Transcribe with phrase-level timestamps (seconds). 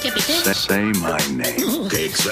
[0.00, 1.88] Say my name.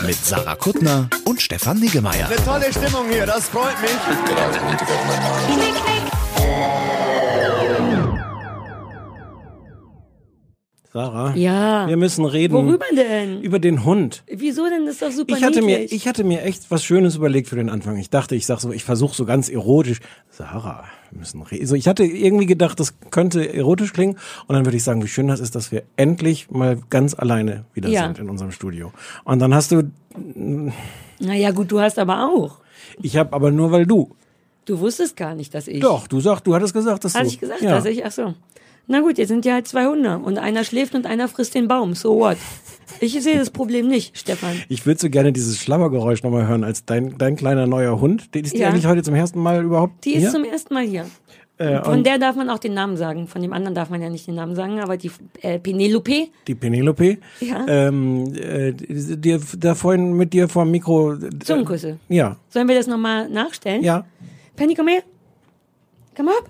[0.07, 2.27] mit Sarah Kuttner und Stefan Niggemeier.
[2.45, 3.91] Tolle Stimmung hier, das freut mich.
[10.99, 11.87] Sarah, Ja.
[11.87, 13.41] wir müssen reden Worüber denn?
[13.43, 14.25] über den Hund.
[14.27, 14.85] Wieso denn?
[14.85, 15.93] Das ist doch super Ich hatte mir, niedlich.
[15.93, 17.97] ich hatte mir echt was Schönes überlegt für den Anfang.
[17.99, 20.01] Ich dachte, ich sag so, ich versuche so ganz erotisch.
[20.29, 21.67] Sarah, wir müssen reden.
[21.69, 24.17] So, ich hatte irgendwie gedacht, das könnte erotisch klingen.
[24.49, 27.65] Und dann würde ich sagen, wie schön das ist, dass wir endlich mal ganz alleine
[27.75, 28.07] wieder Ja.
[28.07, 28.93] sind in unserem Studio.
[29.23, 29.89] Und dann hast du,
[31.21, 32.59] naja, gut, du hast aber auch.
[33.01, 34.11] ich habe aber nur weil du.
[34.65, 35.79] Du wusstest gar nicht, dass ich.
[35.79, 37.31] Doch, du sagst, du hattest gesagt, dass Hatte du.
[37.31, 37.71] ich gesagt, ja.
[37.77, 38.35] dass ich, ach so.
[38.91, 41.69] Na gut, jetzt sind ja halt zwei Hunde und einer schläft und einer frisst den
[41.69, 41.95] Baum.
[41.95, 42.39] So what?
[43.01, 44.55] Ich sehe das Problem nicht, Stefan.
[44.71, 48.35] Ich würde so gerne dieses Schlammergeräusch nochmal hören als dein, dein kleiner neuer Hund.
[48.35, 48.71] Die- Ist die Ja.
[48.71, 50.31] eigentlich heute zum ersten Mal überhaupt Die ist hier?
[50.31, 51.05] zum ersten Mal hier.
[51.59, 53.27] Äh, Von der darf man auch den Namen sagen.
[53.27, 55.11] Von dem anderen darf man ja nicht den Namen sagen, aber die
[55.43, 56.29] äh, Penelope.
[56.47, 57.19] die Penelope.
[57.41, 57.67] Ja.
[57.69, 61.15] Ähm, äh, die, die, da vorhin mit dir vor dem Mikro.
[61.15, 61.99] äh, Zungenküsse.
[62.09, 62.37] Ja.
[62.49, 63.83] Sollen wir das nochmal nachstellen?
[63.83, 64.07] Ja.
[64.57, 65.03] Penny, komm her.
[66.17, 66.49] Komm ab.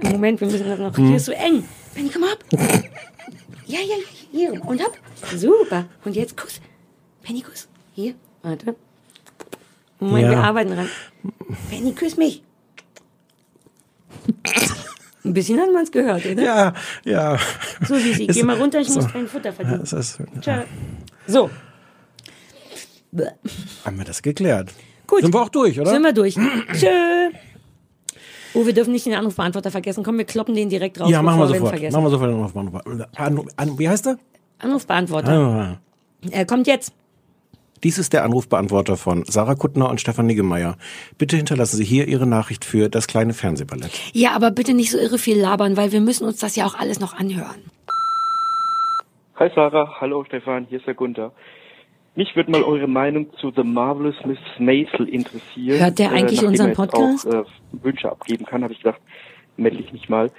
[0.00, 0.96] Moment, wir müssen das noch.
[0.96, 1.64] Hier ist so eng.
[1.94, 2.38] Penny, komm ab.
[3.66, 3.96] Ja, ja, ja,
[4.30, 4.64] hier.
[4.66, 4.92] Und ab.
[5.36, 5.86] Super.
[6.04, 6.60] Und jetzt Kuss.
[7.22, 7.68] Penny, Kuss.
[7.94, 8.14] Hier.
[8.42, 8.74] Warte.
[10.00, 10.30] Moment, Ja.
[10.30, 10.88] wir arbeiten dran.
[11.70, 12.42] Penny, küss mich.
[15.24, 16.42] Ein bisschen hat man es gehört, oder?
[16.42, 16.72] Ja,
[17.04, 17.38] ja.
[17.86, 19.00] So, Sisi, geh mal runter, ich so.
[19.00, 19.78] muss kein Futter verdienen.
[19.80, 20.64] Das ist, Ciao.
[21.28, 21.50] So.
[23.84, 24.70] haben wir das geklärt.
[25.06, 25.22] Gut.
[25.22, 25.90] Sind wir auch durch, oder?
[25.92, 26.34] Sind wir durch.
[26.72, 27.30] Tschö.
[28.54, 30.04] Oh, wir dürfen nicht den Anrufbeantworter vergessen.
[30.04, 31.10] Komm, wir kloppen den direkt raus.
[31.10, 31.70] ja, machen wir sofort.
[31.70, 31.94] vergessen.
[31.94, 32.30] Machen wir sofort.
[32.30, 34.18] den Anruf- An, an, wie heißt der?
[34.58, 35.32] Anrufbeantworter.
[35.32, 35.78] Ah.
[36.30, 36.92] Er kommt jetzt.
[37.82, 40.76] Dies ist der Anrufbeantworter von Sarah Kuttner und Stefan Niggemeier.
[41.18, 43.90] Bitte hinterlassen Sie hier Ihre Nachricht für das kleine Fernsehballett.
[44.12, 46.76] Ja, aber bitte nicht so irre viel labern, weil wir müssen uns das ja auch
[46.78, 47.60] alles noch anhören.
[49.36, 51.32] Hi Sarah, hallo Stefan, hier ist der Gunther.
[52.14, 55.80] Mich würde mal eure Meinung zu The Marvelous Miss Maisel interessieren.
[55.80, 57.26] Hört der eigentlich nachdem unseren er Podcast?
[57.26, 57.44] Auch, äh,
[57.82, 59.00] Wünsche abgeben kann, habe ich gedacht,
[59.56, 60.30] melde ich mich mal.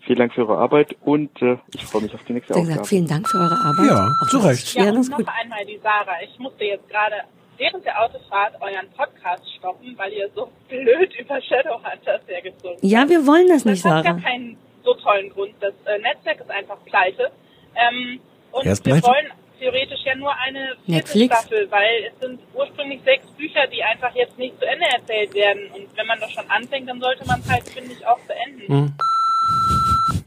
[0.00, 2.66] Vielen Dank für eure Arbeit und äh, ich freue mich auf die nächste Ich habe
[2.68, 3.86] gesagt, vielen Dank für eure Arbeit.
[3.86, 4.74] Ja, Auch zu das Recht.
[4.74, 5.26] Ja, das und gut.
[5.26, 6.16] noch einmal die Sarah.
[6.24, 7.16] Ich musste jetzt gerade
[7.58, 13.24] während der Autofahrt euren Podcast stoppen, weil ihr so blöd über Shadowhunters hergezogen Ja, wir
[13.26, 14.16] wollen das nicht, Das hat Sarah.
[14.16, 15.52] ja keinen so tollen Grund.
[15.60, 17.30] Das äh, Netzwerk ist einfach pleite.
[17.76, 18.18] Ähm,
[18.52, 19.26] und wir wollen
[19.60, 21.38] theoretisch ja nur eine Netflix?
[21.38, 25.70] Staffel, weil es sind ursprünglich sechs Bücher, die einfach jetzt nicht zu Ende erzählt werden.
[25.74, 28.66] Und wenn man doch schon anfängt, dann sollte man es halt, finde ich, auch beenden.
[28.66, 28.92] Hm.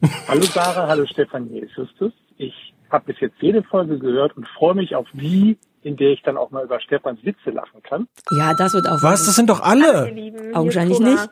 [0.27, 2.11] Hallo Sarah, hallo Stefan, hier ist Justus.
[2.37, 6.21] Ich habe bis jetzt jede Folge gehört und freue mich auf die, in der ich
[6.23, 8.07] dann auch mal über Stefans Witze lachen kann.
[8.37, 9.01] Ja, das wird auch.
[9.01, 9.25] Was?
[9.25, 10.09] Das sind doch alle.
[10.11, 11.29] Lieben, Augenscheinlich nicht.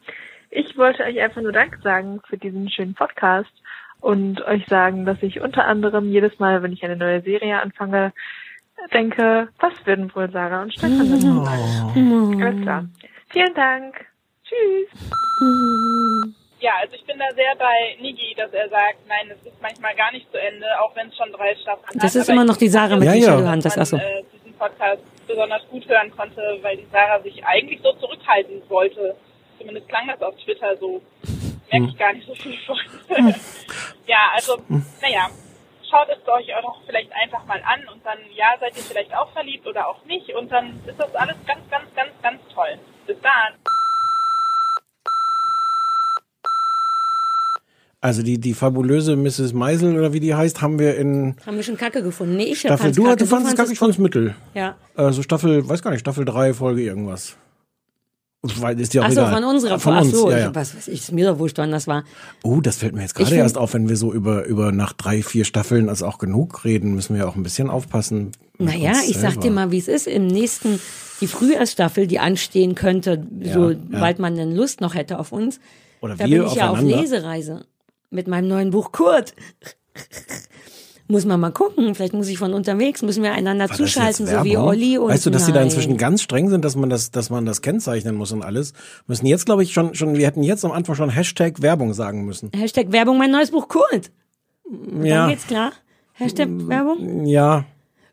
[0.49, 3.51] Ich wollte euch einfach nur Dank sagen für diesen schönen Podcast
[4.01, 8.11] und euch sagen, dass ich unter anderem jedes Mal, wenn ich eine neue Serie anfange,
[8.93, 12.41] denke, was würden wohl Sarah und Stefan dazu sagen?
[12.43, 12.85] Alles klar.
[13.29, 13.95] Vielen Dank.
[14.43, 14.89] Tschüss.
[16.59, 19.95] Ja, also ich bin da sehr bei Nigi, dass er sagt, nein, es ist manchmal
[19.95, 22.03] gar nicht zu Ende, auch wenn es schon drei Staffeln hat.
[22.03, 23.27] Das ist immer noch die Sarah mit Ja, den ja.
[23.29, 23.75] Shadowhunters.
[23.75, 23.97] man Achso.
[23.97, 29.15] äh, diesen Podcast besonders gut hören konnte, weil die Sarah sich eigentlich so zurückhalten wollte.
[29.57, 31.01] Zumindest klang das auf Twitter so.
[31.71, 32.77] Merke ich gar nicht so viel von.
[34.07, 34.57] ja, also,
[35.01, 35.29] naja,
[35.89, 39.13] schaut es euch auch noch vielleicht einfach mal an und dann, ja, seid ihr vielleicht
[39.15, 42.77] auch verliebt oder auch nicht und dann ist das alles ganz, ganz, ganz, ganz toll.
[43.07, 43.53] Bis dann.
[48.03, 49.53] Also die, die fabulöse Mrs.
[49.53, 52.35] Meisel oder wie die heißt, haben wir in Haben wir schon Kacke gefunden?
[52.35, 52.91] Nee, ich Staffel.
[52.91, 53.17] Du, Kacke.
[53.17, 54.35] du fandest es kacke, ich fand's mittel.
[54.55, 54.75] Ja.
[54.95, 57.37] Also Staffel, weiß gar nicht, Staffel 3, Folge irgendwas.
[58.43, 59.33] Weil ist ja auch Achso, egal.
[59.35, 59.79] von unserer.
[59.79, 60.55] Von Ach uns, so, ja, ich- ja.
[60.55, 62.03] was weiß ich, ist mir doch wurscht, wann das war.
[62.43, 65.21] Oh, das fällt mir jetzt gerade erst auf, wenn wir so über, über nach drei,
[65.21, 68.31] vier Staffeln als auch genug reden, müssen wir auch ein bisschen aufpassen.
[68.57, 70.07] Naja, ich sag dir mal, wie es ist.
[70.07, 70.79] Im nächsten,
[71.21, 73.23] die Frühjahrsstaffel, die anstehen könnte,
[73.53, 75.59] sobald man denn Lust noch hätte auf uns.
[76.01, 76.81] Oder da wir bin ich ja auf.
[76.81, 77.65] Lesereise
[78.09, 79.35] mit meinem neuen Buch Kurt.
[81.11, 81.93] muss man mal gucken.
[81.93, 84.57] Vielleicht muss ich von unterwegs, müssen wir einander War zuschalten, so wie?
[84.57, 87.29] Olli und Weißt du, dass die da inzwischen ganz streng sind, dass man das, dass
[87.29, 88.73] man das kennzeichnen muss und alles?
[89.07, 92.25] Müssen jetzt, glaube ich, schon, schon, wir hätten jetzt am Anfang schon Hashtag Werbung sagen
[92.25, 92.49] müssen.
[92.55, 94.11] Hashtag Werbung, mein neues Buch Kurt.
[94.63, 95.21] Und Ja.
[95.21, 95.73] Dann geht's klar.
[96.13, 97.25] Hashtag Werbung.
[97.25, 97.65] Ja.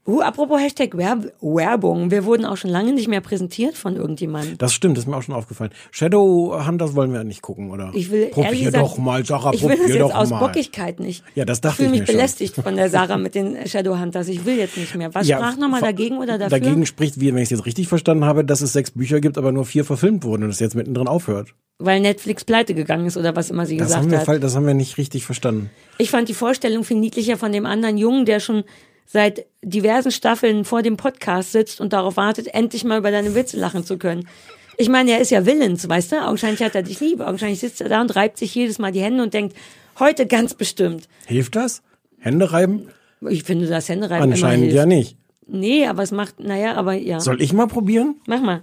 [0.08, 2.10] Uh, apropos Hashtag Werb Werbung.
[2.10, 4.56] Wir wurden auch schon lange nicht mehr präsentiert von irgendjemandem.
[4.56, 5.70] Das stimmt, das ist mir auch schon aufgefallen.
[5.90, 7.90] Shadowhunters wollen wir nicht gucken, oder?
[7.92, 10.30] Ich will probier ehrlich gesagt, doch mal, Sarah, ich will probier das jetzt doch aus
[10.30, 10.38] mal.
[10.38, 11.22] Bockigkeit nicht.
[11.34, 12.16] Ja, das dachte ich fühle ich mich mir schon.
[12.16, 14.28] belästigt von der Sarah mit den Shadowhunters.
[14.28, 15.14] Ich will jetzt nicht mehr.
[15.14, 16.58] Was Ja, sprach nochmal dagegen oder dafür?
[16.58, 19.36] Dagegen spricht, wie, wenn ich es jetzt richtig verstanden habe, dass es sechs Bücher gibt,
[19.36, 21.54] aber nur vier verfilmt wurden und es jetzt mittendrin aufhört.
[21.80, 24.42] Weil Netflix pleite gegangen ist oder was immer sie Das gesagt haben, wir, hat.
[24.42, 25.70] das haben wir nicht richtig verstanden.
[25.98, 28.64] Ich fand die Vorstellung viel niedlicher von dem anderen Jungen, der schon
[29.08, 33.56] seit diversen Staffeln vor dem Podcast sitzt und darauf wartet, endlich mal über deine Witze
[33.56, 34.28] lachen zu können.
[34.76, 36.24] Ich meine, er ist ja willens, weißt du?
[36.24, 37.20] Augenscheinlich hat er dich lieb.
[37.20, 39.56] Augenscheinlich sitzt er da und reibt sich jedes Mal die Hände und denkt,
[39.98, 41.08] heute ganz bestimmt.
[41.26, 41.82] Hilft das?
[42.18, 42.88] Hände reiben?
[43.28, 45.16] Ich finde das Händereiben immer Anscheinend ja nicht.
[45.46, 47.18] Nee, aber es macht, naja, aber ja.
[47.18, 48.20] Soll ich mal probieren?
[48.26, 48.62] Mach mal.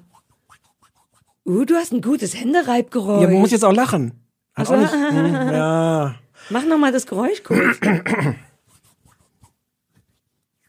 [1.46, 3.24] Uh, du hast ein gutes Händereibgeräusch.
[3.24, 4.14] Ja, man muss jetzt auch lachen.
[4.54, 4.74] Hat Ach so.
[4.76, 6.16] auch nicht, hm, ja.
[6.50, 7.80] Mach noch mal das Geräusch kurz.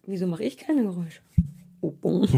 [0.07, 1.21] Wieso mache ich keine Geräusche?
[1.81, 2.27] Oh.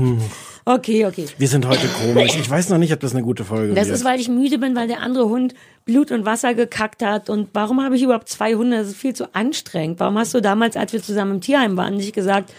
[0.64, 1.24] Okay, okay.
[1.38, 2.36] Wir sind heute komisch.
[2.38, 3.96] Ich weiß noch nicht, ob das eine gute Folge Das wird.
[3.96, 5.54] ist, weil ich müde bin, weil der andere Hund
[5.86, 7.30] Blut und Wasser gekackt hat.
[7.30, 8.76] Und warum habe ich überhaupt zwei Hunde?
[8.76, 9.98] Das ist viel zu anstrengend.
[9.98, 12.52] Warum hast du damals, als wir zusammen im Tierheim waren, nicht gesagt,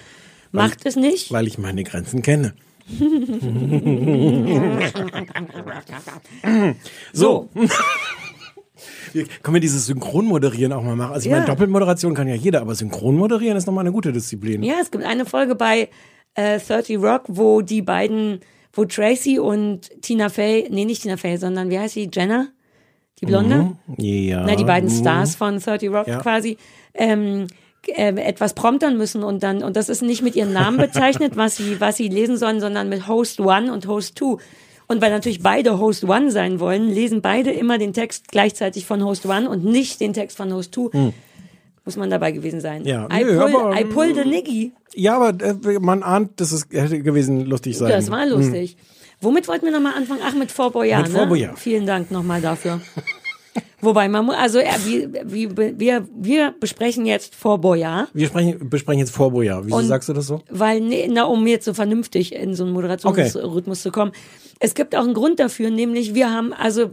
[0.51, 1.31] macht es nicht?
[1.31, 2.55] weil ich meine Grenzen kenne.
[7.13, 7.49] So.
[9.13, 11.13] Können wir dieses Synchronmoderieren auch mal machen?
[11.13, 11.37] Also ich Ja.
[11.37, 14.63] meine, Doppelmoderation kann ja jeder, aber Synchronmoderieren ist nochmal eine gute Disziplin.
[14.63, 15.89] Ja, es gibt eine Folge bei
[16.35, 18.39] äh, 30 Rock, wo die beiden,
[18.73, 22.09] wo Tracy und Tina Fey, nee, nicht Tina Fey, sondern wie heißt sie?
[22.13, 22.47] Jenna?
[23.19, 23.75] Die Blonde?
[23.97, 24.45] Ja.
[24.45, 24.93] Na, die beiden Mhm.
[24.99, 26.19] Stars von 30 Rock Ja.
[26.19, 26.55] quasi,
[26.93, 27.47] ähm,
[27.87, 31.57] äh, etwas promptern müssen und dann, und das ist nicht mit ihren Namen bezeichnet, was
[31.57, 34.37] sie, was sie lesen sollen, sondern mit Host One und Host Two.
[34.91, 39.03] Und weil natürlich beide Host One sein wollen, lesen beide immer den Text gleichzeitig von
[39.05, 40.89] Host One und nicht den Text von Host Two.
[41.85, 42.81] Muss man dabei gewesen sein.
[42.81, 42.87] Hm.
[42.87, 44.71] Ja, I, nö, pull, aber- I pull the Niggy.
[44.95, 47.89] Ja, aber äh, man ahnt, dass es hätte gewesen lustig sein.
[47.89, 48.77] Das war lustig.
[49.21, 50.21] Womit wollten wir nochmal anfangen?
[50.25, 51.17] Ach, mit Fort Boyard, Mit ne?
[51.19, 51.59] Fort Boyard.
[51.59, 52.81] Vielen Dank nochmal dafür.
[53.81, 58.99] Wobei man muss, also wie, wie, wir, wir besprechen jetzt Fort Boyard, Wir sprechen, besprechen
[58.99, 59.65] jetzt Vorbojahr.
[59.65, 60.41] Wieso Und- sagst du das so?
[60.49, 64.11] weil, nee, na, um jetzt so vernünftig in so einen Moderationsrhythmus zu kommen.
[64.59, 66.91] Es gibt auch einen Grund dafür, nämlich wir haben, also,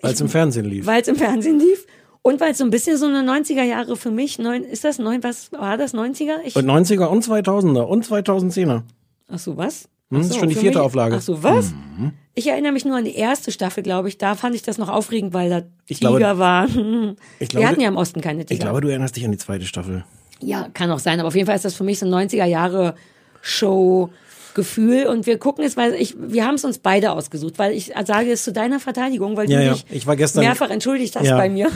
[0.00, 0.86] Weil es im Fernsehen lief.
[0.86, 1.86] weil es im Fernsehen lief
[2.22, 4.98] und weil es so ein bisschen so eine 90er Jahre für mich, neun, ist das
[4.98, 6.38] neun, was war das, 90er?
[6.44, 8.82] Ich, Und 90er und 2000er und 2010er.
[9.28, 9.82] ach so, was?
[10.10, 11.16] Hm, Ach das so, ist schon die vierte mich- Auflage.
[11.18, 11.72] Ach so, was?
[11.98, 12.12] Mhm.
[12.36, 14.18] Ich erinnere mich nur an die erste Staffel, glaube ich.
[14.18, 16.66] Da fand ich das noch aufregend, weil da Ich Tiger glaube- war.
[16.68, 18.64] Ich Wir glaube- hatten ja im Osten keine Ich Tiger.
[18.64, 20.04] glaube, du erinnerst dich an die zweite Staffel.
[20.40, 21.20] ja, kann auch sein.
[21.20, 22.94] Aber auf jeden Fall ist das für mich so ein 90er Jahre
[23.40, 24.10] Show.
[24.54, 27.92] Gefühl und wir gucken es, weil ich, wir haben es uns beide ausgesucht, weil ich
[28.04, 29.72] sage es zu deiner Verteidigung, weil Ja, du ja.
[29.72, 31.36] dich Ich gestern- mehrfach entschuldigt hast Ja.
[31.36, 31.68] bei mir.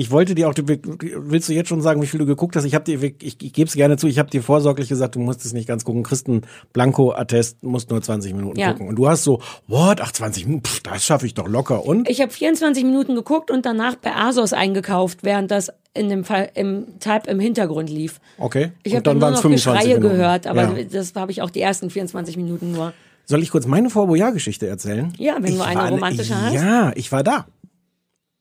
[0.00, 2.64] Ich wollte dir auch, du, willst du jetzt schon sagen, wie viel du geguckt hast?
[2.64, 5.18] Ich habe dir, ich, ich gebe es gerne zu, ich habe dir vorsorglich gesagt, du
[5.20, 6.04] musst es nicht ganz gucken.
[6.04, 6.40] Christen
[6.72, 8.72] Blanco Attest musst nur 20 Minuten Ja.
[8.72, 8.88] gucken.
[8.88, 11.84] Und du hast so, what, ach 20 Minuten, pff, das schaffe ich doch locker.
[11.84, 12.08] Und?
[12.08, 16.48] Ich habe 24 Minuten geguckt und danach bei Asos eingekauft, während das in dem Fall
[16.54, 18.20] im Type im Hintergrund lief.
[18.38, 18.72] Okay.
[18.82, 20.00] Ich habe dann nur noch Geschreie Minuten.
[20.00, 20.84] gehört, aber Ja.
[20.90, 22.94] das habe ich auch die ersten 24 Minuten nur.
[23.26, 25.12] Soll ich kurz meine Vorbojahr-Geschichte erzählen?
[25.18, 26.54] Ja, wenn du Ich eine war- romantische hast.
[26.54, 27.44] Ja, ich war da.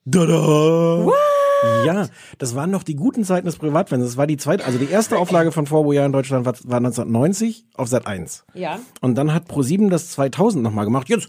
[0.06, 1.06] Da-da.
[1.85, 2.07] Ja,
[2.38, 4.13] das waren noch die guten Zeiten des Privatfernsehens.
[4.13, 7.65] Das war die zweite, also die erste Auflage von Vorbojahr in Deutschland war, war 1990
[7.75, 8.45] auf Sat 1.
[8.53, 8.79] Ja.
[9.01, 11.09] Und dann hat ProSieben das 2000 nochmal gemacht.
[11.09, 11.27] Jetzt,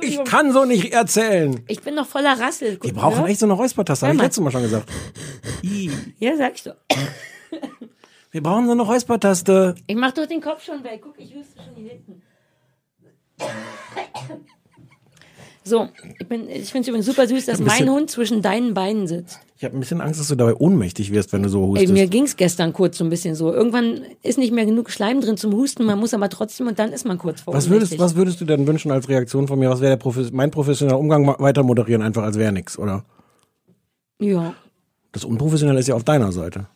[0.00, 1.62] ich kann so nicht erzählen.
[1.68, 2.78] Ich bin noch voller Rassel.
[2.82, 4.88] Wir brauchen echt so eine Räuspertaste, habe ich letztes Mal schon gesagt.
[5.62, 5.90] I.
[6.18, 6.76] Ja, sag ich doch.
[8.30, 9.74] Wir brauchen so eine Räuspertaste.
[9.86, 11.02] Ich mach doch den Kopf schon weg.
[11.02, 12.22] Guck, ich wüsste schon hier hinten.
[15.64, 15.88] So,
[16.18, 19.06] ich, bin- ich finde es übrigens super süß, dass Ein mein Hund zwischen deinen Beinen
[19.06, 19.38] sitzt.
[19.56, 21.92] Ich habe ein bisschen Angst, dass du dabei ohnmächtig wirst, wenn du so Ey, hustest.
[21.92, 23.52] mir ging's gestern kurz so ein bisschen so.
[23.52, 26.92] Irgendwann ist nicht mehr genug Schleim drin zum Husten, man muss aber trotzdem und dann
[26.92, 29.70] ist man kurz vor Was würdest, was würdest du denn wünschen als Reaktion von mir?
[29.70, 33.04] Was wäre der Profes mein professioneller Umgang weiter moderieren, einfach als wäre nix, oder?
[34.20, 34.54] Ja.
[35.12, 36.66] Das Unprofessionelle ist ja auf deiner Seite.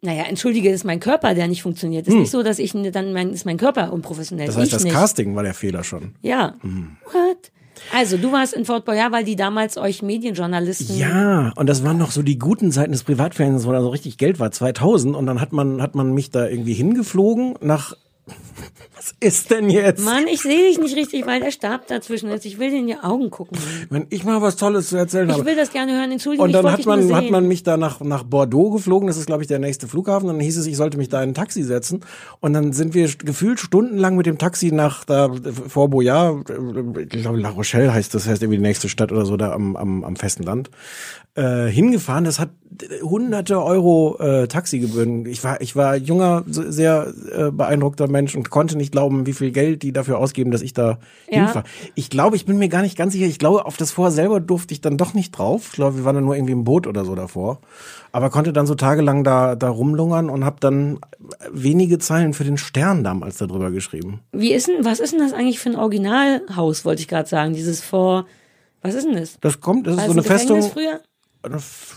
[0.00, 2.02] Naja, entschuldige, es ist mein Körper, der nicht funktioniert.
[2.02, 2.20] Es ist Hm.
[2.20, 4.46] nicht so, dass ich dann mein, ist mein Körper unprofessionell.
[4.46, 4.92] Das heißt, ich das nicht.
[4.94, 6.14] Casting war der Fehler schon.
[6.22, 6.54] Ja.
[6.60, 6.96] Hm.
[7.06, 7.50] What?
[7.92, 10.96] Also, du warst in Fort Boyard, weil die damals euch Medienjournalisten.
[10.96, 14.18] Ja, und das waren noch so die guten Zeiten des Privatfernsehens, wo da so richtig
[14.18, 15.14] Geld war, 2000.
[15.14, 17.94] Und dann hat man, hat man mich da irgendwie hingeflogen nach,
[18.96, 20.02] Was ist denn jetzt?
[20.04, 22.46] Mann, ich sehe dich nicht richtig, weil der Stab dazwischen ist.
[22.46, 23.58] Ich will dir in die Augen gucken.
[23.90, 25.44] Wenn ich mal was Tolles zu erzählen Ich habe.
[25.44, 26.10] will das gerne hören.
[26.10, 29.18] Entschuldigung, Und ich dann hat man, hat man mich da nach, nach Bordeaux geflogen, das
[29.18, 30.28] ist, glaube ich, der nächste Flughafen.
[30.28, 32.00] Dann hieß es, ich sollte mich da in ein Taxi setzen.
[32.40, 35.30] Und dann sind wir gefühlt stundenlang mit dem Taxi nach da
[35.68, 36.48] vor Boyard,
[36.98, 39.76] ich glaube La Rochelle heißt das, heißt irgendwie die nächste Stadt oder so, da am,
[39.76, 40.70] am, am festen Land,
[41.34, 42.24] äh, hingefahren.
[42.24, 42.50] Das hat
[43.02, 45.26] hunderte Euro äh, Taxigebühren.
[45.26, 49.52] Ich war, ich war junger, sehr äh, beeindruckter Mensch und konnte nicht glauben, wie viel
[49.52, 50.98] Geld die dafür ausgeben, dass ich da
[51.30, 51.44] Ja.
[51.44, 51.64] hinfahre.
[51.94, 53.26] Ich glaube, ich bin mir gar nicht ganz sicher.
[53.26, 55.66] Ich glaube, auf das Vor selber durfte ich dann doch nicht drauf.
[55.68, 57.60] Ich glaube, wir waren dann nur irgendwie im Boot oder so davor.
[58.10, 60.98] Aber konnte dann so tagelang da, da rumlungern und habe dann
[61.52, 64.20] wenige Zeilen für den Stern damals darüber geschrieben.
[64.32, 67.54] Wie ist denn, was ist denn das eigentlich für ein Originalhaus, wollte ich gerade sagen?
[67.54, 68.26] Dieses vor,
[68.82, 69.38] was ist denn das?
[69.40, 70.62] Das kommt, das ist War so eine Festung.
[70.62, 71.00] früher?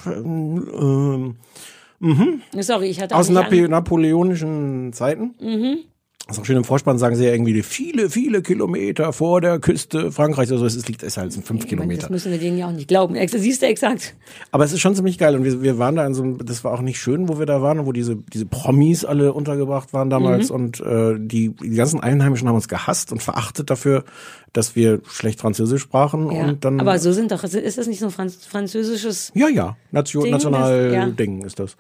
[0.06, 1.36] Ähm,
[2.00, 2.42] mhm.
[2.60, 3.34] Sorry, ich hatte Aus an-
[3.70, 5.36] napoleonischen Zeiten.
[5.40, 5.80] Mhm.
[6.30, 10.52] Auch schön im Vorspann sagen sie ja irgendwie viele, viele Kilometer vor der Küste Frankreichs.
[10.52, 12.02] Also es liegt, es halt so fünf meine, Kilometer.
[12.02, 13.16] das müssen wir denen ja auch nicht glauben.
[13.28, 14.14] Siehst du exakt.
[14.52, 16.64] Aber es ist schon ziemlich geil und wir, wir waren da in so einem, das
[16.66, 20.10] war auch nicht schön, wo wir da waren, wo diese, diese Promis alle untergebracht waren
[20.10, 20.56] damals Mhm.
[20.56, 24.04] und äh, die, die ganzen Einheimischen haben uns gehasst und verachtet dafür,
[24.54, 26.44] dass wir schlecht Französisch sprachen Ja.
[26.50, 26.80] und dann.
[26.82, 30.32] Aber so sind doch, ist das nicht so ein Franz französisches ja, ja, Nation, Ding,
[30.34, 31.06] national das- ja.
[31.08, 31.78] Ding ist das.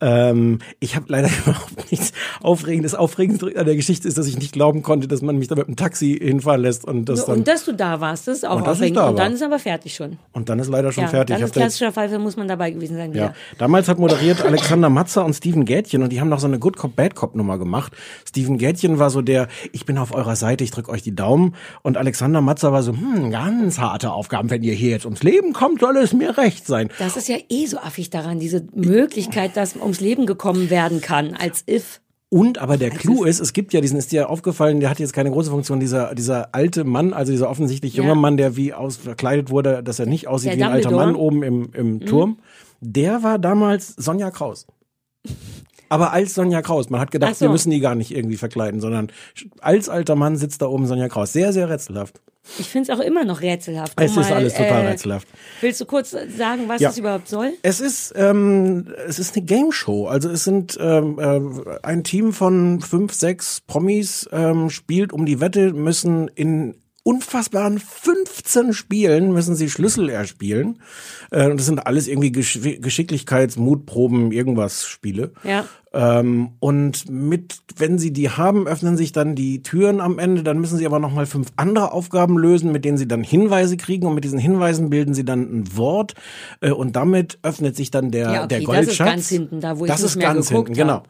[0.00, 2.94] Ähm, ich habe leider überhaupt nichts Aufregendes.
[2.94, 5.66] Aufregendes an der Geschichte ist, dass ich nicht glauben konnte, dass man mich da mit
[5.68, 8.56] dem Taxi hinfahren lässt und das dann und dass du da warst, das ist auch
[8.56, 8.96] Und aufregend.
[8.96, 10.18] da Und dann ist aber fertig schon.
[10.32, 11.36] und dann ist leider schon ja, fertig.
[11.36, 13.10] Dann ist klassischer Fall, muss man dabei gewesen sein.
[13.12, 13.34] Ja, Wieder.
[13.58, 16.76] damals hat moderiert Alexander Matzer und Steven Gätchen und die haben noch so eine Good
[16.76, 17.92] Cop Bad Cop Nummer gemacht.
[18.28, 21.54] Steven Gätchen war so der, ich bin auf eurer Seite, ich drück euch die Daumen
[21.82, 25.52] und Alexander Matzer war so, hm, ganz harte Aufgaben, wenn ihr hier jetzt ums Leben
[25.52, 26.90] kommt, soll es mir recht sein.
[26.98, 31.34] Das ist ja eh so affig daran, diese Möglichkeit, dass ums Leben gekommen werden kann,
[31.34, 32.00] als if.
[32.32, 35.12] Und aber der Clou ist, es gibt ja diesen, ist dir aufgefallen, der hat jetzt
[35.12, 38.14] keine große Funktion, dieser, dieser alte Mann, also dieser offensichtlich junge Ja.
[38.14, 40.92] Mann, der wie aus verkleidet wurde, dass er nicht aussieht Der wie ein alter.
[40.92, 42.06] Mann oben im, im Mhm.
[42.06, 42.38] Turm,
[42.80, 44.66] der war damals Sonja Kraus.
[45.90, 46.88] Aber als Sonja Kraus.
[46.88, 47.44] Man hat gedacht, Ach so.
[47.46, 49.12] wir müssen die gar nicht irgendwie verkleiden, sondern
[49.60, 51.32] als alter Mann sitzt da oben Sonja Kraus.
[51.34, 52.20] Sehr, sehr rätselhaft.
[52.58, 53.92] Ich finde es auch immer noch rätselhaft.
[54.00, 55.28] Es Um ist mal, alles total äh, rätselhaft.
[55.60, 56.88] Willst du kurz sagen, was Ja.
[56.88, 57.52] das überhaupt soll?
[57.62, 60.06] Es ist, ähm, es ist eine Game Show.
[60.06, 65.40] Also es sind ähm, äh, ein Team von fünf, sechs Promis ähm, spielt um die
[65.40, 70.80] Wette, müssen in unfassbaren 15 Spielen müssen sie Schlüssel erspielen.
[71.30, 75.32] Äh, und das sind alles irgendwie Gesch Geschicklichkeits-, Mutproben, irgendwas Spiele.
[75.44, 75.64] Ja.
[75.92, 80.42] Ähm, und mit, wenn sie die haben, öffnen sich dann die Türen am Ende.
[80.42, 84.06] Dann müssen sie aber nochmal fünf andere Aufgaben lösen, mit denen sie dann Hinweise kriegen.
[84.06, 86.14] Und mit diesen Hinweisen bilden sie dann ein Wort.
[86.60, 88.90] Äh, und damit öffnet sich dann der, Ja, okay, der das Goldschatz.
[88.92, 91.02] ist ganz hinten, da wo ich das nicht ist mehr ganz geguckt hinten, genau.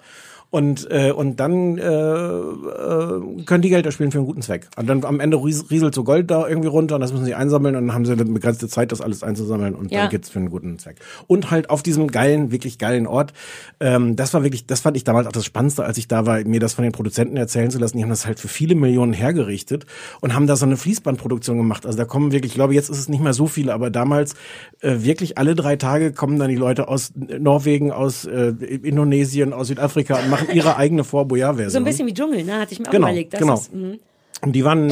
[0.51, 4.69] Und, äh, und dann äh, äh, können die Geld erspielen für einen guten Zweck.
[4.77, 7.35] Und dann am Ende ries- rieselt so Gold da irgendwie runter und das müssen sie
[7.35, 10.01] einsammeln und dann haben sie eine begrenzte Zeit, das alles einzusammeln und Ja.
[10.03, 10.97] dann geht's für einen guten Zweck.
[11.29, 13.33] Und halt auf diesem geilen, wirklich geilen Ort.
[13.79, 16.43] Ähm, das war wirklich, das fand ich damals auch das Spannendste, als ich da war,
[16.45, 17.97] mir das von den Produzenten erzählen zu lassen.
[17.97, 19.87] Die haben das halt für viele Millionen hergerichtet
[20.21, 21.87] und haben da so eine Fließbandproduktion gemacht.
[21.87, 24.35] Also da kommen wirklich, ich glaube, jetzt ist es nicht mehr so viele, aber damals
[24.81, 29.69] äh, wirklich alle drei Tage kommen dann die Leute aus Norwegen, aus äh, Indonesien, aus
[29.69, 31.83] Südafrika und machen ihre eigene So Vorboja-Version.
[31.83, 32.59] ein bisschen wie Dschungel, ne?
[32.61, 33.33] Hatte ich mir auch Genau, überlegt.
[33.35, 33.55] Das genau.
[33.55, 33.99] Ist, mhm.
[34.43, 34.89] Und die waren,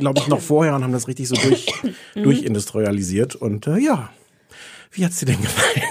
[0.00, 1.66] glaube ich, noch vorher und haben das richtig so durch,
[2.14, 2.22] Mhm.
[2.22, 3.34] durchindustrialisiert.
[3.34, 4.10] Und äh, ja,
[4.92, 5.86] wie hat's dir denn gefallen?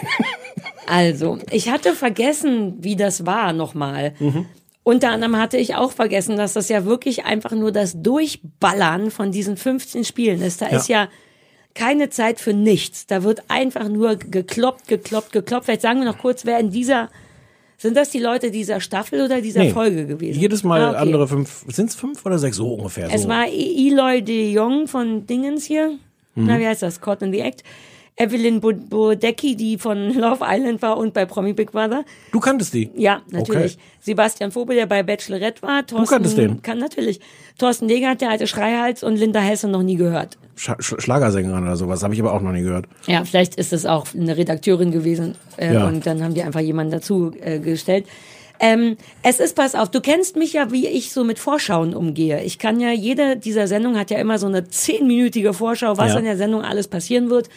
[0.88, 4.14] Also, ich hatte vergessen, wie das war nochmal.
[4.20, 4.46] Mhm.
[4.84, 9.32] Unter anderem hatte ich auch vergessen, dass das ja wirklich einfach nur das Durchballern von
[9.32, 10.62] diesen 15 Spielen ist.
[10.62, 10.78] Da Ja.
[10.78, 11.08] ist ja
[11.74, 13.08] keine Zeit für nichts.
[13.08, 15.66] Da wird einfach nur gekloppt, gekloppt, gekloppt.
[15.66, 17.10] Vielleicht sagen wir noch kurz, wer in dieser,
[17.78, 20.40] sind das die Leute dieser Staffel oder dieser Nee, Folge gewesen?
[20.40, 20.98] Jedes Mal Ah, okay.
[21.00, 22.58] andere fünf, sind's fünf oder sechs?
[22.58, 23.10] So ungefähr.
[23.14, 23.30] Es so.
[23.30, 25.98] war E- Eloy de Jong von Dingens hier.
[26.36, 26.46] Mhm.
[26.48, 27.02] Na, wie heißt das?
[27.02, 27.64] Caught in the Act.
[28.18, 32.06] Evelyn Bo- Bodecki, die von Love Island war und bei Promi Big Brother.
[32.32, 32.90] Du kanntest die?
[32.96, 33.74] Ja, natürlich.
[33.74, 33.84] Okay.
[34.00, 35.86] Sebastian Vogel, der bei Bachelorette war.
[35.86, 36.62] Thorsten, kanntest den?
[36.62, 37.20] Kann natürlich.
[37.58, 40.38] Thorsten Legert, der alte Schreihals und Linda Hesse noch nie gehört.
[40.56, 42.86] Sch Sch Schlagersängerin oder sowas, habe ich aber auch noch nie gehört.
[43.08, 45.88] Ja, vielleicht ist es auch eine Redakteurin gewesen äh, Ja.
[45.88, 48.06] und dann haben die einfach jemanden dazu äh, gestellt.
[48.62, 52.42] Ähm, es ist, pass auf, du kennst mich ja, wie ich so mit Vorschauen umgehe.
[52.44, 56.20] Ich kann ja, jede dieser Sendung hat ja immer so eine zehnminütige Vorschau, was Ja.
[56.20, 57.50] in der Sendung alles passieren wird.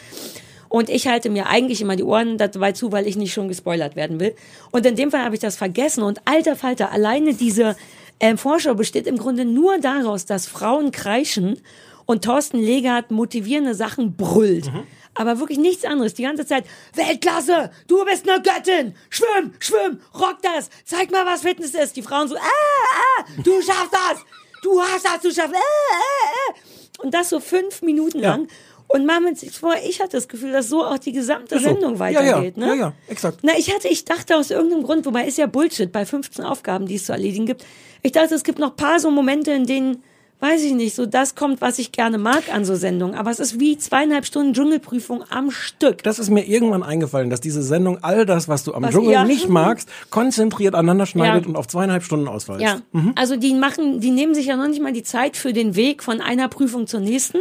[0.68, 3.94] Und ich halte mir eigentlich immer die Ohren dabei zu, weil ich nicht schon gespoilert
[3.96, 4.34] werden will.
[4.72, 6.02] Und in dem Fall habe ich das vergessen.
[6.02, 7.76] Und alter Falter, alleine diese
[8.20, 11.60] ähm, Vorschau besteht im Grunde nur daraus, dass Frauen kreischen
[12.08, 14.70] und Thorsten Legert motivierende Sachen brüllt.
[15.14, 16.14] Aber wirklich nichts anderes.
[16.14, 21.42] Die ganze Zeit, Weltklasse, du bist eine Göttin, schwimm, schwimm, rock das, zeig mal, was
[21.42, 21.96] Fitness ist.
[21.96, 24.20] Die Frauen so, ah, ah, du schaffst das.
[24.62, 25.52] du hast das geschafft.
[25.52, 27.02] Äh, äh, äh.
[27.04, 28.30] Und das so fünf Minuten Ja.
[28.30, 28.48] lang.
[28.90, 31.56] Und machen wir uns nichts vor, ich hatte das Gefühl, dass so auch die gesamte
[31.56, 31.68] Ist so.
[31.68, 32.56] Sendung Ja, weitergeht.
[32.56, 32.68] ja, ne?
[32.68, 33.40] ja, ja, exakt.
[33.42, 36.86] Na, ich hatte, ich dachte aus irgendeinem Grund, wobei ist ja Bullshit bei 15 Aufgaben,
[36.86, 37.66] die es zu erledigen gibt.
[38.02, 40.02] Ich dachte, es gibt noch paar so Momente, in denen,
[40.40, 43.16] weiß ich nicht, so das kommt, was ich gerne mag an so Sendungen.
[43.16, 46.02] Aber es ist wie zweieinhalb Stunden Dschungelprüfung am Stück.
[46.04, 49.12] Das ist mir irgendwann eingefallen, dass diese Sendung all das, was du am Was- Dschungel
[49.12, 49.24] ja.
[49.24, 51.48] nicht magst, konzentriert aneinander schneidet Ja.
[51.48, 52.60] und auf zweieinhalb Stunden ausweist.
[52.62, 52.80] Ja,
[53.16, 56.02] also die machen, die nehmen sich ja noch nicht mal die Zeit für den Weg
[56.02, 57.38] von einer Prüfung zur nächsten.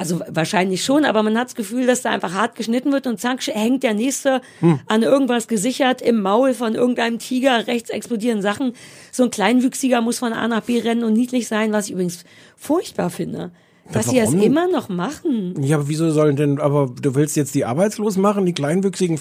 [0.00, 3.20] Also wahrscheinlich schon, aber man hat das Gefühl, dass da einfach hart geschnitten wird und
[3.20, 4.40] zack, hängt der nächste
[4.86, 8.72] an irgendwas gesichert im Maul von irgendeinem Tiger, rechts explodieren Sachen.
[9.12, 12.24] So ein Kleinwüchsiger muss von A nach B rennen und niedlich sein, was ich übrigens
[12.56, 13.50] furchtbar finde.
[13.92, 15.62] Dass sie das immer noch machen.
[15.62, 19.18] Ja, aber wieso sollen denn, aber du willst jetzt die arbeitslos machen, die kleinwüchsigen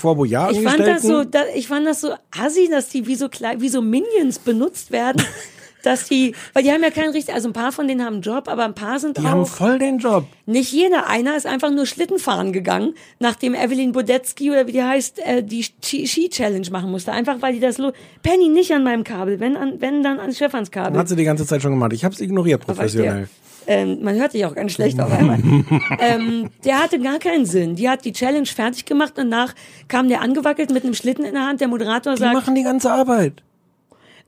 [0.52, 3.60] Ich fand das so, da, ich fand das so assi, dass die wie so klein,
[3.60, 5.22] wie so Minions benutzt werden,
[5.84, 8.22] dass die, weil die haben ja keinen richtig, also ein paar von denen haben einen
[8.22, 10.26] Job, aber ein paar sind Die haben auch, voll den Job.
[10.46, 15.20] nicht jeder, einer ist einfach nur Schlittenfahren gegangen, nachdem Evelyn Bodecki oder wie die heißt,
[15.20, 17.92] äh, die Ski- Ski-Challenge machen musste, einfach weil die das, lo
[18.24, 21.00] Penny nicht an meinem Kabel, wenn, an, wenn dann an Stefans Kabel.
[21.00, 21.94] Hat sie die ganze Zeit schon gemacht.
[21.94, 23.30] Ich habe es ignoriert, professionell.
[23.68, 25.38] Ähm, man hört dich auch ganz schlecht auf einmal.
[26.00, 27.76] ähm, der hatte gar keinen Sinn.
[27.76, 29.54] Die hat die Challenge fertig gemacht und nach
[29.88, 31.62] kam der angewackelt mit einem Schlitten in der Hand.
[31.62, 33.44] Der Moderator Die sagt, machen die ganze Arbeit.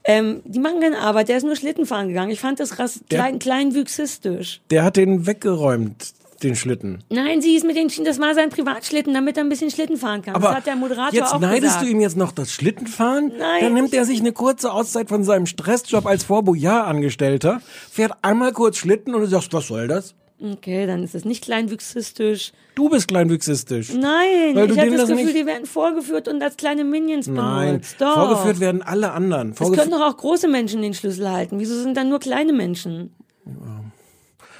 [0.04, 2.30] Ähm, die machen keine Arbeit, der ist nur Schlittenfahren gegangen.
[2.30, 4.60] Ich fand das rass, Der- klein, kleinwüchsistisch.
[4.70, 7.04] Der hat den weggeräumt, den Schlitten.
[7.08, 9.96] Nein, sie ist mit den Schienen, das war sein Privatschlitten, damit er ein bisschen Schlitten
[9.96, 10.34] fahren kann.
[10.34, 11.84] Aber das hat der Moderator jetzt auch neidest gesagt.
[11.84, 13.32] du ihm jetzt noch das Schlittenfahren?
[13.38, 13.60] Nein.
[13.62, 18.78] Dann nimmt er sich eine kurze Auszeit von seinem Stressjob als Vorbojahr-Angestellter, fährt einmal kurz
[18.78, 20.14] Schlitten und du sagst, was soll das?
[20.44, 22.52] Okay, dann ist es nicht kleinwüchsistisch.
[22.74, 23.92] Du bist kleinwüchsistisch.
[23.94, 26.82] Nein, Weil du ich habe das das Gefühl, nicht- die werden vorgeführt und als kleine
[26.84, 27.96] Minions Nein, benutzt.
[28.00, 28.14] Doch.
[28.14, 29.52] vorgeführt werden alle anderen.
[29.52, 31.60] Es Vorgef- können doch auch große Menschen den Schlüssel halten.
[31.60, 33.14] Wieso sind dann nur kleine Menschen?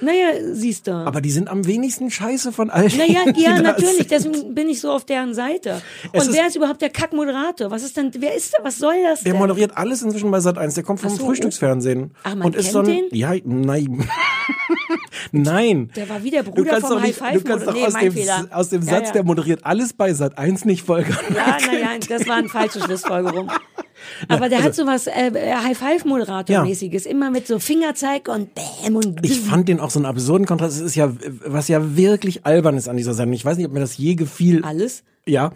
[0.03, 0.91] Naja, siehst du.
[0.91, 2.91] aber die sind am wenigsten scheiße von allen.
[2.97, 4.07] Naja, ja, da natürlich.
[4.07, 5.81] Deswegen bin ich so auf deren Seite.
[6.11, 7.71] Es Und ist- wer ist überhaupt der Kackmoderator?
[7.71, 8.65] Was ist denn, wer ist der?
[8.65, 9.39] Was soll das Der denn?
[9.41, 10.73] moderiert alles inzwischen bei Sat 1.
[10.75, 11.25] Der kommt vom so.
[11.25, 12.11] Frühstücksfernsehen.
[12.23, 13.03] Ach, man und ist kennt so ein, den?
[13.11, 14.07] Ja, nein.
[15.31, 15.91] nein.
[15.95, 17.43] Der war wie der Du Bruder vom High du Five.
[17.43, 19.13] kannst doch nee, aus dem, aus dem Ja, Satz, ja.
[19.13, 21.17] der moderiert alles bei Sat 1 nicht folgern.
[21.33, 23.49] Ja, naja, das war eine falsche Schlussfolgerung.
[24.27, 25.31] Aber der hat sowas äh,
[26.13, 30.45] High-Five-Moderator-mäßiges, immer mit so Fingerzeig und Bäm und Ich fand den auch so einen absurden
[30.47, 30.75] Kontrast.
[30.77, 31.11] Es ist ja,
[31.45, 33.33] was ja wirklich albern ist an dieser Sendung.
[33.33, 34.63] Ich weiß nicht, ob mir das je gefiel.
[34.63, 35.03] alles.
[35.25, 35.51] Ja.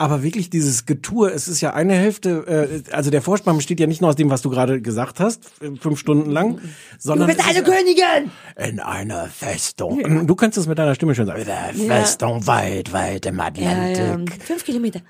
[0.00, 3.88] Aber wirklich dieses Getue, es ist ja eine Hälfte, äh, also der Vorspann besteht ja
[3.88, 6.60] nicht nur aus dem, was du gerade gesagt hast, f- fünf Stunden lang, Du
[7.00, 8.30] sondern bist es eine Königin!
[8.64, 10.24] in einer Festung.
[10.28, 11.42] Du kannst es mit deiner Stimme schon sagen.
[11.42, 11.48] In
[11.86, 11.96] Ja.
[11.96, 14.38] Festung weit, weit im Ja, Atlantik.
[14.38, 15.00] ja, fünf Kilometer.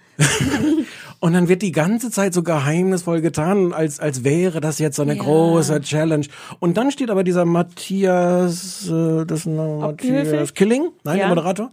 [1.21, 5.03] Und dann wird die ganze Zeit so geheimnisvoll getan, als, als wäre das jetzt so
[5.03, 5.23] eine Ja.
[5.25, 6.25] große Challenge.
[6.61, 9.45] Und dann steht aber dieser Matthias, äh, das?
[9.47, 11.27] Matthias Killing, nein, Ja.
[11.27, 11.71] der Moderator.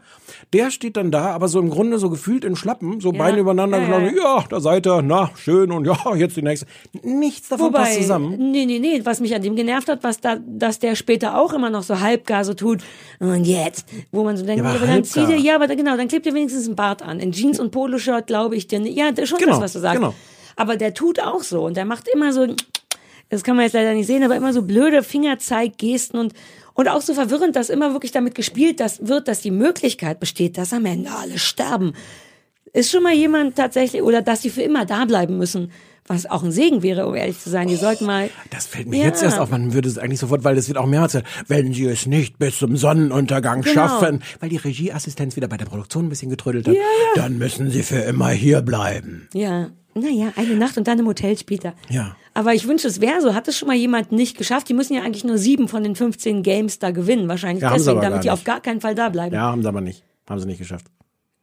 [0.52, 3.20] Der steht dann da, aber so im Grunde so gefühlt in Schlappen, so Ja.
[3.20, 6.66] Beine übereinander, Ja, ja, ja, da seid ihr, na, schön, und ja, jetzt die nächste.
[7.04, 8.52] Nichts davon Wobei, passt zusammen.
[8.52, 11.54] nee, nee, nee, was mich an dem genervt hat, was da, dass der später auch
[11.54, 12.80] immer noch so halbgar so tut.
[13.20, 15.96] Und jetzt, wo man so denkt, Ja, aber aber dann zieht er, ja, aber genau,
[15.98, 17.20] dann klebt er wenigstens ein Bart an.
[17.20, 18.98] In Jeans und Poloshirt, glaube ich dir nicht.
[18.98, 19.95] Ja, das ist schon Genau, das, was du sagst.
[20.00, 20.13] genau.
[20.56, 22.48] Aber der tut auch so und der macht immer so,
[23.30, 26.34] das kann man jetzt leider nicht sehen, aber immer so blöde Fingerzeiggesten und,
[26.74, 30.58] und auch so verwirrend, dass immer wirklich damit gespielt dass, wird, dass die Möglichkeit besteht,
[30.58, 31.93] dass am Ende alle sterben.
[32.74, 35.71] Ist schon mal jemand tatsächlich, oder dass die für immer da bleiben müssen,
[36.08, 37.68] was auch ein Segen wäre, um ehrlich zu sein.
[37.68, 38.30] Die sollten mal.
[38.52, 39.06] Das fällt mir Ja.
[39.06, 41.74] jetzt erst auf, man würde es eigentlich sofort, weil das wird auch mehrmals, gesagt, wenn
[41.74, 43.74] sie es nicht bis zum Sonnenuntergang Genau.
[43.74, 46.82] schaffen, weil die Regieassistenz wieder bei der Produktion ein bisschen getrödelt hat, Ja,
[47.15, 49.28] dann müssen sie für immer hier bleiben.
[49.34, 51.74] Ja, naja, eine Nacht und dann im Hotel später.
[51.89, 52.15] Ja.
[52.34, 53.34] Aber ich wünsche, es wäre so.
[53.34, 54.68] Hat es schon mal jemand nicht geschafft?
[54.70, 57.30] Die müssen ja eigentlich nur sieben von den 15 Games da gewinnen.
[57.30, 59.34] Wahrscheinlich Ja, deswegen, damit die auf gar keinen Fall da bleiben.
[59.34, 60.04] Ja, haben sie aber nicht.
[60.30, 60.88] Haben sie nicht geschafft.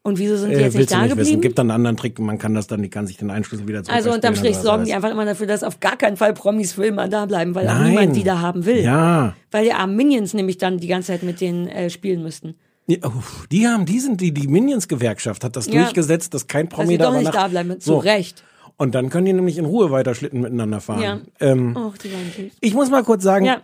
[0.04, 1.18] Und wieso sind die Äh, jetzt nicht willst du da nicht wissen.
[1.18, 1.40] geblieben?
[1.42, 3.84] Gibt dann einen anderen Trick, man kann das dann, die kann sich den Einschlüssel wieder
[3.84, 6.72] zurück Also unterm Strich sorgen die einfach immer dafür, dass auf gar keinen Fall Promis
[6.72, 8.80] für immer da bleiben, weil auch niemand die da haben will.
[8.82, 9.36] Ja.
[9.52, 12.56] Weil die armen Minions nämlich dann die ganze Zeit mit denen äh, spielen müssten.
[12.88, 15.82] Ja, uff, die haben, die sind, die, die Minions-Gewerkschaft hat das Ja.
[15.82, 17.78] durchgesetzt, dass kein Dass Promi sie da doch nicht da bleiben.
[17.80, 17.98] Zu So.
[17.98, 18.42] Recht.
[18.76, 21.00] Und dann können die nämlich in Ruhe weiter Schlitten miteinander fahren.
[21.00, 21.20] Ja.
[21.38, 22.52] Ähm, Och, die waren süß.
[22.60, 23.58] Ich muss mal kurz sagen, Ja.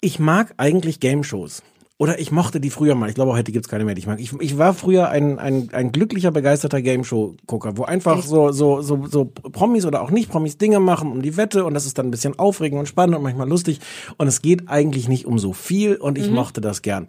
[0.00, 1.62] ich mag eigentlich Game-Shows.
[2.02, 3.08] Oder ich mochte die früher mal.
[3.08, 4.18] Ich glaube, heute gibt's keine mehr, die ich mag.
[4.18, 9.06] Ich, ich war früher ein, ein, ein glücklicher, begeisterter Game-Show-Gucker, wo einfach so, so, so,
[9.06, 12.10] so Promis oder auch Nicht-Promis Dinge machen um die Wette und das ist dann ein
[12.10, 13.78] bisschen aufregend und spannend und manchmal lustig.
[14.16, 17.06] Und es geht eigentlich nicht um so viel und ich mochte das gern.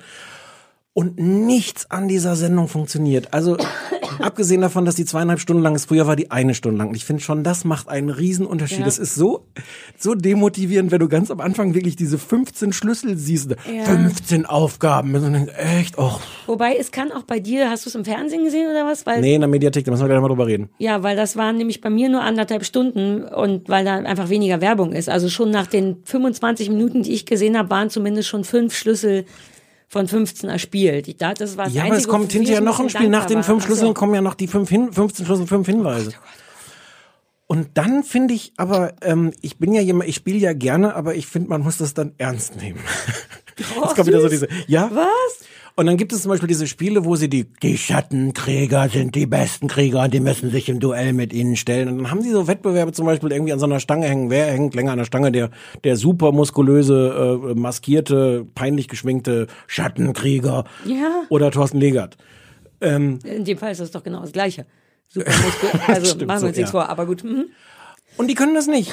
[0.93, 3.33] Und nichts an dieser Sendung funktioniert.
[3.33, 3.57] Also
[4.19, 6.89] Abgesehen davon, dass die zweieinhalb Stunden lang ist, früher war die eine Stunde lang.
[6.89, 8.79] Und ich finde schon, das macht einen riesen Unterschied.
[8.79, 8.85] Ja.
[8.85, 9.45] Das ist so,
[9.97, 13.51] so demotivierend, wenn du ganz am Anfang wirklich diese 15 Schlüssel siehst.
[13.51, 13.83] Ja.
[13.83, 15.15] 15 Aufgaben.
[15.15, 16.19] Und dann denkst, echt, oh.
[16.45, 19.05] Wobei, es kann auch bei dir, hast du es im Fernsehen gesehen oder was?
[19.05, 20.69] Weil, Nee, in der Mediathek, da müssen wir gleich mal drüber reden.
[20.77, 24.61] Ja, weil das waren nämlich bei mir nur anderthalb Stunden und weil da einfach weniger
[24.61, 25.09] Werbung ist.
[25.09, 29.25] Also schon nach den 25 Minuten, die ich gesehen habe, waren zumindest schon fünf Schlüssel
[29.93, 31.07] von 15 erspielt.
[31.07, 33.07] Ich dachte, das war das Ja, aber es kommt hinterher noch ein Spiel.
[33.09, 33.63] Nach den fünf.
[33.63, 33.93] Schlüsseln Ach so.
[33.93, 36.13] kommen ja noch die fünf hin, 15 Schlüssel, fünf Hinweise.
[37.45, 41.13] Und dann finde ich aber, ähm, ich bin ja jemand, ich spiele ja gerne, aber
[41.13, 42.79] ich finde, man muss das dann ernst nehmen.
[43.79, 44.47] Oh, es kommt wieder so süß.
[44.47, 44.89] diese, ja.
[44.91, 45.42] Was?
[45.75, 49.25] Und dann gibt es zum Beispiel diese Spiele, wo sie die, die Schattenkrieger sind die
[49.25, 51.87] besten Krieger und die müssen sich im Duell mit ihnen stellen.
[51.87, 54.29] Und dann haben sie so Wettbewerbe zum Beispiel irgendwie an so einer Stange hängen.
[54.29, 55.31] Wer hängt länger an der Stange?
[55.31, 55.49] Der,
[55.83, 60.65] der super muskulöse, äh, maskierte, peinlich geschminkte Schattenkrieger.
[60.85, 61.23] Ja.
[61.29, 62.17] Oder Thorsten Legert.
[62.79, 64.67] Ähm, In dem Fall ist das doch genau das Gleiche.
[65.09, 65.31] Super.
[65.87, 67.23] Also machen wir uns nichts vor, aber gut.
[67.23, 67.45] Mhm.
[68.17, 68.91] und die können das nicht.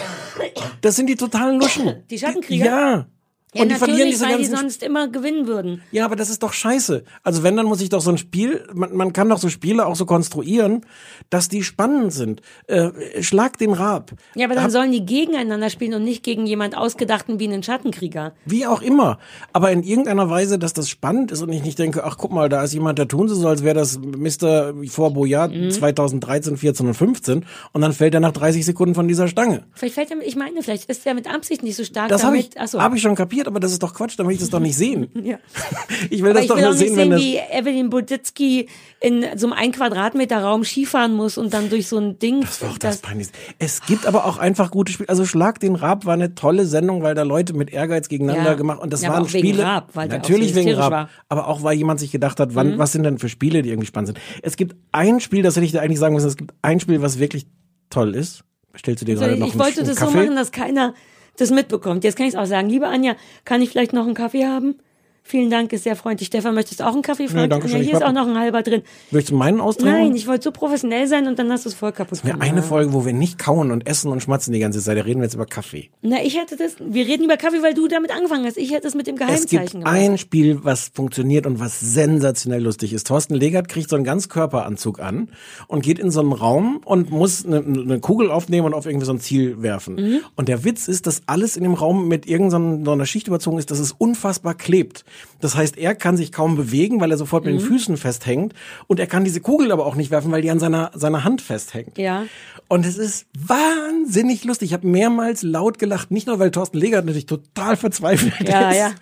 [0.80, 2.04] Das sind die totalen Luschen.
[2.08, 2.64] Die Schattenkrieger?
[2.64, 3.06] Ja.
[3.54, 5.82] Ja, und die verlieren diese weil die ganzen sonst immer gewinnen würden.
[5.90, 7.02] Ja, aber das ist doch scheiße.
[7.24, 9.86] Also wenn, dann muss ich doch so ein Spiel, man, man kann doch so Spiele
[9.86, 10.86] auch so konstruieren,
[11.30, 12.42] dass die spannend sind.
[12.68, 12.90] Äh,
[13.22, 14.12] schlag den Rab.
[14.36, 17.62] Ja, aber dann Hab- sollen die gegeneinander spielen und nicht gegen jemand Ausgedachten wie einen
[17.62, 18.34] Schattenkrieger.
[18.46, 19.18] Wie auch immer.
[19.52, 22.48] Aber in irgendeiner Weise, dass das spannend ist und ich nicht denke, ach guck mal,
[22.48, 24.74] da ist jemand, der tun sie so, als wäre das Mr.
[24.88, 25.70] vor Boyard Mhm.
[25.70, 29.64] 2013, 14 und 15 und dann fällt er nach 30 Sekunden von dieser Stange.
[29.74, 32.38] Vielleicht fällt er, ich meine, vielleicht ist er mit Absicht nicht so stark Das habe
[32.38, 34.60] ich, hab ich schon kapiert, aber das ist doch Quatsch, dann will ich das doch
[34.60, 35.08] nicht sehen.
[35.24, 35.38] Ja.
[36.10, 37.20] Ich will Aber das ich doch will nur nicht sehen, wenn sehen, das...
[37.20, 38.68] wie Evelyn Buditsky
[39.00, 42.40] in so einem ein Quadratmeter Raum Skifahren muss und dann durch so ein Ding.
[42.40, 43.36] Das war auch das Peinlichste.
[43.58, 45.08] Es gibt aber auch einfach gute Spiele.
[45.08, 48.56] Also Schlag den Rab war eine tolle Sendung, weil da Leute mit Ehrgeiz gegeneinander Ja.
[48.56, 49.62] gemacht und das Ja, aber waren auch wegen Spiele.
[49.64, 51.08] Raab, weil der auch natürlich so wegen Rab, war.
[51.28, 52.78] aber auch weil jemand sich gedacht hat, wann, Mhm.
[52.78, 54.20] was sind denn für Spiele, die irgendwie spannend sind.
[54.42, 56.26] Es gibt ein Spiel, das hätte ich dir eigentlich sagen müssen.
[56.28, 57.46] Es gibt ein Spiel, was wirklich
[57.90, 58.44] toll ist.
[58.76, 60.16] Stellst du dir gerade Also, noch ich wollte das so Kaffee?
[60.24, 60.94] machen, dass keiner
[61.36, 62.04] das mitbekommt.
[62.04, 62.68] Jetzt kann ich es auch sagen.
[62.68, 64.76] Liebe Anja, kann ich vielleicht noch einen Kaffee haben?
[65.22, 66.26] Vielen Dank, ist sehr freundlich.
[66.26, 67.28] Stefan, möchtest du auch einen Kaffee?
[67.28, 67.68] Fragt danke Anja.
[67.76, 67.80] schön.
[67.82, 68.82] Ich Hier ist auch noch ein halber drin.
[69.10, 69.98] Möchtest du meinen austrinken?
[70.02, 72.48] Nein, ich wollte so professionell sein und dann hast du es voll kaputt Wir gemacht.
[72.48, 74.96] eine Folge, wo wir nicht kauen und essen und schmatzen die ganze Zeit.
[74.98, 75.90] Da reden wir jetzt über Kaffee.
[76.02, 78.56] Na, ich hätte das, wir reden über Kaffee, weil du damit angefangen hast.
[78.56, 79.94] Ich hätte es mit dem Es Geheimzeichen gibt gemacht.
[79.94, 83.06] ein Spiel, was funktioniert und was sensationell lustig ist.
[83.06, 85.28] Thorsten Legert kriegt so einen Ganzkörperanzug an
[85.68, 89.06] und geht in so einen Raum und muss eine, eine Kugel aufnehmen und auf irgendwie
[89.06, 89.94] so ein Ziel werfen.
[89.96, 90.20] Mhm.
[90.36, 93.70] Und der Witz ist, dass alles in dem Raum mit irgendeiner so Schicht überzogen ist,
[93.70, 95.04] dass es unfassbar klebt.
[95.40, 97.66] Das heißt, er kann sich kaum bewegen, weil er sofort mit den Mhm.
[97.66, 98.54] Füßen festhängt
[98.86, 101.40] und er kann diese Kugel aber auch nicht werfen, weil die an seiner, seiner Hand
[101.40, 101.96] festhängt.
[101.96, 102.26] Ja.
[102.68, 104.68] Und es ist wahnsinnig lustig.
[104.68, 108.76] Ich habe mehrmals laut gelacht, nicht nur weil Thorsten Legert natürlich total verzweifelt Ja, ist,
[108.76, 108.92] ja.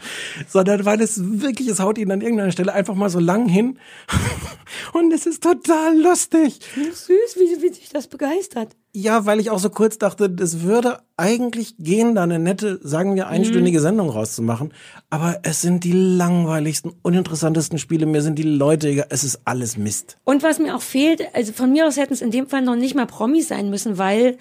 [0.48, 3.78] sondern weil es wirklich, es haut ihn an irgendeiner Stelle einfach mal so lang hin.
[4.92, 6.60] Und es ist total lustig.
[6.74, 8.74] Süß, wie, wie sich das begeistert.
[9.00, 13.14] Ja, weil ich auch so kurz dachte, es würde eigentlich gehen, da eine nette, sagen
[13.14, 13.30] wir, Mhm.
[13.30, 14.72] einstündige Sendung rauszumachen.
[15.08, 18.06] Aber es sind die langweiligsten, uninteressantesten Spiele.
[18.06, 19.06] Mir sind die Leute egal.
[19.10, 20.16] Es ist alles Mist.
[20.24, 22.74] Und was mir auch fehlt, also von mir aus hätten es in dem Fall noch
[22.74, 24.36] nicht mal Promis sein müssen, weil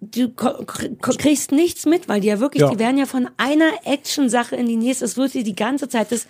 [0.00, 2.70] du kriegst nichts mit, weil die ja wirklich, Ja.
[2.70, 6.12] die werden ja von einer Action-Sache in die nächste, es wird dir die ganze Zeit,
[6.12, 6.26] das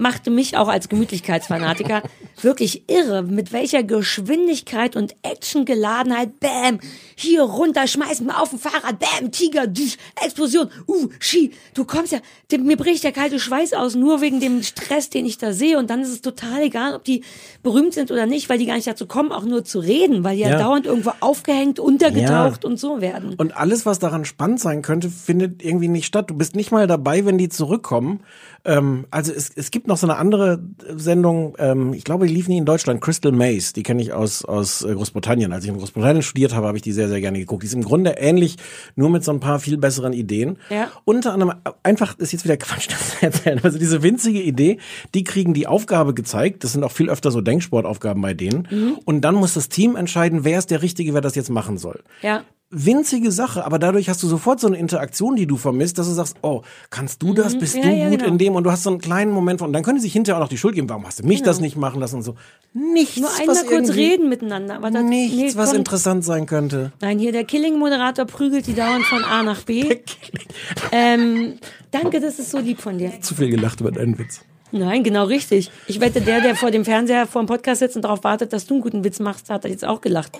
[0.00, 2.02] machte mich auch als Gemütlichkeitsfanatiker
[2.42, 6.80] wirklich irre, mit welcher Geschwindigkeit und Actiongeladenheit, bam,
[7.14, 12.12] hier runter, schmeißen wir auf dem Fahrrad, bam, Tiger, düsch, Explosion, uh, Ski, du kommst
[12.12, 12.18] ja,
[12.50, 15.78] dem- mir bricht der kalte Schweiß aus, nur wegen dem Stress, den ich da sehe
[15.78, 17.22] und dann ist es total egal, ob die
[17.62, 20.36] berühmt sind oder nicht, weil die gar nicht dazu kommen, auch nur zu reden, weil
[20.36, 20.58] die ja, Ja.
[20.58, 22.68] dauernd irgendwo aufgehängt, untergetaucht Ja.
[22.70, 23.34] und so werden.
[23.36, 26.30] Und alles, was daran spannend sein könnte, findet irgendwie nicht statt.
[26.30, 28.20] Du bist nicht mal dabei, wenn die zurückkommen.
[28.64, 30.62] Ähm, also es, es gibt noch so eine andere
[30.96, 34.44] Sendung, ähm, ich glaube, die lief nie in Deutschland, Crystal Maze, die kenne ich aus,
[34.44, 35.52] aus äh, Großbritannien.
[35.52, 37.62] Als ich in Großbritannien studiert habe, habe ich die sehr, sehr gerne geguckt.
[37.62, 38.56] Die ist im Grunde ähnlich,
[38.96, 40.58] nur mit so ein paar viel besseren Ideen.
[40.68, 40.90] Ja.
[41.04, 44.78] Unter anderem, einfach, ist jetzt wieder Quatsch, das zu erzählen, also diese winzige Idee,
[45.14, 48.98] die kriegen die Aufgabe gezeigt, das sind auch viel öfter so Denksportaufgaben bei denen, Mhm.
[49.04, 52.00] und dann muss das Team entscheiden, wer ist der Richtige, wer das jetzt machen soll
[52.22, 52.42] Ja.
[52.72, 56.12] Winzige Sache, aber dadurch hast du sofort so eine Interaktion, die du vermisst, dass du
[56.14, 57.82] sagst, oh, kannst du das, bist Mhm.
[57.82, 58.30] Ja, du ja, gut genau.
[58.32, 60.12] in dem und du hast so einen kleinen Moment von, und dann können die sich
[60.12, 61.50] hinterher auch noch die Schuld geben, warum hast du mich Genau.
[61.50, 62.36] das nicht machen lassen und so.
[62.72, 64.76] Nichts, Nur was einmal kurz irgendwie- reden miteinander.
[64.76, 66.92] Aber das, Nichts, nee, was interessant sein könnte.
[67.00, 69.96] Nein, hier der Killing-Moderator prügelt die dauernd von A nach B.
[70.92, 71.54] ähm,
[71.90, 73.12] danke, das ist so lieb von dir.
[73.20, 74.42] Zu viel gelacht über deinen Witz.
[74.72, 75.70] Nein, genau richtig.
[75.86, 78.66] Ich wette, der, der vor dem Fernseher vor dem Podcast sitzt und darauf wartet, dass
[78.66, 80.38] du einen guten Witz machst, hat er jetzt auch gelacht.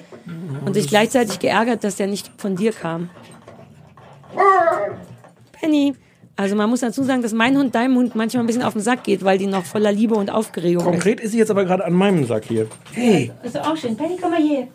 [0.65, 3.11] Und sich gleichzeitig geärgert, dass der nicht von dir kam.
[5.53, 5.95] Penny,
[6.37, 8.83] Also man muss dazu sagen, dass mein Hund deinem Hund manchmal ein bisschen auf den
[8.83, 11.85] Sack geht, weil die noch voller Liebe und Aufregung Konkret ist sie jetzt aber gerade
[11.85, 12.67] an meinem Sack hier.
[12.93, 13.25] Hey.
[13.25, 13.33] ist.
[13.43, 13.97] Das ist auch schön.
[13.97, 14.69] Penny, komm mal hier.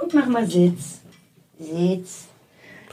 [0.00, 1.00] Und mach mal Sitz.
[1.58, 2.29] Sitz.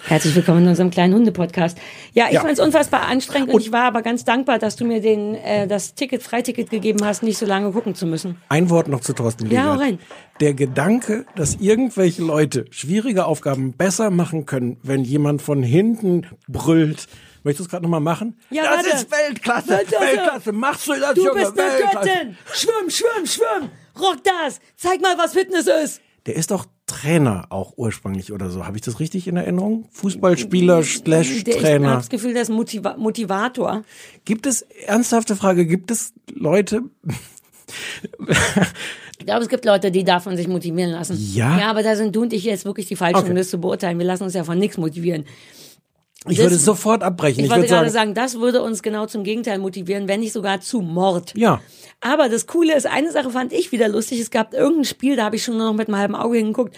[0.06, 1.78] Herzlich willkommen in unserem kleinen Hunde-Podcast.
[2.14, 2.42] Ja, ich Ja.
[2.42, 5.68] fand es unfassbar anstrengend und, ich war aber ganz dankbar, dass du mir den, äh,
[5.68, 8.38] das Ticket, Freiticket gegeben hast, nicht so lange gucken zu müssen.
[8.48, 9.82] Ein Wort noch zu Thorsten Ja, hau Legert.
[9.82, 10.00] rein.
[10.40, 17.08] Der Gedanke, dass irgendwelche Leute schwierige Aufgaben besser machen können, wenn jemand von hinten brüllt.
[17.44, 18.40] Möchtest du es gerade nochmal machen?
[18.50, 18.90] Ja, das warte.
[18.90, 19.92] ist Weltklasse, warte.
[20.00, 20.52] Weltklasse.
[20.54, 21.40] Machst du das, Du Junge?
[21.42, 22.10] bist eine Weltklasse.
[22.10, 22.38] Göttin!
[22.54, 23.70] Schwimm, schwimm, schwimm!
[24.00, 24.60] Rock das!
[24.76, 26.02] Zeig mal, was Fitness ist!
[26.28, 28.66] Der ist doch Trainer auch ursprünglich oder so.
[28.66, 29.86] Habe ich das richtig in Erinnerung?
[29.92, 31.90] Fußballspieler slash Der, ich Trainer.
[31.90, 33.84] habe das Gefühl, der ist Motiva Motivator.
[34.26, 36.82] Gibt es, ernsthafte Frage, gibt es Leute,
[39.20, 41.18] Ich glaube, es gibt Leute, die davon sich motivieren lassen.
[41.34, 41.60] Ja?
[41.60, 43.30] Ja, aber da sind du und ich jetzt wirklich die Falschen, Okay.
[43.32, 43.98] um das zu beurteilen.
[43.98, 45.26] Wir lassen uns ja von nichts motivieren.
[46.28, 47.40] Ich Das- würde sofort abbrechen.
[47.40, 50.20] Ich, Ich, wollte würde gerade sagen, sagen, das würde uns genau zum Gegenteil motivieren, wenn
[50.22, 51.34] nicht sogar zu Mord.
[51.36, 51.62] ja.
[52.00, 54.20] Aber das Coole ist, eine Sache fand ich wieder lustig.
[54.20, 56.76] Es gab irgendein Spiel, da habe ich schon nur noch mit einem halben Auge hingeguckt,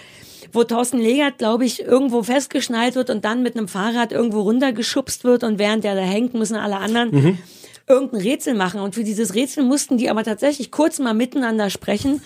[0.53, 5.25] wo Thorsten Legert, glaube ich, irgendwo festgeschnallt wird und dann mit einem Fahrrad irgendwo runtergeschubst
[5.25, 7.37] wird und während der da hängt, müssen alle anderen Mhm.
[7.85, 8.79] irgendein Rätsel machen.
[8.79, 12.21] Und für dieses Rätsel mussten die aber tatsächlich kurz mal miteinander sprechen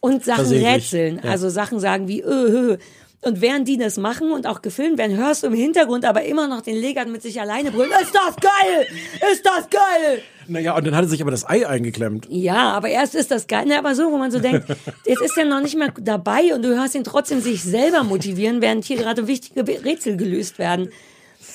[0.00, 1.20] und Sachen rätseln.
[1.24, 1.30] ja.
[1.30, 2.26] Also Sachen sagen wie, äh,
[2.74, 2.78] äh.
[3.24, 6.46] Und während die das machen und auch gefilmt werden, hörst du im Hintergrund aber immer
[6.46, 7.90] noch den Legert mit sich alleine brüllen.
[8.02, 8.86] Ist das geil?
[9.32, 10.22] Ist das geil?
[10.46, 12.26] Naja, und dann hat er sich aber das Ei eingeklemmt.
[12.28, 13.64] Ja, aber erst ist das geil.
[13.64, 14.68] Ne, aber so, wo man so denkt,
[15.06, 18.60] jetzt ist er noch nicht mehr dabei und du hörst ihn trotzdem sich selber motivieren,
[18.60, 20.90] während hier gerade wichtige Rätsel gelöst werden.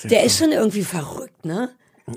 [0.04, 1.70] Der ist schon irgendwie verrückt, ne?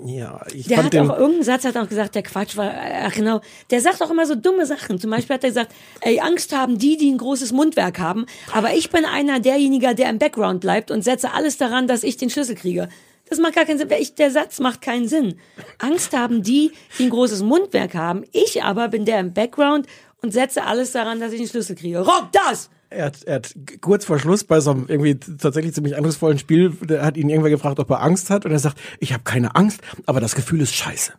[0.06, 2.72] Ja, ich Der fand hat auch irgendeinen Satz hat auch gesagt, der Quatsch war,
[3.04, 5.00] ach genau, der sagt auch immer so dumme Sachen.
[5.00, 8.74] Zum Beispiel hat er gesagt, ey, Angst haben die, die ein großes Mundwerk haben, aber
[8.74, 12.30] ich bin einer derjenigen, der im Background bleibt und setze alles daran, dass ich den
[12.30, 12.90] Schlüssel kriege.
[13.30, 13.90] Das macht gar keinen Sinn.
[14.00, 15.40] Ich, der Satz macht keinen Sinn.
[15.80, 18.26] Angst haben die, die ein großes Mundwerk haben.
[18.32, 19.88] Ich aber bin der im Background
[20.22, 22.00] und setze alles daran, dass ich den Schlüssel kriege.
[22.00, 22.70] Rock das!
[22.94, 26.72] Er hat, er hat kurz vor Schluss bei so einem irgendwie tatsächlich ziemlich eindrucksvollen Spiel,
[26.82, 29.56] der hat ihn irgendwer gefragt, ob er Angst hat und er sagt, ich habe keine
[29.56, 31.14] Angst, aber das Gefühl ist scheiße.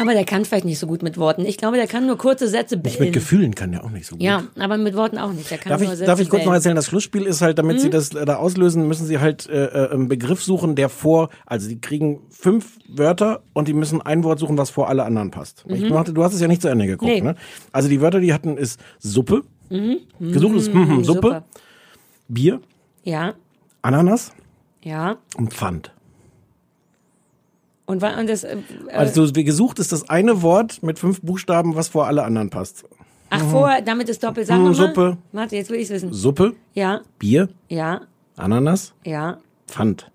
[0.00, 1.44] Aber der kann vielleicht nicht so gut mit Worten.
[1.44, 3.12] Ich glaube, der kann nur kurze Sätze Nicht mit bilden.
[3.12, 4.22] Gefühlen kann er auch nicht so gut.
[4.22, 5.50] Ja, aber mit Worten auch nicht.
[5.50, 6.54] Der kann Darf nur ich, Sätze darf ich kurz noch bilden.
[6.54, 7.80] erzählen, das Schlussspiel ist halt, damit Mhm.
[7.80, 11.30] sie das äh, da auslösen, müssen sie halt äh, äh, einen Begriff suchen, der vor,
[11.46, 15.32] also die kriegen fünf Wörter und die müssen ein Wort suchen, was vor alle anderen
[15.32, 15.64] passt.
[15.68, 15.88] Ich Mhm.
[15.88, 17.20] machte, du hast es ja nicht zu Ende geguckt, Nee.
[17.20, 17.34] ne?
[17.72, 19.98] Also die Wörter, die hatten, ist Suppe, Mhm.
[20.18, 21.44] gesucht ist hm, hm, Suppe, Super.
[22.28, 22.60] Bier,
[23.04, 23.34] Ja,
[23.82, 24.32] Ananas
[24.82, 25.16] ja.
[25.36, 25.92] und Pfand.
[27.86, 28.58] Und, und das, äh,
[28.92, 32.84] Also gesucht ist das eine Wort mit fünf Buchstaben, was vor alle anderen passt.
[33.30, 34.46] ach, vor, damit ist doppelt.
[34.46, 34.74] Sag Hm, mal.
[34.74, 35.16] Suppe.
[35.32, 36.12] Warte, jetzt will ich wissen.
[36.12, 38.02] Suppe, Ja, Bier, ja,
[38.36, 39.38] Ananas, ja.
[39.66, 40.10] Pfand.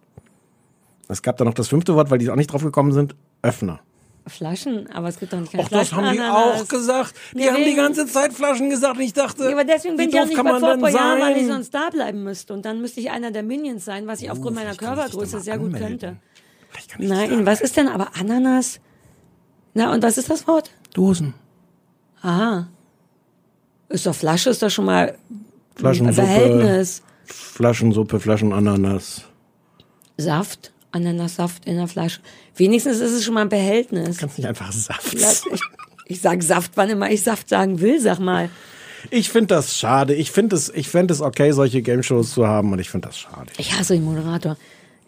[1.08, 3.80] Es gab da noch das fünfte Wort, weil die auch nicht drauf gekommen sind, Öffner.
[4.26, 7.14] Flaschen, aber es gibt doch nicht keine Och, das haben die auch gesagt.
[7.34, 9.00] Die Nee, haben die ganze Zeit Flaschen gesagt.
[9.02, 11.20] Ich dachte, Ja, aber deswegen bin ich auch nicht bei man vor denn vor Jahren,
[11.22, 11.56] weil ich sein?
[11.56, 12.54] sonst da bleiben müsste.
[12.54, 14.86] Und dann müsste ich einer der Minions sein, was ich aufgrund meiner Oh, dich da
[14.96, 16.18] Körpergröße sehr gut könnte.
[16.98, 18.80] Nein, was ist denn aber Ananas?
[19.74, 20.72] Na, und was ist das Wort?
[20.94, 21.34] Dosen.
[22.22, 22.68] Aha.
[23.90, 25.18] Ist doch Flasche, ist doch schon mal
[25.76, 26.14] Flaschensuppe.
[26.16, 27.02] Verhältnis.
[27.26, 29.24] Flaschensuppe, Flaschenananas.
[30.18, 32.22] Saft, Ananassaft in der Flasche.
[32.56, 34.18] Wenigstens ist es schon mal ein Behältnis.
[34.18, 35.62] Kannst nicht einfach Saft ich,
[36.08, 38.50] ich sag Saft, wann immer ich Saft sagen will, sag mal.
[39.12, 40.14] Ich finde das schade.
[40.16, 43.18] Ich finde es, ich fände es okay, solche Game-Shows zu haben und ich finde das
[43.20, 43.52] schade.
[43.58, 44.56] Ich hasse den Moderator.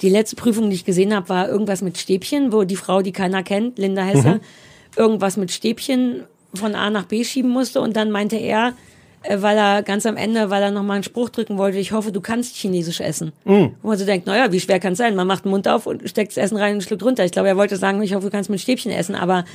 [0.02, 3.14] Die letzte Prüfung, die ich gesehen habe, war irgendwas mit Stäbchen, wo die Frau, die
[3.14, 4.40] keiner kennt, Linda Hesse, Mhm.
[4.98, 8.74] irgendwas mit Stäbchen von A nach B schieben musste und dann meinte er,
[9.30, 12.22] weil er ganz am Ende, weil er nochmal einen Spruch drücken wollte, ich hoffe, du
[12.22, 13.32] kannst Chinesisch essen.
[13.46, 13.72] Mhm.
[13.82, 15.16] Wo man so denkt, naja, wie schwer kann es sein?
[15.16, 17.26] Man macht den Mund auf und steckt das Essen rein und schluckt runter.
[17.26, 19.46] Ich glaube, er wollte sagen, ich hoffe, du kannst mit Stäbchen essen, aber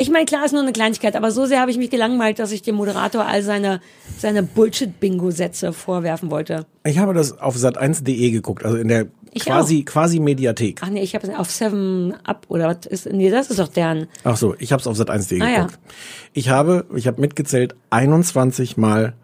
[0.00, 2.52] ich meine, klar ist nur eine Kleinigkeit, aber so sehr habe ich mich gelangweilt, dass
[2.52, 3.80] ich dem Moderator all seine,
[4.16, 6.66] seine Bullshit-Bingo-Sätze vorwerfen wollte.
[6.84, 10.80] Ich habe das auf sat1.de geguckt, also in der Ich quasi, quasi Mediathek.
[10.82, 13.12] Ach nee, ich habe es auf Seven Up oder was ist?
[13.12, 14.06] Nee, das ist doch deren.
[14.24, 15.56] Ach so, ich habe es auf sat1.de Ah, ja.
[15.64, 15.78] geguckt.
[16.32, 19.14] Ich habe, ich habe mitgezählt, 21 Mal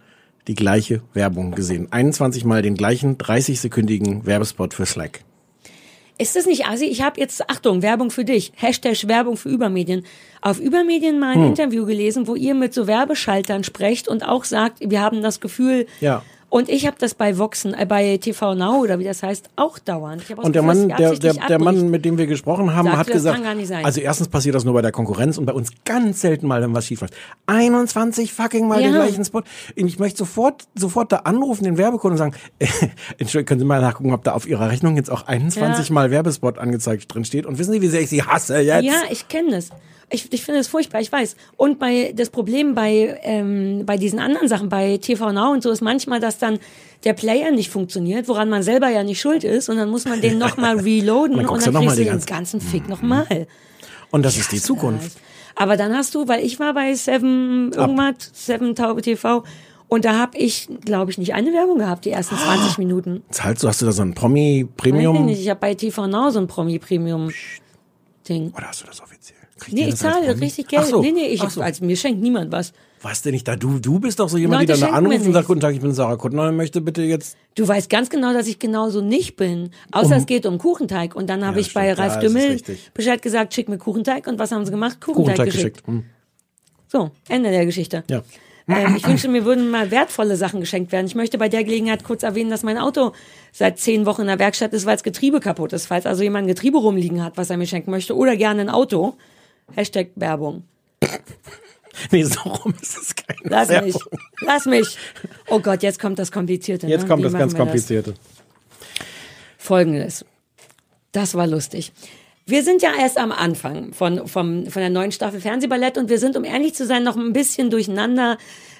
[0.46, 1.88] die gleiche Werbung gesehen.
[1.90, 5.20] 21 Mal den gleichen 30-sekündigen Werbespot für Slack.
[6.16, 6.84] Ist das nicht assi?
[6.84, 8.52] Ich habe jetzt, Achtung, Werbung für dich.
[8.54, 10.04] Hashtag Werbung für Übermedien.
[10.42, 11.46] Auf Übermedien mal ein Hm.
[11.48, 15.86] Interview gelesen, wo ihr mit so Werbeschaltern sprecht und auch sagt, wir haben das Gefühl,
[16.00, 16.22] Ja.
[16.54, 19.80] Und ich habe das bei Voxen, äh, bei TV Now oder wie das heißt, auch
[19.80, 20.22] dauernd.
[20.36, 23.42] Und der Mann, der, der, der Mann, mit dem wir gesprochen haben, Sagte, hat gesagt,
[23.82, 26.72] also erstens passiert das nur bei der Konkurrenz und bei uns ganz selten mal, wenn
[26.72, 27.14] was schief läuft.
[27.46, 28.86] 21 fucking mal Ja.
[28.86, 29.42] den gleichen Spot.
[29.74, 32.68] Ich möchte sofort, sofort da anrufen, den Werbecode und sagen, äh,
[33.18, 35.92] Entschuldigung, können Sie mal nachgucken, ob da auf Ihrer Rechnung jetzt auch 21 Ja.
[35.92, 37.46] mal Werbespot angezeigt drin steht.
[37.46, 38.84] Und wissen Sie, wie sehr ich Sie hasse jetzt?
[38.84, 39.70] Ja, ich kenne das.
[40.10, 41.34] Ich, ich finde das furchtbar, ich weiß.
[41.56, 45.70] Und bei das Problem bei, ähm, bei diesen anderen Sachen, bei TV Now und so,
[45.70, 46.58] ist manchmal, dass dann
[47.02, 50.20] der Player nicht funktioniert, woran man selber ja nicht schuld ist, und dann muss man
[50.20, 53.46] den nochmal reloaden und dann kriegst du den ganze- ganzen Fick nochmal.
[54.10, 55.18] Und das ist die Zukunft.
[55.56, 59.44] Aber dann hast du, weil ich war bei Seven irgendwas, Seven Taube TV,
[59.86, 63.22] und da habe ich, glaube ich, nicht eine Werbung gehabt, die ersten 20 Minuten.
[63.30, 65.26] Zahlst du, hast du da so ein Promi Weiß ich Premium?
[65.26, 68.52] nicht, ich habe bei TV Now so ein Promi-Premium-Ding.
[68.56, 69.38] Oder hast du das offiziell?
[69.58, 70.82] Kriegt Nee, ich zahle richtig Geld.
[70.84, 71.00] Ach so.
[71.00, 71.60] Nee, nee, ich, so.
[71.60, 72.72] also mir schenkt niemand was.
[73.04, 73.54] Was denn nicht da?
[73.54, 75.80] Du, du bist doch so jemand, Leute die dann anruft und sagt, guten Tag, ich
[75.82, 79.36] bin Sarah Kuttner und möchte bitte jetzt Du weißt ganz genau, dass ich genauso nicht
[79.36, 79.70] bin.
[79.92, 81.14] Außer Um- es geht um Kuchenteig.
[81.14, 81.98] Und dann habe Ja, ich bei stimmt.
[81.98, 82.78] Ja, Ralf ist Dümmel.
[82.94, 84.26] Bescheid gesagt, schick mir Kuchenteig.
[84.26, 85.02] Und was haben sie gemacht?
[85.02, 85.84] Kuchenteig, Kuchenteig geschickt.
[85.84, 85.86] geschickt.
[85.86, 86.04] Hm.
[86.88, 88.04] So, Ende der Geschichte.
[88.08, 88.22] Ja.
[88.68, 91.06] Ähm, ich wünschte, mir würden mal wertvolle Sachen geschenkt werden.
[91.06, 93.12] Ich möchte bei der Gelegenheit kurz erwähnen, dass mein Auto
[93.52, 95.84] seit zehn Wochen in der Werkstatt ist, weil das Getriebe kaputt ist.
[95.84, 98.70] Falls also jemand ein Getriebe rumliegen hat, was er mir schenken möchte, oder gerne ein
[98.70, 99.14] Auto.
[99.74, 100.64] Hashtag Werbung.
[102.10, 103.88] Nee, so rum ist es keine Lass Werbung.
[103.88, 104.20] mich.
[104.40, 104.98] Lass mich.
[105.48, 106.86] Oh Gott, jetzt kommt das Komplizierte.
[106.86, 107.08] Jetzt ne?
[107.08, 108.14] kommt Wie das ganz Komplizierte.
[109.58, 110.24] Folgendes.
[111.12, 111.92] Das war lustig.
[112.46, 116.18] Wir sind ja erst am Anfang von, vom, von der neuen Staffel Fernsehballett und wir
[116.18, 118.36] sind, um ehrlich zu sein, noch ein bisschen durcheinander.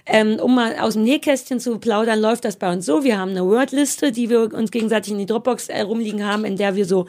[0.06, 3.04] Ähm, um mal aus dem Nähkästchen zu plaudern, läuft das bei uns so.
[3.04, 6.56] Wir haben eine Wordliste, die wir uns gegenseitig in die Dropbox äh, rumliegen haben, in
[6.56, 7.06] der wir so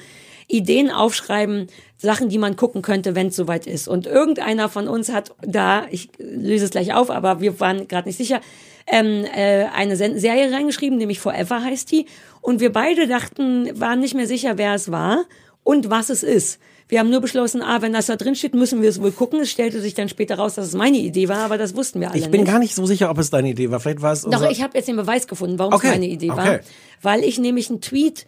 [0.47, 3.87] Ideen aufschreiben, Sachen, die man gucken könnte, wenn es soweit ist.
[3.87, 8.07] Und irgendeiner von uns hat da, ich löse es gleich auf, aber wir waren gerade
[8.07, 8.41] nicht sicher,
[8.87, 12.05] ähm, äh, eine Serie reingeschrieben, nämlich Forever heißt die.
[12.41, 15.25] Und wir beide dachten, waren nicht mehr sicher, wer es war
[15.63, 16.59] und was es ist.
[16.87, 19.39] Wir haben nur beschlossen, ah, wenn das da drin steht, müssen wir es wohl gucken.
[19.39, 22.11] Es stellte sich dann später raus, dass es meine Idee war, aber das wussten wir
[22.11, 22.51] alle Ich bin nicht.
[22.51, 23.79] gar nicht so sicher, ob es deine Idee war.
[23.79, 26.29] Vielleicht war es Doch, ich habe jetzt den Beweis gefunden, warum Okay, es meine Idee
[26.29, 26.37] war.
[26.45, 26.59] okay.
[27.01, 28.27] Weil ich nämlich einen Tweet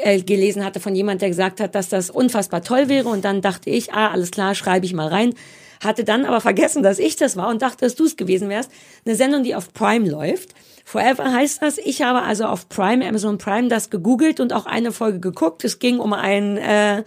[0.00, 3.08] äh, gelesen hatte von jemand, der gesagt hat, dass das unfassbar toll wäre.
[3.08, 5.34] Und dann dachte ich, ah, alles klar, schreibe ich mal rein.
[5.82, 8.70] Hatte dann aber vergessen, dass ich das war und dachte, dass du es gewesen wärst.
[9.04, 10.54] Eine Sendung, die auf Prime läuft.
[10.84, 11.78] Forever heißt das.
[11.78, 15.64] Ich habe also auf Prime, Amazon Prime, das gegoogelt und auch eine Folge geguckt.
[15.64, 17.04] Es ging um einen äh,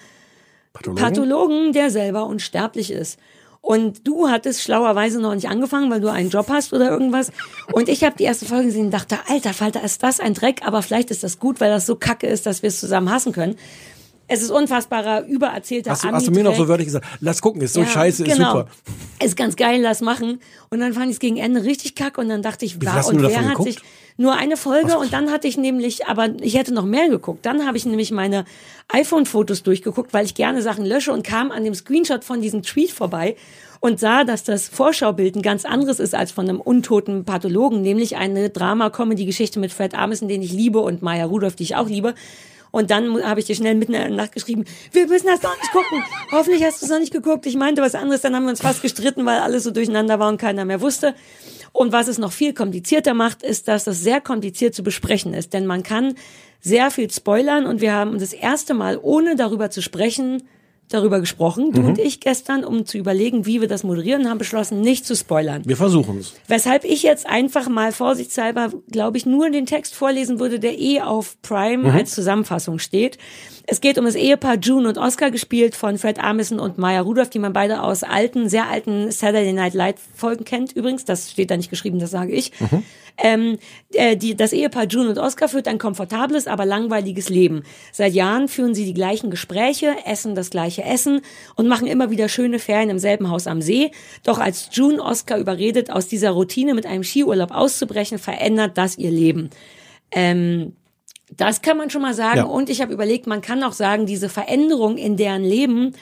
[0.73, 1.03] Pathologen?
[1.03, 3.19] Pathologen, der selber unsterblich ist.
[3.61, 7.31] Und du hattest schlauerweise noch nicht angefangen, weil du einen Job hast oder irgendwas.
[7.71, 10.61] Und ich habe die erste Folge gesehen und dachte, alter Falter, ist das ein Dreck,
[10.65, 13.33] aber vielleicht ist das gut, weil das so kacke ist, dass wir es zusammen hassen
[13.33, 13.55] können.
[14.27, 17.61] Es ist unfassbarer, übererzählter Hast du, hast du mir noch so wörtlich gesagt, lass gucken,
[17.61, 18.59] ist so Ja, scheiße, ist genau.
[18.59, 18.67] super.
[19.21, 20.39] Ist ganz geil, lass machen.
[20.69, 23.21] Und dann fand ich es gegen Ende richtig kacke und dann dachte ich, war und
[23.21, 23.73] wer hat geguckt?
[23.73, 23.81] sich
[24.21, 27.45] nur eine Folge und dann hatte ich nämlich, aber ich hätte noch mehr geguckt.
[27.45, 28.45] Dann habe ich nämlich meine
[28.89, 32.91] iPhone-Fotos durchgeguckt, weil ich gerne Sachen lösche und kam an dem Screenshot von diesem Tweet
[32.91, 33.35] vorbei
[33.79, 38.15] und sah, dass das Vorschaubild ein ganz anderes ist als von einem untoten Pathologen, nämlich
[38.15, 42.13] eine Drama-Comedy-Geschichte mit Fred Armisen, den ich liebe, und Maya Rudolph, die ich auch liebe.
[42.69, 45.55] Und dann habe ich dir schnell mitten in der Nacht geschrieben, wir müssen das doch
[45.57, 46.03] nicht gucken.
[46.31, 47.45] Hoffentlich hast du es noch nicht geguckt.
[47.45, 48.21] Ich meinte was anderes.
[48.21, 51.13] Dann haben wir uns fast gestritten, weil alles so durcheinander war und keiner mehr wusste.
[51.73, 55.53] Und was es noch viel komplizierter macht, ist, dass das sehr kompliziert zu besprechen ist.
[55.53, 56.15] Denn man kann
[56.59, 60.43] sehr viel spoilern und wir haben das erste Mal, ohne darüber zu sprechen,
[60.89, 61.87] darüber gesprochen, du Mhm.
[61.87, 65.61] und ich gestern, um zu überlegen, wie wir das moderieren, haben beschlossen, nicht zu spoilern.
[65.65, 66.33] Wir versuchen es.
[66.49, 70.99] Weshalb ich jetzt einfach mal vorsichtshalber, glaube ich, nur den Text vorlesen würde, der eh
[70.99, 71.95] auf Prime Mhm.
[71.95, 73.17] als Zusammenfassung steht.
[73.71, 77.29] Es geht um das Ehepaar June und Oscar, gespielt von Fred Armisen und Maya Rudolph,
[77.29, 80.73] die man beide aus alten, sehr alten Saturday Night Live Folgen kennt.
[80.73, 82.51] Übrigens, das steht da nicht geschrieben, das sage ich.
[83.17, 83.59] Ähm,
[83.93, 87.63] äh, die, das Ehepaar June und Oscar führt ein komfortables, aber langweiliges Leben.
[87.91, 91.21] Seit Jahren führen sie die gleichen Gespräche, essen das gleiche Essen
[91.55, 93.91] und machen immer wieder schöne Ferien im selben Haus am See.
[94.23, 99.11] Doch als June Oscar überredet, aus dieser Routine mit einem Skiurlaub auszubrechen, verändert das ihr
[99.11, 99.49] Leben.
[100.11, 100.73] Ähm,
[101.37, 102.39] das kann man schon mal sagen.
[102.39, 102.43] Ja.
[102.45, 105.93] Und ich habe überlegt, man kann auch sagen, diese Veränderung in deren Leben,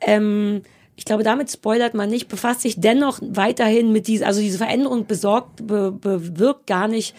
[0.00, 0.62] ähm,
[0.96, 5.06] ich glaube, damit spoilert man nicht, befasst sich dennoch weiterhin mit dieser, also diese Veränderung
[5.06, 7.14] besorgt, be, bewirkt gar nicht,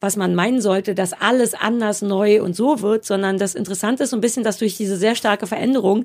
[0.00, 4.10] was man meinen sollte, dass alles anders, neu und so wird, sondern das Interessante ist
[4.10, 6.04] so ein bisschen, dass durch diese sehr starke Veränderung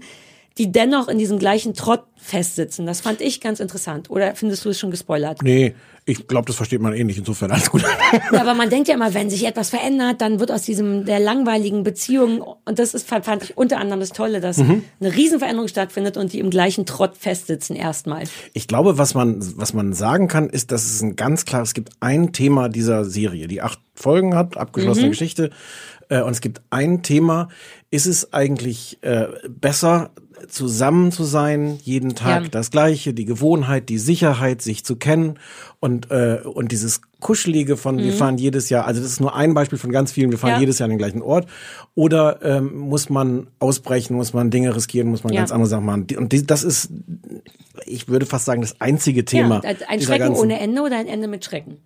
[0.57, 2.85] die dennoch in diesem gleichen Trott festsitzen.
[2.85, 4.09] Das fand ich ganz interessant.
[4.09, 5.41] Oder findest du es schon gespoilert?
[5.41, 5.73] Nee,
[6.05, 7.17] ich glaube, das versteht man eh nicht.
[7.17, 7.83] Insofern alles gut.
[8.31, 11.19] Ja, aber man denkt ja immer, wenn sich etwas verändert, dann wird aus diesem der
[11.19, 14.83] langweiligen Beziehung und das ist fand ich unter anderem das Tolle, dass Mhm.
[14.99, 18.23] eine Riesenveränderung stattfindet und die im gleichen Trott festsitzen erstmal.
[18.53, 21.73] Ich glaube, was man, was man sagen kann, ist, dass es ein ganz klar, es
[21.73, 25.11] gibt ein Thema dieser Serie, die acht Folgen hat, abgeschlossene Mhm.
[25.11, 25.51] Geschichte,
[26.09, 27.47] äh, und es gibt ein Thema,
[27.91, 30.11] ist es eigentlich äh, besser,
[30.47, 32.49] zusammen zu sein, jeden Tag Ja.
[32.49, 35.39] das Gleiche, die Gewohnheit, die Sicherheit, sich zu kennen
[35.79, 38.17] und, äh, und dieses Kuschelige von, wir Mhm.
[38.17, 40.59] fahren jedes Jahr, also das ist nur ein Beispiel von ganz vielen, wir fahren Ja.
[40.59, 41.47] jedes Jahr an den gleichen Ort.
[41.95, 45.41] Oder ähm, muss man ausbrechen, muss man Dinge riskieren, muss man Ja.
[45.41, 46.07] ganz andere Sachen machen.
[46.17, 46.89] Und die, das ist,
[47.85, 49.61] ich würde fast sagen, das einzige Thema.
[49.63, 51.77] Ja, ein dieser Schrecken ganzen- ohne Ende oder ein Ende mit Schrecken?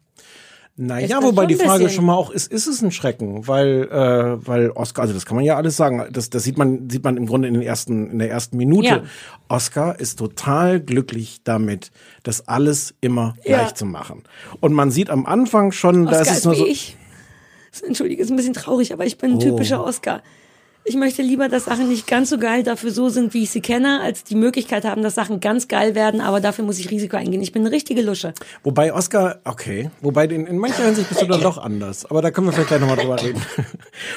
[0.77, 3.47] Naja, wobei die Frage bisschen- schon mal auch ist, ist es ein Schrecken?
[3.47, 6.89] Weil, äh, weil Oscar, also das kann man ja alles sagen, das, das sieht man,
[6.89, 8.87] sieht man im Grunde in den ersten, in der ersten Minute.
[8.87, 9.03] Ja.
[9.47, 11.91] Oscar ist total glücklich damit,
[12.23, 13.59] das alles immer Ja.
[13.59, 14.23] gleich zu machen.
[14.59, 16.65] Und man sieht am Anfang schon, da Oscar ist es ist nur wie so.
[16.67, 16.97] ich.
[17.85, 19.39] Entschuldige, ist ein bisschen traurig, aber ich bin ein Oh.
[19.41, 20.23] typischer Oscar.
[20.87, 23.59] Ich möchte lieber, dass Sachen nicht ganz so geil dafür so sind, wie ich sie
[23.59, 27.17] kenne, als die Möglichkeit haben, dass Sachen ganz geil werden, aber dafür muss ich Risiko
[27.17, 27.41] eingehen.
[27.41, 28.35] Ich bin eine richtige Lusche.
[28.63, 32.05] Wobei Oscar, okay, wobei in, in mancher Hinsicht bist du dann doch anders.
[32.05, 33.41] Aber da können wir vielleicht gleich nochmal drüber reden.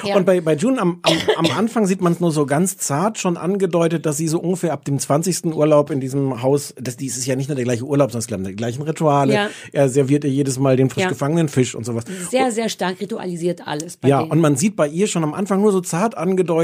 [0.05, 0.15] Ja.
[0.15, 3.17] Und bei, bei June am, am, am Anfang sieht man es nur so ganz zart
[3.17, 5.45] schon angedeutet, dass sie so ungefähr ab dem 20.
[5.45, 8.33] Urlaub in diesem Haus, das, dies ist ja nicht nur der gleiche Urlaub, sondern es
[8.33, 9.33] haben die gleichen Rituale.
[9.33, 9.49] Ja.
[9.71, 11.09] Er serviert ihr jedes Mal den frisch Ja.
[11.09, 12.03] gefangenen Fisch und sowas.
[12.29, 13.97] Sehr, sehr stark ritualisiert alles.
[13.97, 14.31] Bei Ja, denen.
[14.31, 16.58] und man sieht bei ihr schon am Anfang nur so zart angedeutet,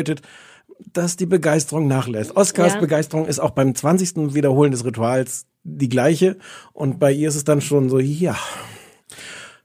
[0.93, 2.35] dass die Begeisterung nachlässt.
[2.35, 2.79] Oscars Ja.
[2.79, 4.33] Begeisterung ist auch beim 20.
[4.33, 6.37] Wiederholen des Rituals die gleiche.
[6.73, 8.37] Und bei ihr ist es dann schon so, ja.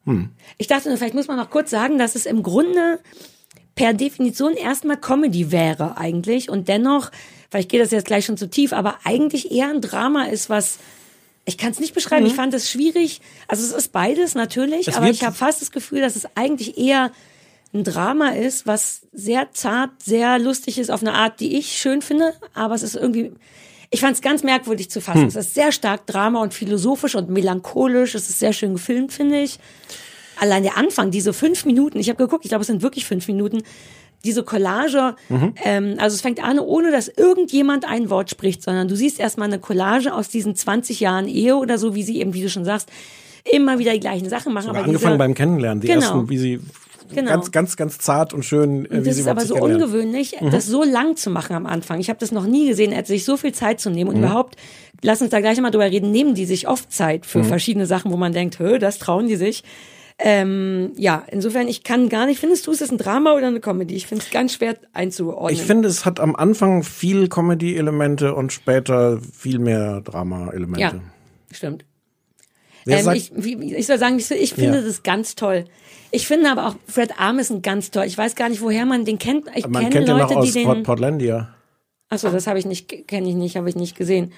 [0.04, 0.30] Hm.
[0.58, 3.00] Ich dachte nur, vielleicht muss man noch kurz sagen, dass es im Grunde
[3.74, 7.10] per Definition erstmal Comedy wäre eigentlich und dennoch,
[7.50, 10.78] vielleicht geht das jetzt gleich schon zu tief, aber eigentlich eher ein Drama ist, was
[11.46, 12.26] ich kann es nicht beschreiben.
[12.26, 13.20] Ich fand es schwierig.
[13.48, 16.78] Also es ist beides natürlich, Es aber ich habe fast das Gefühl, dass es eigentlich
[16.78, 17.10] eher
[17.72, 22.02] ein Drama ist, was sehr zart, sehr lustig ist auf eine Art, die ich schön
[22.02, 23.32] finde, aber es ist irgendwie
[23.92, 25.22] ich fand es ganz merkwürdig zu fassen.
[25.22, 25.26] Hm.
[25.28, 28.14] Es ist sehr stark Drama und philosophisch und melancholisch.
[28.14, 29.58] Es ist sehr schön gefilmt, finde ich
[30.40, 33.28] allein der Anfang, diese fünf Minuten, ich habe geguckt, ich glaube, es sind wirklich fünf
[33.28, 33.62] Minuten,
[34.24, 35.54] diese Collage, Mhm.
[35.64, 39.48] ähm, also es fängt an, ohne dass irgendjemand ein Wort spricht, sondern du siehst erstmal
[39.48, 42.64] eine Collage aus diesen 20 Jahren Ehe oder so, wie sie eben, wie du schon
[42.64, 42.90] sagst,
[43.50, 44.68] immer wieder die gleichen Sachen machen.
[44.70, 46.00] Aber angefangen diese, beim Kennenlernen, die Genau.
[46.00, 46.60] ersten, wie sie
[47.14, 47.30] Genau.
[47.30, 50.50] ganz, ganz, ganz zart und schön, äh, Und das ist aber so ungewöhnlich, Mhm.
[50.50, 52.00] das so lang zu machen am Anfang.
[52.00, 54.24] Ich habe das noch nie gesehen, hat sich so viel Zeit zu nehmen und Mhm.
[54.24, 54.56] überhaupt,
[55.02, 57.44] lass uns da gleich mal drüber reden, nehmen die sich oft Zeit für Mhm.
[57.44, 59.62] verschiedene Sachen, wo man denkt, hö, das trauen die sich.
[60.22, 63.60] Ähm, ja, insofern, ich kann gar nicht, findest du, ist es ein Drama oder eine
[63.60, 63.94] Comedy?
[63.94, 65.54] Ich finde es ganz schwer einzuordnen.
[65.58, 70.80] Ich finde, es hat am Anfang viel Comedy-Elemente und später viel mehr Drama-Elemente.
[70.80, 70.94] Ja,
[71.50, 71.86] stimmt.
[72.86, 74.84] Ähm, ich, ich soll sagen, ich, ich finde Ja.
[74.84, 75.64] das ganz toll.
[76.12, 78.04] Ich finde aber auch Fred Armisen ganz toll.
[78.06, 79.46] Ich weiß gar nicht, woher man den kennt.
[79.54, 80.64] Ich Man kenne kennt Leute, noch aus die den.
[80.64, 81.54] Port Portlandia.
[82.08, 84.32] Achso, das habe ich nicht, kenne ich nicht, habe ich nicht gesehen.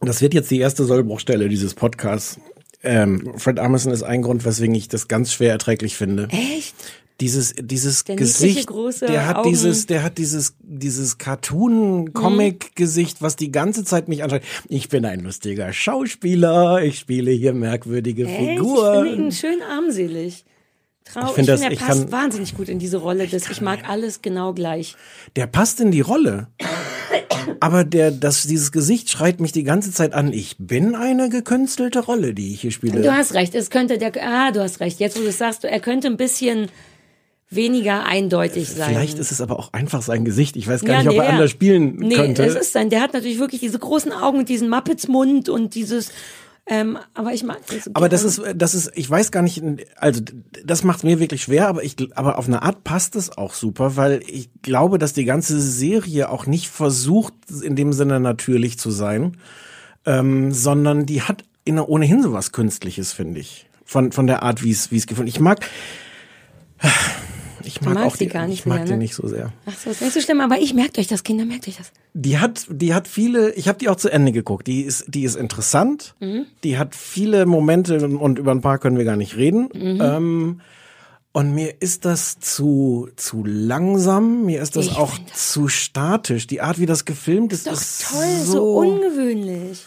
[0.00, 2.40] Das wird jetzt die erste Sollbruchstelle dieses Podcasts.
[2.82, 6.28] Ähm, Fred Armisen ist ein Grund, weswegen ich das ganz schwer erträglich finde.
[6.30, 6.74] Echt?
[7.20, 8.68] Dieses, dieses Der Gesicht,
[9.02, 9.50] der hat Augen.
[9.50, 14.40] dieses, der hat dieses, dieses Cartoon-Comic-Gesicht, was die ganze Zeit mich anschaut.
[14.68, 18.32] Ich bin ein lustiger Schauspieler, ich spiele hier merkwürdige Echt?
[18.32, 19.06] Ich finde Figuren.
[19.26, 20.44] ihn schön armselig.
[21.04, 23.26] Trau Ich ich finde finde, das- er ich passt kann- wahnsinnig gut in diese Rolle.
[23.26, 24.96] Das, ich mag alles genau gleich.
[25.36, 26.48] Der passt in die Rolle.
[27.60, 30.32] Aber der, das, dieses Gesicht schreit mich die ganze Zeit an.
[30.32, 33.02] Ich bin eine gekünstelte Rolle, die ich hier spiele.
[33.02, 35.00] Du hast recht, es könnte der, ah, du hast recht.
[35.00, 36.68] Jetzt, wo du es sagst, er könnte ein bisschen
[37.50, 38.88] weniger eindeutig sein.
[38.90, 40.56] Vielleicht ist es aber auch einfach sein Gesicht.
[40.56, 42.44] Ich weiß gar Ja, nicht, ob nee, er anders spielen nee, könnte.
[42.44, 42.88] es ist sein.
[42.88, 46.10] Der hat natürlich wirklich diese großen Augen und diesen Muppets-Mund und dieses,
[46.66, 49.62] ähm, aber ich mag den so aber das ist, das ist, ich weiß gar nicht,
[49.96, 50.22] also
[50.64, 53.96] das macht mir wirklich schwer, aber ich, aber auf eine Art passt es auch super,
[53.96, 58.92] weil ich glaube, dass die ganze Serie auch nicht versucht, in dem Sinne natürlich zu
[58.92, 59.38] sein,
[60.06, 63.66] ähm, sondern die hat in, ohnehin sowas Künstliches, finde ich.
[63.84, 65.28] Von, von der Art, wie es, wie es gefunden.
[65.28, 65.66] Ich mag,
[67.66, 68.98] ich mag auch die die, gar nicht ich mag mehr, die ne?
[68.98, 69.52] nicht so sehr.
[69.66, 71.92] Ach so, ist nicht so schlimm, aber ich merkt euch das, Kinder, merkt euch das.
[72.14, 74.66] Die hat, die hat viele, ich habe die auch zu Ende geguckt.
[74.66, 76.14] Die ist, die ist interessant.
[76.20, 76.46] Mhm.
[76.64, 79.68] Die hat viele Momente und über ein paar können wir gar nicht reden.
[79.72, 80.00] Mhm.
[80.00, 80.60] Ähm,
[81.32, 84.44] und mir ist das zu, zu langsam.
[84.44, 86.46] Mir ist das Ich auch zu statisch.
[86.46, 89.86] Die Art, wie das gefilmt ist, Doch ist toll, so, so, ungewöhnlich.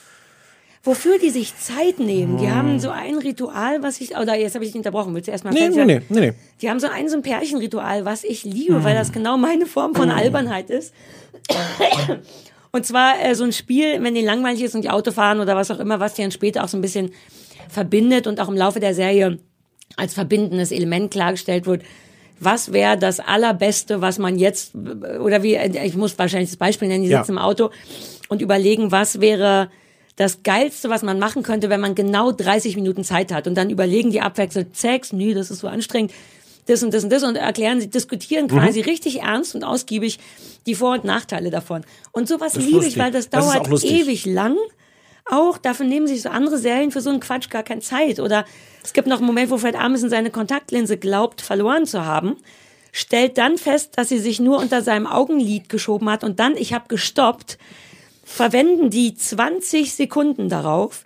[0.86, 2.38] Wofür die sich Zeit nehmen.
[2.38, 2.56] Die Hm.
[2.56, 5.54] haben so ein Ritual, was ich, oder jetzt habe ich dich unterbrochen, willst du erstmal
[5.54, 6.34] Nee, nee, nee, nee, nee.
[6.62, 9.00] Die haben so ein, so ein Pärchenritual, was ich liebe, weil Hm.
[9.00, 10.94] das genau meine Form von Albernheit ist.
[12.72, 15.56] Und zwar äh, so ein Spiel, wenn die langweilig ist und die Auto fahren oder
[15.56, 17.12] was auch immer, was die dann später auch so ein bisschen
[17.70, 19.40] verbindet und auch im Laufe der Serie
[19.96, 21.84] als verbindendes Element klargestellt wird.
[22.42, 27.06] Was wäre das allerbeste, was man jetzt oder wie ich muss wahrscheinlich das Beispiel nennen,
[27.06, 27.20] die Ja.
[27.20, 27.70] sitzen im Auto
[28.28, 29.70] und überlegen, was wäre
[30.18, 33.70] das geilste, was man machen könnte, wenn man genau 30 Minuten Zeit hat und dann
[33.70, 36.14] überlegen die abwechselnd Sex, nee, das ist so anstrengend,
[36.68, 38.50] das und das und das und erklären sie, diskutieren Mhm.
[38.60, 40.20] quasi richtig ernst und ausgiebig
[40.66, 41.84] die Vor- und Nachteile davon.
[42.12, 42.98] Und sowas liebe ich, lustig.
[42.98, 44.56] weil das Das dauert ewig lang.
[45.30, 48.20] Auch dafür nehmen sich so andere Serien für so einen Quatsch gar keine Zeit.
[48.20, 48.46] Oder
[48.84, 52.38] es gibt noch einen Moment, wo Fred Armisen seine Kontaktlinse glaubt, verloren zu haben,
[52.92, 56.74] stellt dann fest, dass sie sich nur unter seinem Augenlid geschoben hat und dann, ich
[56.74, 57.58] habe gestoppt,
[58.26, 61.06] verwenden die 20 Sekunden darauf,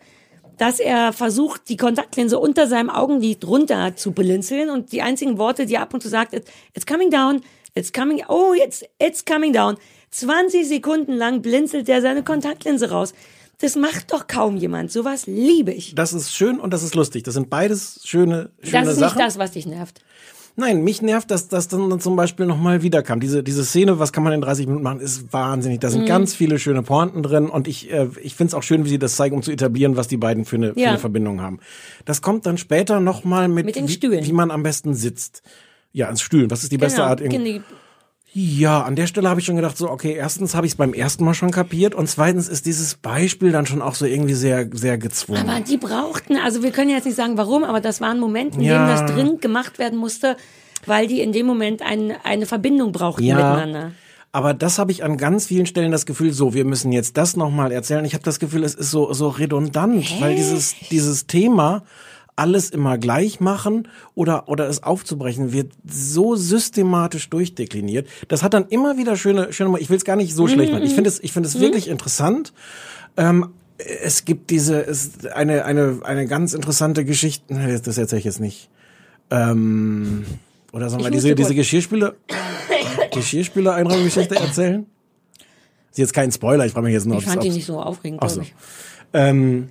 [0.58, 5.66] dass er versucht, die Kontaktlinse unter seinem Augenlid runter zu blinzeln und die einzigen Worte,
[5.66, 7.42] die er ab und zu sagt, ist, it's coming down,
[7.76, 9.78] it's coming, oh, it's, it's coming down.
[10.12, 13.14] 20 Sekunden lang blinzelt er seine Kontaktlinse raus.
[13.60, 14.92] Das macht doch kaum jemand.
[14.92, 15.94] Sowas liebe ich.
[15.94, 17.24] Das ist schön und das ist lustig.
[17.24, 19.18] Das sind beides schöne, schöne Das ist Sachen.
[19.18, 20.02] nicht das, was dich nervt.
[20.56, 23.20] Nein, mich nervt, dass das dann zum Beispiel nochmal wiederkam.
[23.20, 25.80] Diese, diese Szene, was kann man in 30 Minuten machen, ist wahnsinnig.
[25.80, 26.08] Da sind Mhm.
[26.08, 29.00] ganz viele schöne Pointen drin und ich, äh, ich finde es auch schön, wie sie
[29.00, 30.90] das zeigen, um zu etablieren, was die beiden für eine, für Ja.
[30.90, 31.60] eine Verbindung haben.
[32.06, 34.26] Das kommt dann später nochmal mit, Mit den wie, Stühlen.
[34.26, 35.44] wie man am besten sitzt.
[35.94, 36.52] Ja, ans Stühlen.
[36.52, 37.10] Was ist die beste genau.
[37.10, 37.22] Art?
[37.22, 37.64] irgendwie- Genau.
[38.34, 40.94] Ja, an der Stelle habe ich schon gedacht, so, okay, erstens habe ich es beim
[40.94, 44.70] ersten Mal schon kapiert und zweitens ist dieses Beispiel dann schon auch so irgendwie sehr,
[44.72, 45.50] sehr gezwungen.
[45.50, 48.56] Aber die brauchten, also wir können jetzt nicht sagen, warum, aber das war ein Moment,
[48.56, 48.78] in Ja.
[48.78, 50.38] dem das dringend gemacht werden musste,
[50.86, 53.36] weil die in dem Moment ein, eine Verbindung brauchten Ja.
[53.38, 53.92] miteinander.
[54.32, 57.36] Aber das habe ich an ganz vielen Stellen das Gefühl, so, wir müssen jetzt das
[57.36, 58.06] nochmal erzählen.
[58.06, 61.82] Ich habe das Gefühl, es ist so, so redundant, weil dieses, dieses Thema
[62.40, 68.08] alles immer gleich machen oder, oder es aufzubrechen, wird so systematisch durchdekliniert.
[68.30, 70.84] Das hat dann immer wieder schöne, schöne, ich will es gar nicht so schlecht machen.
[70.84, 72.54] Ich finde es, ich finde es wirklich interessant.
[73.18, 78.40] Ähm, es gibt diese, es, eine, eine, eine ganz interessante Geschichte, das erzähle ich jetzt
[78.40, 78.70] nicht.
[79.32, 80.26] Ähm,
[80.72, 82.16] oder sollen wir diese, diese kurz- Geschirrspüler,
[83.14, 84.86] Geschirrspüler-Einräumgeschichte erzählen?
[85.92, 87.80] Ist jetzt kein Spoiler, ich frage mich jetzt nur, Ich ob's- fand die nicht so
[87.82, 88.42] aufregend, glaube so.
[88.42, 88.54] ich.
[89.14, 89.70] Ähm,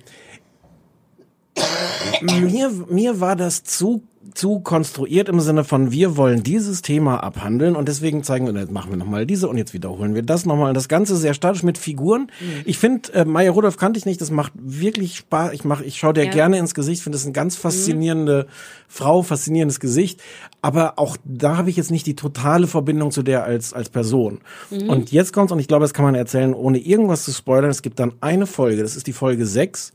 [2.21, 4.03] mir, mir war das zu,
[4.33, 8.71] zu konstruiert im Sinne von, wir wollen dieses Thema abhandeln und deswegen zeigen wir, jetzt
[8.71, 10.73] machen wir nochmal diese und jetzt wiederholen wir das nochmal.
[10.73, 12.31] Das Ganze sehr statisch mit Figuren.
[12.65, 15.53] Ich finde, äh, Maya Rudolph kannte ich nicht, das macht wirklich Spaß.
[15.53, 16.31] Ich mach, ich schaue der Ja.
[16.31, 18.47] gerne ins Gesicht, finde es eine ganz faszinierende
[18.87, 20.21] Frau, faszinierendes Gesicht.
[20.61, 24.39] Aber auch da habe ich jetzt nicht die totale Verbindung zu der als, als Person.
[24.69, 24.89] Mhm.
[24.89, 27.69] Und jetzt kommt's, und ich glaube, das kann man erzählen, ohne irgendwas zu spoilern.
[27.69, 29.93] Es gibt dann eine Folge, das ist die Folge 6,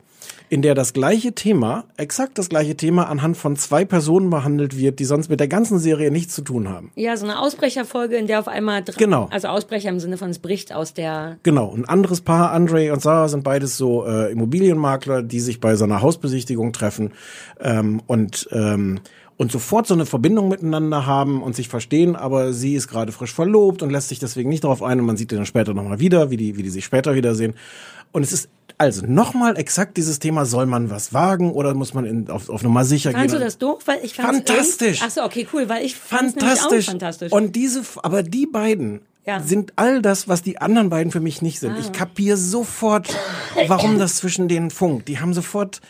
[0.54, 5.00] in der das gleiche Thema, exakt das gleiche Thema anhand von zwei Personen behandelt wird,
[5.00, 6.92] die sonst mit der ganzen Serie nichts zu tun haben.
[6.94, 9.26] Ja, so eine Ausbrecherfolge, in der auf einmal, dr- Genau.
[9.32, 13.02] also Ausbrecher im Sinne von es bricht aus der, Genau, ein anderes Paar, Andre und
[13.02, 17.10] Sarah, sind beides so äh, Immobilienmakler, die sich bei so einer Hausbesichtigung treffen
[17.60, 19.00] ähm, und ähm,
[19.36, 23.34] und sofort so eine Verbindung miteinander haben und sich verstehen, aber sie ist gerade frisch
[23.34, 25.98] verlobt und lässt sich deswegen nicht darauf ein und man sieht die dann später nochmal
[25.98, 27.54] wieder, wie die, wie die sich später wiedersehen.
[28.14, 28.48] Und es ist
[28.78, 32.62] also nochmal exakt dieses Thema, soll man was wagen oder muss man in, auf, auf
[32.62, 33.40] Nummer sicher fandst gehen?
[33.40, 33.82] du das doof?
[33.86, 35.00] Weil ich Fantastisch.
[35.04, 36.86] Ach so, okay, cool, weil ich nämlich auch fantastisch.
[36.86, 37.32] fantastisch.
[37.32, 39.40] Und diese, aber die beiden Ja.
[39.42, 41.72] sind all das, was die anderen beiden für mich nicht sind.
[41.72, 41.80] Ah.
[41.80, 43.08] Ich kapiere sofort,
[43.66, 45.08] warum das zwischen denen funkt.
[45.08, 45.80] Die haben sofort,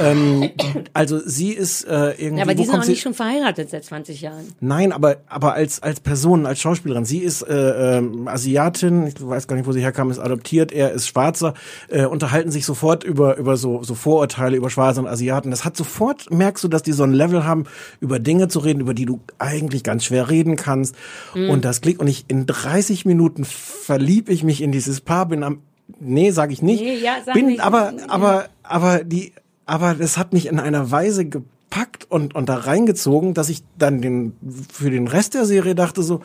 [0.00, 0.50] ähm,
[0.92, 2.38] also sie ist äh, irgendwie.
[2.38, 4.52] ja, aber die sind auch nicht schon verheiratet seit 20 Jahren.
[4.60, 9.46] Nein, aber aber als als Person, als Schauspielerin, sie ist äh, ähm, Asiatin, ich weiß
[9.46, 11.54] gar nicht, wo sie herkam, ist adoptiert, er ist Schwarzer,
[11.88, 15.50] äh, unterhalten sich sofort über über so so Vorurteile über Schwarze und Asiaten.
[15.50, 17.64] Das hat sofort merkst du, dass die so ein Level haben,
[18.00, 20.96] über Dinge zu reden, über die du eigentlich ganz schwer reden kannst.
[21.34, 21.50] Mhm.
[21.50, 25.42] Und das klingt und ich in 30 Minuten verlieb ich mich in dieses Paar, bin
[25.42, 25.60] am
[26.00, 26.82] nee, sage ich nicht.
[26.82, 27.60] Nee, ja, sag bin nicht.
[27.60, 29.32] aber aber aber die
[29.66, 34.00] aber das hat mich in einer Weise gepackt und, und da reingezogen, dass ich dann
[34.00, 34.32] den,
[34.72, 36.22] für den Rest der Serie dachte so,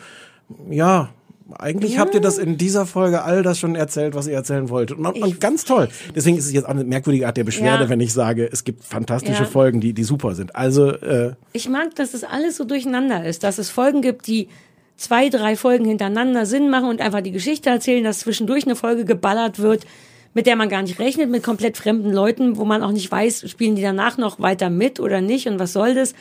[0.70, 1.10] ja,
[1.58, 4.98] eigentlich habt ihr das in dieser Folge all das schon erzählt, was ihr erzählen wolltet.
[4.98, 5.90] Und, und ganz toll.
[6.16, 7.90] Deswegen ist es jetzt auch eine merkwürdige Art der Beschwerde, Ja.
[7.90, 9.50] wenn ich sage, es gibt fantastische Ja.
[9.50, 10.56] Folgen, die, die super sind.
[10.56, 14.48] Also, äh, Ich mag, dass es alles so durcheinander ist, dass es Folgen gibt, die
[14.96, 19.04] zwei, drei Folgen hintereinander Sinn machen und einfach die Geschichte erzählen, dass zwischendurch eine Folge
[19.04, 19.86] geballert wird,
[20.34, 23.50] mit der man gar nicht rechnet, mit komplett fremden Leuten, wo man auch nicht weiß,
[23.50, 26.14] spielen die danach noch weiter mit oder nicht und was soll das.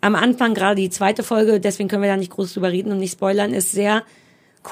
[0.00, 2.98] Am Anfang, gerade die zweite Folge, deswegen können wir da nicht groß drüber reden und
[2.98, 4.02] nicht spoilern, ist sehr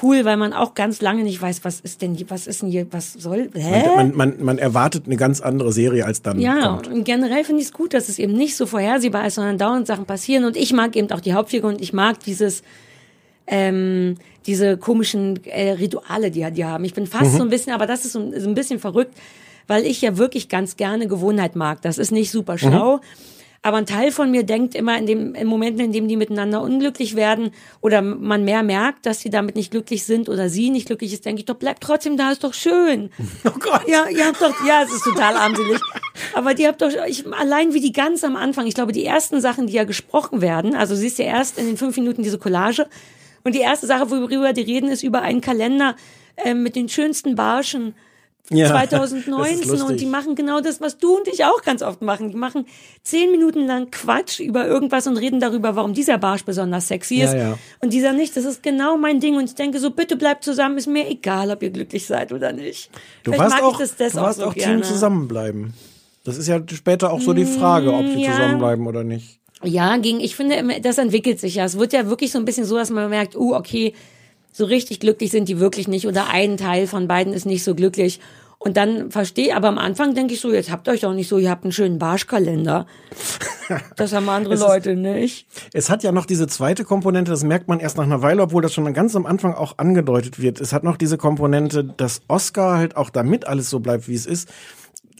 [0.01, 2.69] cool, weil man auch ganz lange nicht weiß, was ist denn hier, was ist denn
[2.69, 3.83] hier, was soll, hä?
[3.95, 6.87] man, man, man erwartet eine ganz andere Serie, als dann Ja, kommt.
[6.87, 9.85] und generell finde ich es gut, dass es eben nicht so vorhersehbar ist, sondern dauernd
[9.87, 10.45] Sachen passieren.
[10.45, 12.63] Und ich mag eben auch die Hauptfigur und ich mag dieses
[13.45, 14.15] ähm,
[14.45, 16.83] diese komischen äh, Rituale, die die haben.
[16.85, 17.37] Ich bin fast Mhm.
[17.37, 19.13] so ein bisschen, aber das ist so, so ein bisschen verrückt,
[19.67, 21.81] weil ich ja wirklich ganz gerne Gewohnheit mag.
[21.81, 22.99] Das ist nicht super schlau.
[23.65, 26.61] Aber ein Teil von mir denkt immer in dem in Momenten, in denen die miteinander
[26.61, 30.87] unglücklich werden oder man mehr merkt, dass sie damit nicht glücklich sind oder sie nicht
[30.87, 33.09] glücklich ist, denke ich doch, bleib trotzdem da, ist doch schön.
[33.45, 33.87] Oh Gott.
[33.87, 35.79] Ja, ihr habt doch, ja, es ist total armselig.
[36.33, 39.39] Aber die habt doch, ich, allein wie die ganz am Anfang, ich glaube, die ersten
[39.39, 42.87] Sachen, die ja gesprochen werden, also siehst du erst in den fünf Minuten diese Collage
[43.43, 45.95] und die erste Sache, worüber die reden, ist über einen Kalender
[46.37, 47.95] äh, mit den schönsten Barschen.
[48.49, 51.81] Ja, das ist 2019 und die machen genau das, was du und ich auch ganz
[51.81, 52.29] oft machen.
[52.29, 52.65] Die machen
[53.01, 57.25] zehn Minuten lang Quatsch über irgendwas und reden darüber, warum dieser Barsch besonders sexy Ja,
[57.25, 57.57] ist ja.
[57.81, 58.35] und dieser nicht.
[58.35, 61.51] Das ist genau mein Ding und ich denke so, bitte bleibt zusammen, ist mir egal,
[61.51, 62.89] ob ihr glücklich seid oder nicht.
[63.23, 64.53] Du Vielleicht warst mag auch, ich das, das du warst auch, so auch.
[64.55, 65.73] Team zusammenbleiben.
[66.25, 68.31] Das ist ja später auch so die Frage, ob sie Mm, ja.
[68.31, 69.39] zusammenbleiben oder nicht.
[69.63, 71.65] Ja, ging, ich finde, das entwickelt sich ja.
[71.65, 73.93] Es wird ja wirklich so ein bisschen so, dass man merkt, uh, okay,
[74.51, 77.73] so richtig glücklich sind die wirklich nicht oder ein Teil von beiden ist nicht so
[77.75, 78.19] glücklich.
[78.59, 81.27] Und dann verstehe, aber am Anfang denke ich so, jetzt habt ihr euch doch nicht
[81.27, 82.85] so, ihr habt einen schönen Barschkalender.
[83.95, 85.47] Das haben andere Es ist- Leute nicht.
[85.71, 88.61] Es hat ja noch diese zweite Komponente, das merkt man erst nach einer Weile, obwohl
[88.61, 90.59] das schon ganz am Anfang auch angedeutet wird.
[90.59, 94.25] Es hat noch diese Komponente, dass Oscar halt auch damit alles so bleibt, wie es
[94.25, 94.49] ist,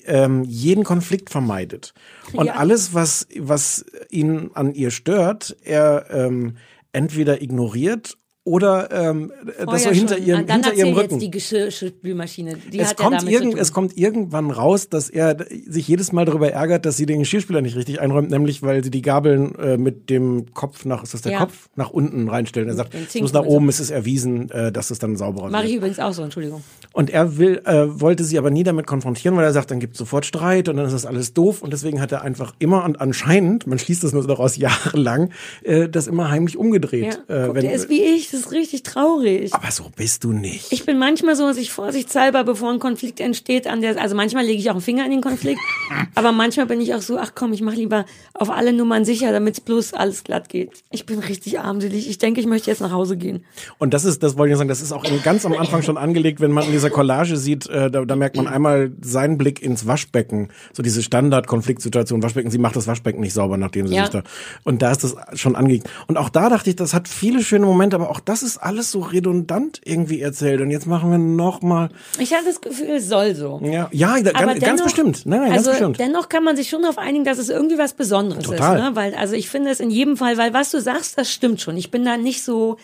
[0.05, 1.93] ähm, jeden Konflikt vermeidet.
[2.33, 2.55] Und Ja.
[2.55, 6.57] alles, was, was ihn an ihr stört, er ähm,
[6.91, 9.31] entweder ignoriert oder ähm,
[9.65, 10.25] das so hinter, schon.
[10.25, 11.11] ihrem, Ah, dann hinter ihrem Rücken.
[11.11, 12.57] jetzt die Geschirrspülmaschine.
[12.71, 15.37] Die es, kommt irgend, es kommt irgendwann raus, dass er
[15.67, 18.91] sich jedes Mal darüber ärgert, dass sie den Geschirrspüler nicht richtig einräumt, nämlich weil sie
[18.91, 21.39] die Gabeln äh, mit dem Kopf nach, ist das der Ja.
[21.39, 22.67] Kopf, nach unten reinstellen.
[22.67, 25.63] Er sagt, es muss nach oben, es ist erwiesen, äh, dass es dann sauberer Mache
[25.63, 25.77] ich wird.
[25.77, 26.63] übrigens auch so, Entschuldigung.
[26.91, 29.93] Und er will, äh, wollte sie aber nie damit konfrontieren, weil er sagt, dann gibt
[29.93, 31.61] es sofort Streit und dann ist das alles doof.
[31.61, 35.29] Und deswegen hat er einfach immer und anscheinend, man schließt das nur daraus jahrelang,
[35.63, 37.19] äh, das immer heimlich umgedreht.
[37.29, 39.53] Ja, äh, guck, der ist wie ich, das ist richtig traurig.
[39.53, 40.71] aber so bist du nicht.
[40.71, 44.45] Ich bin manchmal so, dass ich vorsichtshalber, bevor ein Konflikt entsteht, an der, also manchmal
[44.45, 45.59] lege ich auch einen Finger in den Konflikt,
[46.15, 49.31] aber manchmal bin ich auch so, ach komm, ich mache lieber auf alle Nummern sicher,
[49.31, 50.83] damit es bloß alles glatt geht.
[50.91, 52.09] Ich bin richtig armselig.
[52.09, 53.45] Ich denke, ich möchte jetzt nach Hause gehen.
[53.77, 56.41] Und das ist, das wollte ich sagen, das ist auch ganz am Anfang schon angelegt,
[56.41, 59.85] wenn man in dieser Collage sieht, äh, da, da merkt man einmal seinen Blick ins
[59.85, 64.03] Waschbecken, so diese Standard-Konfliktsituation, Waschbecken, sie macht das Waschbecken nicht sauber, nachdem sie Ja.
[64.05, 64.23] sich da,
[64.63, 65.89] und da ist das schon angelegt.
[66.07, 68.91] Und auch da dachte ich, das hat viele schöne Momente, aber auch das ist alles
[68.91, 70.61] so redundant irgendwie erzählt.
[70.61, 73.59] Und jetzt machen wir noch mal, Ich habe das Gefühl, es soll so.
[73.63, 75.99] ja, ja, ganz, ganz dennoch- bestimmt, nein, nein, also ganz bestimmt.
[75.99, 78.77] dennoch kann man sich schon darauf einigen, dass es irgendwie was Besonderes Total.
[78.77, 78.83] ist.
[78.83, 78.91] Ne?
[78.95, 81.75] Weil, also ich finde es in jedem Fall, weil was du sagst, das stimmt schon.
[81.77, 82.77] Ich bin da nicht so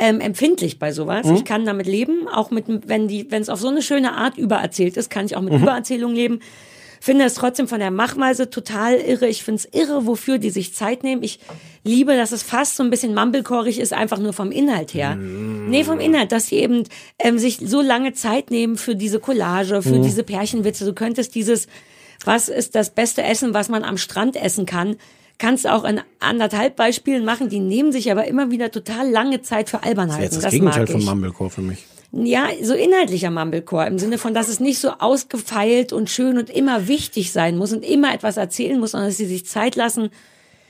[0.00, 1.26] ähm, empfindlich bei sowas.
[1.26, 1.34] Mhm.
[1.34, 4.38] Ich kann damit leben, auch mit, wenn die, wenn es auf so eine schöne Art
[4.38, 5.62] übererzählt ist, kann ich auch mit Mhm.
[5.62, 6.38] Übererzählung leben.
[7.00, 9.28] Finde es trotzdem von der Machweise total irre.
[9.28, 11.22] Ich finde es irre, wofür die sich Zeit nehmen.
[11.22, 11.38] Ich
[11.84, 15.14] liebe, dass es fast so ein bisschen mumblecorig ist, einfach nur vom Inhalt her.
[15.16, 15.70] Mhm.
[15.70, 16.84] Nee, vom Inhalt, dass sie eben
[17.18, 20.02] ähm, sich so lange Zeit nehmen für diese Collage, für Mhm.
[20.02, 20.84] diese Pärchenwitze.
[20.84, 21.68] Du könntest dieses,
[22.24, 24.96] was ist das beste Essen, was man am Strand essen kann,
[25.38, 27.48] kannst du auch in anderthalb Beispielen machen.
[27.48, 30.22] Die nehmen sich aber immer wieder total lange Zeit für Das ist Albernheiten.
[30.24, 31.04] jetzt das, das Gegenteil mag von.
[31.04, 31.86] Mumblecore für mich.
[32.10, 36.48] Ja, so inhaltlicher Mumblecore im Sinne von, dass es nicht so ausgefeilt und schön und
[36.48, 40.10] immer wichtig sein muss und immer etwas erzählen muss, sondern dass sie sich Zeit lassen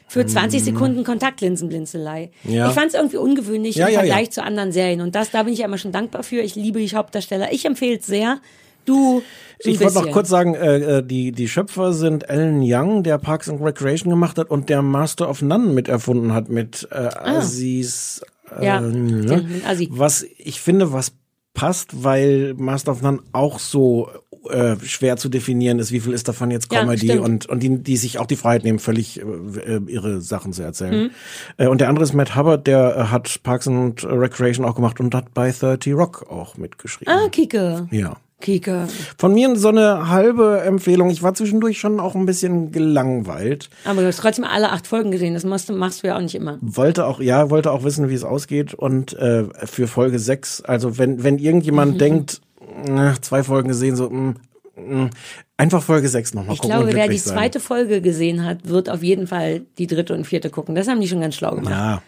[0.08, 2.30] für 20 Sekunden Kontaktlinsenblinzelei.
[2.42, 2.52] Mhm.
[2.52, 2.68] Ja.
[2.68, 5.42] Ich fand es irgendwie ungewöhnlich Ja, im ja, Vergleich zu anderen Serien und das, da
[5.44, 6.40] bin ich ja immer schon dankbar für.
[6.40, 7.52] Ich liebe die Hauptdarsteller.
[7.52, 8.40] Ich empfehle es sehr.
[8.84, 9.22] Du,
[9.60, 13.18] so Ich wollte noch kurz sagen, äh, äh, die, die Schöpfer sind Alan Young, der
[13.18, 18.22] Parks and Recreation gemacht hat und der Master of None miterfunden hat mit äh, Aziz.
[18.58, 19.46] Äh, Ja, ne?
[19.46, 19.88] mit Aziz.
[19.92, 21.12] Was ich finde, was
[21.58, 24.08] passt, weil Master of None auch so
[24.50, 27.20] äh, schwer zu definieren ist, wie viel ist davon jetzt Ja, Comedy stimmt.
[27.22, 30.62] und, und die, die sich auch die Freiheit nehmen, völlig äh, äh, ihre Sachen zu
[30.62, 31.04] erzählen.
[31.04, 31.10] Mhm.
[31.56, 35.00] Äh, und der andere ist Matt Hubbard, der äh, hat Parks and Recreation auch gemacht
[35.00, 37.12] und hat bei 30 Rock auch mitgeschrieben.
[37.12, 37.88] Ah, Kike.
[37.90, 38.16] Ja.
[38.40, 38.86] Kike.
[39.18, 41.10] Von mir so eine halbe Empfehlung.
[41.10, 43.68] Ich war zwischendurch schon auch ein bisschen gelangweilt.
[43.84, 45.34] Aber du hast trotzdem alle acht Folgen gesehen.
[45.34, 46.58] Das machst du, machst du ja auch nicht immer.
[46.60, 48.74] Wollte auch, ja, wollte auch wissen, wie es ausgeht.
[48.74, 51.98] Und äh, für Folge 6, also wenn, wenn irgendjemand Mhm.
[51.98, 52.40] denkt,
[52.86, 54.34] na, zwei Folgen gesehen, so, mh,
[54.76, 55.10] mh,
[55.56, 57.34] einfach Folge 6 nochmal Ich gucken glaube, und wer die glücklich sein.
[57.36, 60.76] zweite Folge gesehen hat, wird auf jeden Fall die dritte und vierte gucken.
[60.76, 61.70] Das haben die schon ganz schlau gemacht.
[61.72, 62.02] Ja.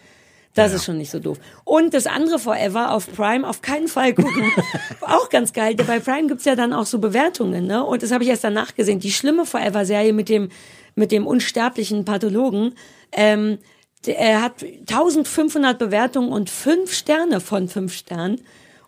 [0.55, 1.39] Das ist schon nicht so doof.
[1.65, 4.51] Und das andere Forever auf Prime auf keinen Fall gucken.
[5.01, 5.77] auch ganz geil.
[5.77, 7.85] Bei Prime gibt's ja dann auch so Bewertungen, ne?
[7.85, 8.99] Und das habe ich erst danach gesehen.
[8.99, 10.49] Die schlimme Forever-Serie mit dem,
[10.97, 12.75] mit dem unsterblichen Pathologen,
[13.13, 13.59] ähm,
[14.07, 18.41] er hat 1500 Bewertungen und fünf Sterne von fünf Sternen.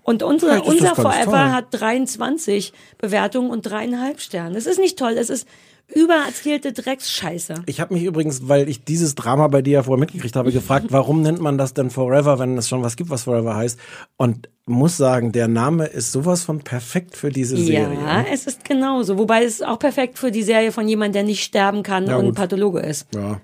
[0.03, 1.53] Und unser, Vielleicht ist das unser Forever toll.
[1.53, 4.55] hat 23 Bewertungen und dreieinhalb Sterne.
[4.55, 5.47] Das ist nicht toll, es ist
[5.95, 7.63] übererzählte Drecksscheiße.
[7.67, 10.87] Ich habe mich übrigens, weil ich dieses Drama bei dir ja vorher mitgekriegt habe, gefragt,
[10.91, 13.79] warum nennt man das denn Forever, wenn es schon was gibt, was Forever heißt?
[14.17, 17.99] Und muss sagen, der Name ist sowas von perfekt für diese Serie.
[18.01, 19.19] Ja, es ist genauso.
[19.19, 22.17] Wobei es ist auch perfekt für die Serie von jemandem, der nicht sterben kann Ja,
[22.17, 22.35] und gut.
[22.37, 23.07] Pathologe ist.
[23.15, 23.41] Ja.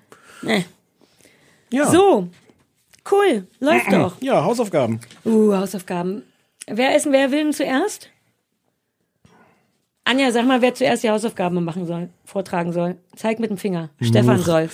[0.47, 0.63] Äh.
[1.71, 1.91] ja.
[1.91, 2.29] So,
[3.11, 4.15] cool, läuft doch.
[4.21, 5.01] Ja, Hausaufgaben.
[5.25, 6.23] Uh, Hausaufgaben.
[6.67, 8.11] Wer ist, wer will denn zuerst?
[10.09, 12.97] Anja, sag mal, wer zuerst die Hausaufgaben machen soll, vortragen soll.
[13.15, 13.91] Zeig mit dem Finger.
[14.01, 14.71] Stefan soll.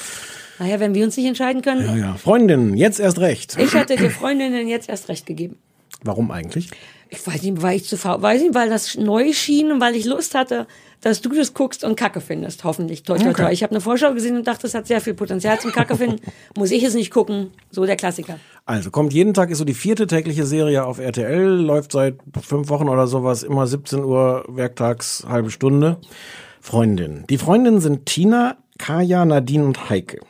[0.61, 1.85] Naja, wenn wir uns nicht entscheiden können.
[1.85, 2.15] Ja, ja.
[2.15, 3.57] Freundin, jetzt erst recht.
[3.59, 5.57] Ich hatte dir Freundinnen jetzt erst recht gegeben.
[6.05, 6.71] Warum eigentlich?
[7.09, 9.95] Ich weiß nicht, weil ich zu faul, weiß nicht, weil das neu schien und weil
[9.95, 10.67] ich Lust hatte,
[11.01, 12.65] dass du das guckst und Kacke findest.
[12.65, 13.03] Hoffentlich.
[13.03, 13.45] Toi, toi, toi.
[13.45, 13.53] Okay.
[13.53, 16.21] Ich habe eine Vorschau gesehen und dachte, es hat sehr viel Potenzial zum Kacke finden.
[16.57, 17.51] Muss ich es nicht gucken.
[17.71, 18.39] So der Klassiker.
[18.65, 22.69] Also kommt jeden Tag, ist so die vierte tägliche Serie auf RTL, läuft seit fünf
[22.71, 25.99] Wochen oder sowas, immer 17 Uhr, werktags, halbe Stunde.
[26.61, 27.25] Freundin.
[27.29, 30.21] Die Freundinnen sind Tina, Kaya, Nadine und Heike.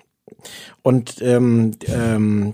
[0.83, 2.53] Und ähm, ähm,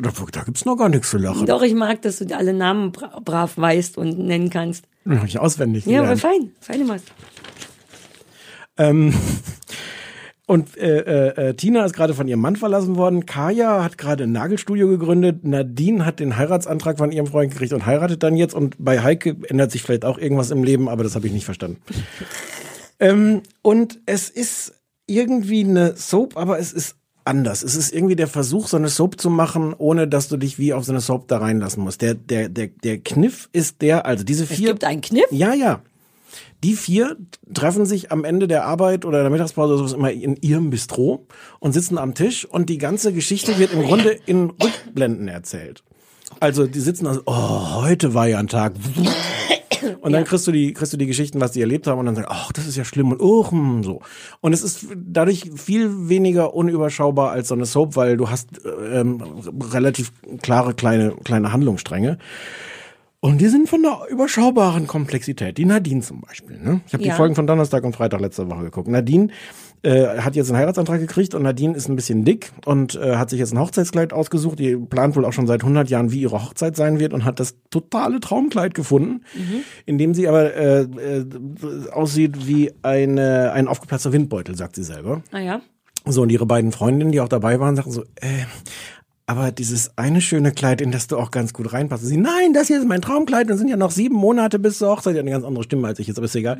[0.00, 1.46] da, da gibt's noch gar nichts zu lachen.
[1.46, 4.84] Doch, ich mag, dass du alle Namen bra brav weißt und nennen kannst.
[5.08, 6.52] Hab ich auswendig Ja, aber fein.
[6.60, 7.02] Fein gemacht.
[8.76, 9.14] Ähm,
[10.46, 13.26] und äh, äh, äh, Tina ist gerade von ihrem Mann verlassen worden.
[13.26, 15.44] Kaya hat gerade ein Nagelstudio gegründet.
[15.44, 18.54] Nadine hat den Heiratsantrag von ihrem Freund gekriegt und heiratet dann jetzt.
[18.54, 21.44] Und bei Heike ändert sich vielleicht auch irgendwas im Leben, aber das habe ich nicht
[21.44, 21.80] verstanden.
[23.00, 24.74] ähm, und es ist
[25.06, 27.62] irgendwie eine Soap, aber es ist anders.
[27.62, 30.72] Es ist irgendwie der Versuch, so eine Soap zu machen, ohne dass du dich wie
[30.72, 32.02] auf so eine Soap da reinlassen musst.
[32.02, 34.68] Der, der, der, der Kniff ist der, also diese Es vier.
[34.70, 35.26] gibt einen Kniff.
[35.30, 35.80] Ja, ja.
[36.62, 37.16] Die vier
[37.54, 41.26] treffen sich am Ende der Arbeit oder der Mittagspause oder sowas immer in ihrem Bistro
[41.58, 45.82] und sitzen am Tisch und die ganze Geschichte wird im Grunde in Rückblenden erzählt.
[46.38, 48.74] Also die sitzen also, oh, heute war ja ein Tag.
[50.00, 52.14] Und dann kriegst du die, kriegst du die Geschichten, was die erlebt haben und dann
[52.14, 54.00] sagst, ach, das ist ja schlimm und oh, hm, so.
[54.40, 58.48] Und es ist dadurch viel weniger unüberschaubar als so eine Soap, weil du hast
[58.92, 59.22] ähm,
[59.72, 62.18] relativ klare kleine, kleine Handlungsstränge.
[63.22, 65.58] Und die sind von einer überschaubaren Komplexität.
[65.58, 66.58] Die Nadine zum Beispiel.
[66.58, 66.80] Ne?
[66.86, 67.10] Ich habe Ja.
[67.10, 68.88] die Folgen von Donnerstag und Freitag letzter Woche geguckt.
[68.88, 69.28] Nadine
[69.82, 73.30] äh, hat jetzt einen Heiratsantrag gekriegt und Nadine ist ein bisschen dick und äh, hat
[73.30, 74.58] sich jetzt ein Hochzeitskleid ausgesucht.
[74.58, 77.40] Die plant wohl auch schon seit 100 Jahren, wie ihre Hochzeit sein wird und hat
[77.40, 79.22] das totale Traumkleid gefunden,
[79.86, 81.26] in dem sie aber äh, äh,
[81.92, 85.22] aussieht wie eine, ein aufgeplatzter Windbeutel, sagt sie selber.
[85.32, 85.60] Ah ja.
[86.06, 88.44] So, und ihre beiden Freundinnen, die auch dabei waren, sagten so, äh,
[89.30, 92.04] aber dieses eine schöne Kleid, in das du auch ganz gut reinpasst.
[92.04, 94.90] Sie, nein, das hier ist mein Traumkleid, dann sind ja noch sieben Monate bis zur
[94.90, 95.14] Hochzeit.
[95.14, 96.58] Ja, eine ganz andere Stimme als ich jetzt, aber ist egal.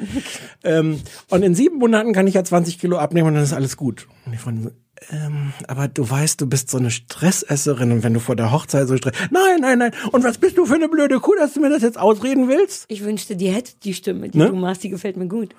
[0.62, 1.00] ähm,
[1.30, 4.06] und in sieben Monaten kann ich ja 20 Kilo abnehmen und dann ist alles gut.
[4.24, 4.70] Und die Freundin so,
[5.10, 8.86] ähm, aber du weißt, du bist so eine Stressesserin und wenn du vor der Hochzeit
[8.86, 9.14] so stress...
[9.30, 9.92] Nein, nein, nein.
[10.12, 12.84] Und was bist du für eine blöde Kuh, dass du mir das jetzt ausreden willst?
[12.88, 14.48] Ich wünschte, die hätte die Stimme, die Ne?
[14.50, 15.54] du machst, die gefällt mir gut.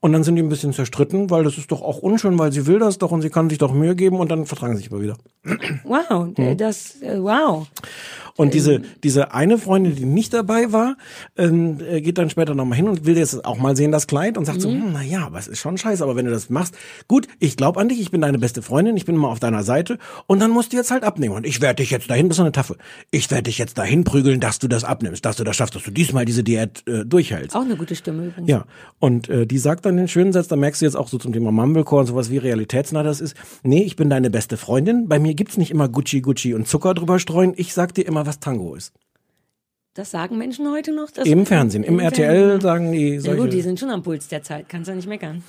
[0.00, 2.66] Und dann sind die ein bisschen zerstritten, weil das ist doch auch unschön, weil sie
[2.66, 4.92] will das doch und sie kann sich doch Mühe geben und dann vertragen sie sich
[4.92, 5.16] aber wieder.
[5.84, 6.56] Wow, Mhm.
[6.56, 7.66] das, äh, wow.
[8.40, 10.96] Und diese, diese eine Freundin, die nicht dabei war,
[11.36, 14.38] ähm, äh, geht dann später nochmal hin und will jetzt auch mal sehen, das Kleid
[14.38, 16.48] und sagt so, hm, na ja, aber es ist schon scheiße, aber wenn du das
[16.48, 16.74] machst,
[17.06, 19.62] gut, ich glaube an dich, ich bin deine beste Freundin, ich bin immer auf deiner
[19.62, 22.38] Seite und dann musst du jetzt halt abnehmen und ich werde dich jetzt dahin, bist
[22.38, 22.78] du eine Taffe,
[23.10, 25.82] ich werde dich jetzt dahin prügeln, dass du das abnimmst, dass du das schaffst, dass
[25.82, 27.54] du diesmal diese Diät äh, durchhältst.
[27.54, 28.48] Auch eine gute Stimme übrigens.
[28.48, 28.64] Ja,
[29.00, 31.34] und äh, die sagt dann den schönen Satz, da merkst du jetzt auch so zum
[31.34, 33.36] Thema Mumblecore und sowas wie realitätsnah das ist.
[33.64, 35.08] Nee, ich bin deine beste Freundin.
[35.08, 37.52] Bei mir gibt's nicht immer Gucci, Gucci und Zucker drüber streuen.
[37.54, 38.92] Ich sag dir immer, was Tango ist.
[39.94, 41.08] Das sagen Menschen heute noch?
[41.24, 42.60] Im Fernsehen, im, RTL Fernsehen.
[42.60, 43.42] sagen die Ja solche.
[43.42, 45.42] gut, die sind schon am Puls der Zeit, kannst du nicht meckern.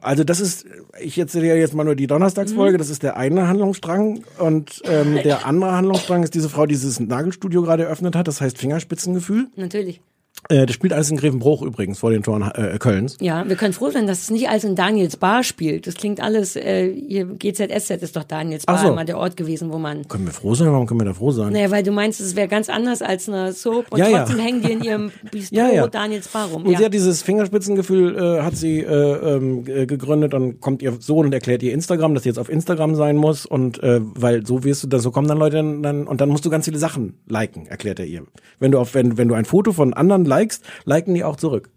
[0.00, 0.66] also das ist,
[1.00, 5.14] ich erzähle ja jetzt mal nur die Donnerstagsfolge, das ist der eine Handlungsstrang und ähm,
[5.22, 9.46] der andere Handlungsstrang ist diese Frau, die dieses Nagelstudio gerade eröffnet hat, das heißt Fingerspitzengefühl.
[9.54, 10.00] Natürlich.
[10.48, 13.16] Äh, das spielt alles in Grevenbruch übrigens, vor den Toren äh, Kölns.
[13.20, 15.86] Ja, wir können froh sein, dass es nicht alles in Daniels Bar spielt.
[15.86, 18.88] Das klingt alles, äh, hier GZSZ ist doch Daniels Bar Ach so.
[18.92, 20.06] immer der Ort gewesen, wo man.
[20.08, 20.68] Können wir froh sein?
[20.72, 21.52] Warum können wir da froh sein?
[21.52, 24.18] Naja, weil du meinst, es wäre ganz anders als eine Soap und Ja, ja.
[24.24, 25.86] trotzdem hängen die in ihrem Bistro Ja, ja.
[25.86, 26.64] Daniels Bar rum.
[26.64, 26.78] Und Ja.
[26.78, 31.32] sie hat dieses Fingerspitzengefühl, äh, hat sie äh, g- gegründet und kommt ihr Sohn und
[31.32, 34.82] erklärt ihr Instagram, dass sie jetzt auf Instagram sein muss und äh, weil so wirst
[34.82, 37.14] du da, so kommen dann Leute dann, dann und dann musst du ganz viele Sachen
[37.28, 38.22] liken, erklärt er ihr.
[38.58, 41.70] Wenn du auf wenn wenn du ein Foto von anderen likest, liken die auch zurück.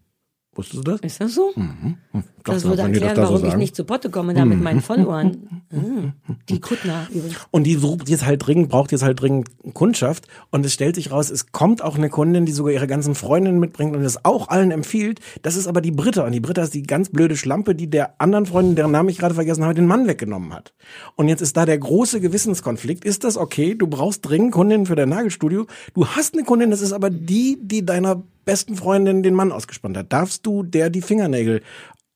[0.58, 1.01] Wusstest du das?
[1.01, 1.51] Ist das so?
[1.58, 1.97] Mhm.
[2.45, 4.45] Das Dachte, würde wenn die erklären, da so warum ich nicht zu Potte komme, da
[4.45, 4.64] mit Mhm.
[4.64, 5.64] meinen Followern.
[5.74, 7.36] Ah, die Kuttner übrigens.
[7.51, 10.28] Und die sucht jetzt halt dringend, braucht jetzt halt dringend Kundschaft.
[10.51, 13.60] Und es stellt sich raus, es kommt auch eine Kundin, die sogar ihre ganzen Freundinnen
[13.60, 15.20] mitbringt und das auch allen empfiehlt.
[15.41, 16.24] Das ist aber die Britta.
[16.26, 19.18] Und die Britta ist die ganz blöde Schlampe, die der anderen Freundin, deren Namen ich
[19.18, 20.74] gerade vergessen habe, den Mann weggenommen hat.
[21.18, 23.03] Und jetzt ist da der große Gewissenskonflikt.
[23.03, 23.76] Ist das okay?
[23.76, 25.66] Du brauchst dringend Kundinnen für dein Nagelstudio.
[25.95, 29.97] Du hast eine Kundin, das ist aber die, die deiner besten Freundin den Mann ausgespannt
[29.97, 30.13] hat.
[30.13, 31.61] Darfst du der die Fingernägel,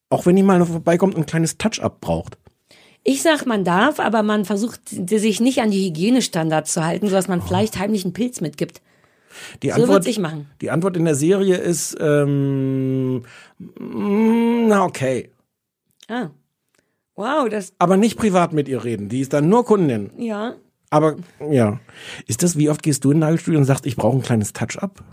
[0.09, 2.37] auch wenn die mal noch vorbeikommt, ein kleines Touch-up braucht?
[3.03, 7.27] Ich sag, man darf, aber man versucht, sich nicht an die Hygienestandards zu halten, sodass
[7.27, 8.81] man vielleicht heimlich einen Pilz mitgibt.
[9.63, 10.47] Die So Antwort, würd's ich machen.
[10.61, 13.23] Die Antwort in der Serie ist, ähm,
[13.57, 15.29] mm, na okay.
[16.07, 16.29] Ah.
[17.15, 19.09] Wow, das, Aber nicht privat mit ihr reden.
[19.09, 20.11] Die ist dann nur Kundin.
[20.17, 20.55] ja.
[20.91, 21.17] Aber
[21.51, 21.79] ja.
[22.25, 24.53] Ist das, wie oft gehst du in ein Nagelstudio und sagst, ich brauche ein kleines
[24.53, 25.03] Touch-up?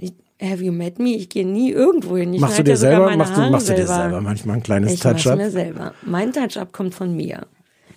[0.00, 1.16] Ich- Have you met me?
[1.16, 2.32] Ich gehe nie irgendwo hin.
[2.32, 4.02] Ich Machst du dir sogar selber, meine machst du, machst du dir selber.
[4.02, 5.36] selber manchmal ein kleines Ich mach's Touch-up?
[5.36, 5.94] mir selber.
[6.02, 7.46] Mein Touch-up kommt von mir.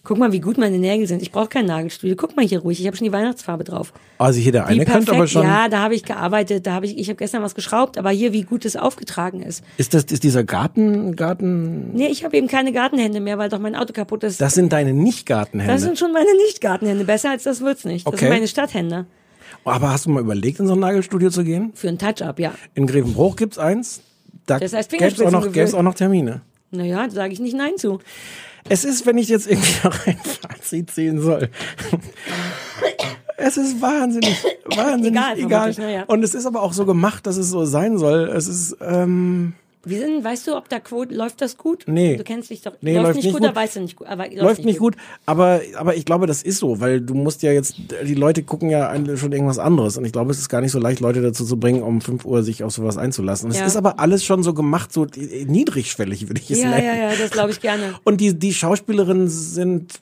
[0.04, 1.22] Guck mal, wie gut meine Nägel sind.
[1.22, 2.16] Ich brauche kein Nagelstudio.
[2.16, 2.80] Guck mal hier ruhig.
[2.82, 3.94] Ich habe schon die Weihnachtsfarbe drauf.
[4.18, 5.44] Also hier der Wie eine könnte aber schon.
[5.44, 6.66] Ja, da habe ich gearbeitet.
[6.66, 9.64] Da habe ich, ich habe gestern was geschraubt, aber hier, wie gut es aufgetragen ist.
[9.78, 13.60] Ist das, ist dieser Garten, Garten, Nee, ich habe eben keine Gartenhände mehr, weil doch
[13.60, 14.42] mein Auto kaputt ist.
[14.42, 15.72] das sind deine Nicht-Gartenhände.
[15.72, 17.06] Das sind schon meine Nicht-Gartenhände.
[17.06, 18.08] Besser als das wird's nicht.
[18.08, 18.22] Das Okay.
[18.26, 19.06] sind meine Stadthände.
[19.66, 21.72] Aber hast du mal überlegt, in so ein Nagelstudio zu gehen?
[21.76, 22.54] Für ein Touch-up, ja.
[22.74, 24.02] In Grevenbruch gibt's eins.
[24.46, 26.42] Da Das heißt gäb's auch noch, auch noch Termine.
[26.72, 28.00] Naja, da sage ich nicht Nein zu.
[28.70, 31.50] Es ist, wenn ich jetzt irgendwie noch ein Fazit ziehen soll.
[33.38, 35.92] Es ist wahnsinnig, wahnsinnig Egal, egal.
[35.92, 36.04] ja.
[36.04, 38.30] Und es ist aber auch so gemacht, dass es so sein soll.
[38.36, 39.54] Es ist, ähm,
[39.84, 41.86] Wir sind, weißt du, ob da Quote, läuft das gut?
[41.88, 42.16] Nee.
[42.16, 42.74] Du kennst dich doch.
[42.82, 43.50] Nee, läuft, läuft nicht nicht gut, gut.
[43.50, 44.08] da weißt du nicht gut.
[44.08, 44.96] Aber läuft, nicht gut.
[45.26, 48.70] Aber, aber ich glaube, das ist so, weil du musst ja jetzt, die Leute gucken
[48.70, 49.98] ja schon irgendwas anderes.
[49.98, 52.26] Und ich glaube, es ist gar nicht so leicht, Leute dazu zu bringen, um 5
[52.26, 53.50] Uhr sich auf sowas einzulassen.
[53.50, 53.62] Und Ja.
[53.62, 55.08] Es ist aber alles schon so gemacht, so
[55.48, 56.86] niedrigschwellig, würde ich es Ja, nennen.
[56.86, 57.96] ja, ja, das glaube ich gerne.
[58.04, 60.00] Und die, die Schauspielerinnen sind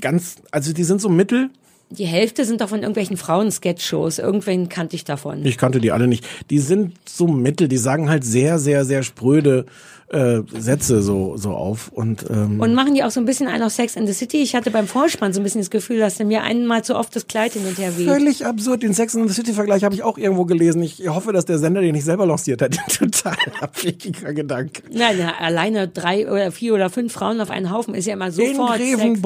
[0.00, 1.50] ganz, also die sind so mittel.
[1.98, 4.18] Die Hälfte sind doch von irgendwelchen Frauen-Sketch-Shows.
[4.18, 5.44] Irgendwen kannte ich davon.
[5.44, 6.26] Ich kannte die alle nicht.
[6.50, 9.66] Die sind so mittel, die sagen halt sehr, sehr, sehr spröde
[10.08, 11.88] äh, Sätze so, so auf.
[11.88, 14.42] Und, ähm, Und machen die auch so ein bisschen ein auf Sex in the City?
[14.42, 17.14] Ich hatte beim Vorspann so ein bisschen das Gefühl, dass der mir einmal zu oft
[17.16, 18.06] das Kleid hin und her weht.
[18.06, 18.82] Völlig absurd.
[18.82, 20.82] Den Sex and the City-Vergleich habe ich auch irgendwo gelesen.
[20.82, 22.76] Ich hoffe, dass der Sender den nicht selber lanciert hat.
[22.98, 24.82] Total abwegiger Gedanke.
[24.92, 28.26] Nein, na, alleine drei oder vier oder fünf Frauen auf einen Haufen ist ja immer
[28.26, 29.22] In sofort Sex.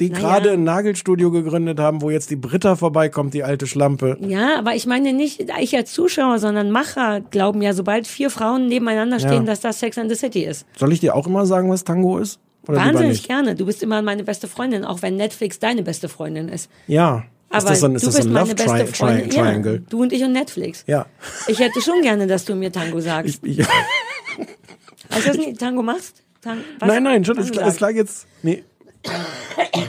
[0.00, 0.20] Die Naja.
[0.20, 4.16] gerade ein Nagelstudio gegründet haben, wo jetzt die Britta vorbeikommt, die alte Schlampe.
[4.20, 8.66] Ja, aber ich meine nicht ich als Zuschauer, sondern Macher glauben ja, sobald vier Frauen
[8.66, 9.28] nebeneinander Ja.
[9.28, 10.66] stehen, dass das Sex and the City ist.
[10.78, 12.40] Soll ich dir auch immer sagen, was Tango ist?
[12.66, 13.54] Oder Wahnsinnig gerne.
[13.54, 16.70] Du bist immer meine beste Freundin, auch wenn Netflix deine beste Freundin ist.
[16.86, 17.24] Ja.
[17.52, 18.84] Aber ist das so ein, ist du das so bist ein meine Love beste tri
[18.84, 19.30] tri Freundin.
[19.30, 19.72] Triangle?
[19.74, 20.84] Ja, du und ich und Netflix.
[20.86, 21.06] Ja.
[21.48, 23.40] Ich hätte schon gerne, dass du mir Tango sagst.
[23.42, 23.58] Ich,
[25.10, 26.22] Weißt du, was du Tango machst?
[26.42, 26.88] Tang was?
[26.88, 28.26] nein, nein, schon, es, es klar jetzt.
[28.42, 28.64] Nee.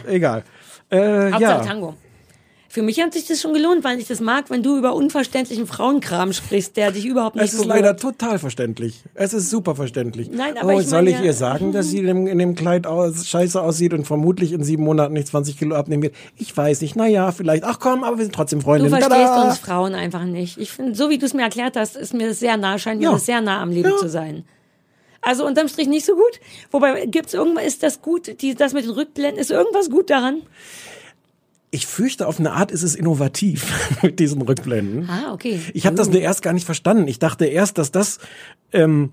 [0.08, 0.44] Egal.
[0.90, 1.60] Äh, Hauptsache ja.
[1.60, 1.96] Tango.
[2.70, 5.68] Für mich hat sich das schon gelohnt, weil ich das mag, wenn du über unverständlichen
[5.68, 7.76] Frauenkram sprichst, der dich überhaupt nicht Es ist berührt.
[7.82, 9.04] leider total verständlich.
[9.14, 10.30] Es ist super verständlich.
[10.32, 12.38] Nein, aber oh, ich soll meine ich ja- ihr sagen, dass sie in dem, in
[12.38, 16.16] dem Kleid aus, scheiße aussieht und vermutlich in sieben Monaten nicht 20 Kilo abnehmen wird?
[16.38, 16.96] Ich weiß nicht.
[16.96, 17.66] Naja, vielleicht.
[17.66, 18.90] Ach komm, aber wir sind trotzdem Du Freundinnen.
[18.92, 19.50] verstehst Tada!
[19.50, 20.58] uns Frauen einfach nicht.
[20.58, 23.00] Ich finde, so wie du es mir erklärt hast, ist mir das sehr nah, scheint
[23.02, 23.12] mir Ja.
[23.12, 24.46] das sehr nah am Leben zu sein.
[25.22, 26.40] Also unterm Strich nicht so gut.
[26.72, 30.42] Wobei gibt's irgendwas, ist das gut, die, das mit den Rückblenden, ist irgendwas gut daran?
[31.70, 35.10] Ich fürchte, auf eine Art ist es innovativ mit diesen Rückblenden.
[35.10, 35.62] Ah, okay.
[35.74, 36.12] Ich habe das Uh.
[36.12, 37.08] nur erst gar nicht verstanden.
[37.08, 38.20] Ich dachte erst, dass das
[38.74, 39.12] ähm,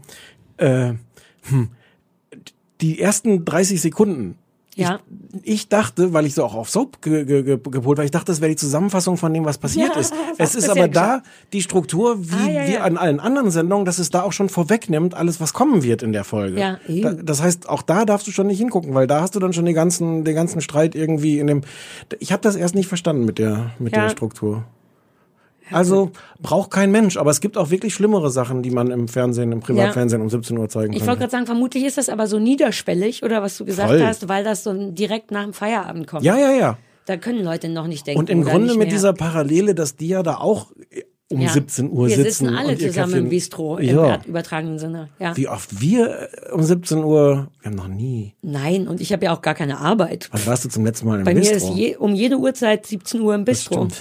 [0.57, 0.95] äh,
[1.43, 1.71] hm,
[2.81, 4.37] die ersten 30 Sekunden.
[4.79, 5.01] Ja.
[5.43, 8.11] Ich, ich dachte, weil ich so auch auf Soap ge ge ge gepolt war, ich
[8.11, 10.15] dachte, das wäre die Zusammenfassung von dem, was passiert Ja, ist.
[10.39, 11.23] Es ist aber da
[11.53, 12.81] die Struktur, wie, Ah, ja, ja.
[12.83, 16.13] an allen anderen Sendungen, dass es da auch schon vorwegnimmt, alles, was kommen wird in
[16.13, 16.61] der Folge.
[16.61, 19.41] Ja, da, das heißt, auch da darfst du schon nicht hingucken, weil da hast du
[19.41, 21.63] dann schon den ganzen, den ganzen Streit irgendwie in dem.
[22.21, 24.65] Ich habe das erst nicht verstanden mit der, mit der Struktur.
[25.73, 26.11] Also
[26.41, 29.61] braucht kein Mensch, aber es gibt auch wirklich schlimmere Sachen, die man im Fernsehen, im
[29.61, 31.09] Privatfernsehen um 17 Uhr zeigen Ich kann.
[31.09, 34.05] wollte gerade sagen, vermutlich ist das aber so niederschwellig, oder was du gesagt Voll.
[34.05, 36.25] hast, weil das so direkt nach dem Feierabend kommt.
[36.25, 36.79] Ja, ja, ja.
[37.07, 38.19] Da können Leute noch nicht denken.
[38.19, 38.87] Und im Grunde mit mehr.
[38.89, 40.73] dieser Parallele, dass die ja da auch
[41.31, 41.51] um Ja.
[41.51, 42.31] 17 Uhr Wir sitzen.
[42.47, 44.21] sitzen alle und ihr zusammen Käffchen- im Bistro, im Ja.
[44.27, 45.09] übertragenen Sinne.
[45.19, 45.37] Ja.
[45.37, 48.35] Wie oft wir äh, um 17 Uhr, wir haben noch nie.
[48.41, 50.29] Nein, und ich habe ja auch gar keine Arbeit.
[50.33, 51.57] Wann warst du zum letzten Mal im Bei mir Bistro?
[51.57, 53.89] ist je, um jede Uhrzeit 17 Uhr im Bistro.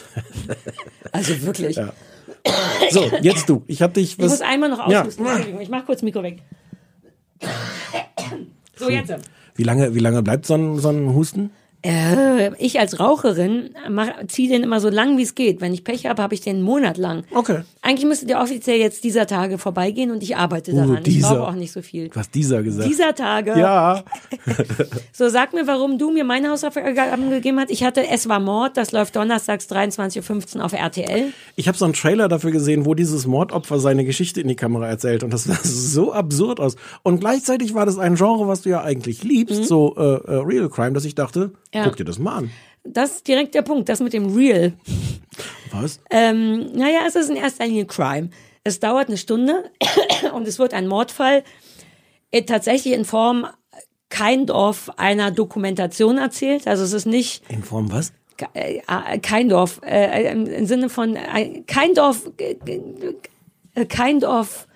[1.11, 1.77] Also wirklich.
[1.77, 1.93] Ja.
[2.91, 3.63] So, jetzt du.
[3.67, 4.11] Ich hab dich.
[4.11, 5.25] Ich muss einmal noch aushusten.
[5.25, 6.39] Entschuldigung, Ich mach kurz Mikro weg.
[8.75, 9.13] So, jetzt.
[9.55, 11.49] Wie lange, wie lange bleibt so ein, so ein Husten?
[11.83, 13.69] Äh, ich als Raucherin
[14.27, 15.61] ziehe den immer so lang, wie es geht.
[15.61, 17.23] Wenn ich Pech habe, habe ich den einen Monat lang.
[17.33, 17.61] Okay.
[17.81, 20.97] Eigentlich müsste der offiziell jetzt dieser Tage vorbeigehen und ich arbeite daran.
[20.97, 21.35] ich dieser.
[21.35, 22.09] brauche auch nicht so viel.
[22.09, 22.89] Du hast dieser gesagt.
[22.89, 23.57] Dieser Tage.
[23.57, 24.03] ja.
[25.13, 27.71] So, sag mir, warum du mir meine Hausaufgaben gegeben hast.
[27.71, 31.33] Ich hatte Es war Mord, das läuft donnerstags 23.15 Uhr auf RTL.
[31.55, 34.87] Ich habe so einen Trailer dafür gesehen, wo dieses Mordopfer seine Geschichte in die Kamera
[34.87, 36.75] erzählt und das sah so absurd aus.
[37.03, 40.69] Und gleichzeitig war das ein Genre, was du ja eigentlich liebst, so äh, äh, Real
[40.69, 41.83] Crime, dass ich dachte, Ja.
[41.83, 42.51] guck dir das mal an.
[42.83, 44.73] Das ist direkt der Punkt, das mit dem Real.
[45.71, 45.99] Was?
[46.09, 48.29] Ähm, naja, es ist in erster Linie Crime.
[48.63, 49.71] Es dauert eine Stunde
[50.33, 51.43] und es wird ein Mordfall
[52.31, 53.47] äh, tatsächlich in Form
[54.09, 56.67] kind of einer Dokumentation erzählt.
[56.67, 58.13] Also es ist nicht In Form was?
[58.53, 62.55] äh, kind of äh, im, Sinne von äh, kind of äh,
[63.75, 64.66] äh, kind of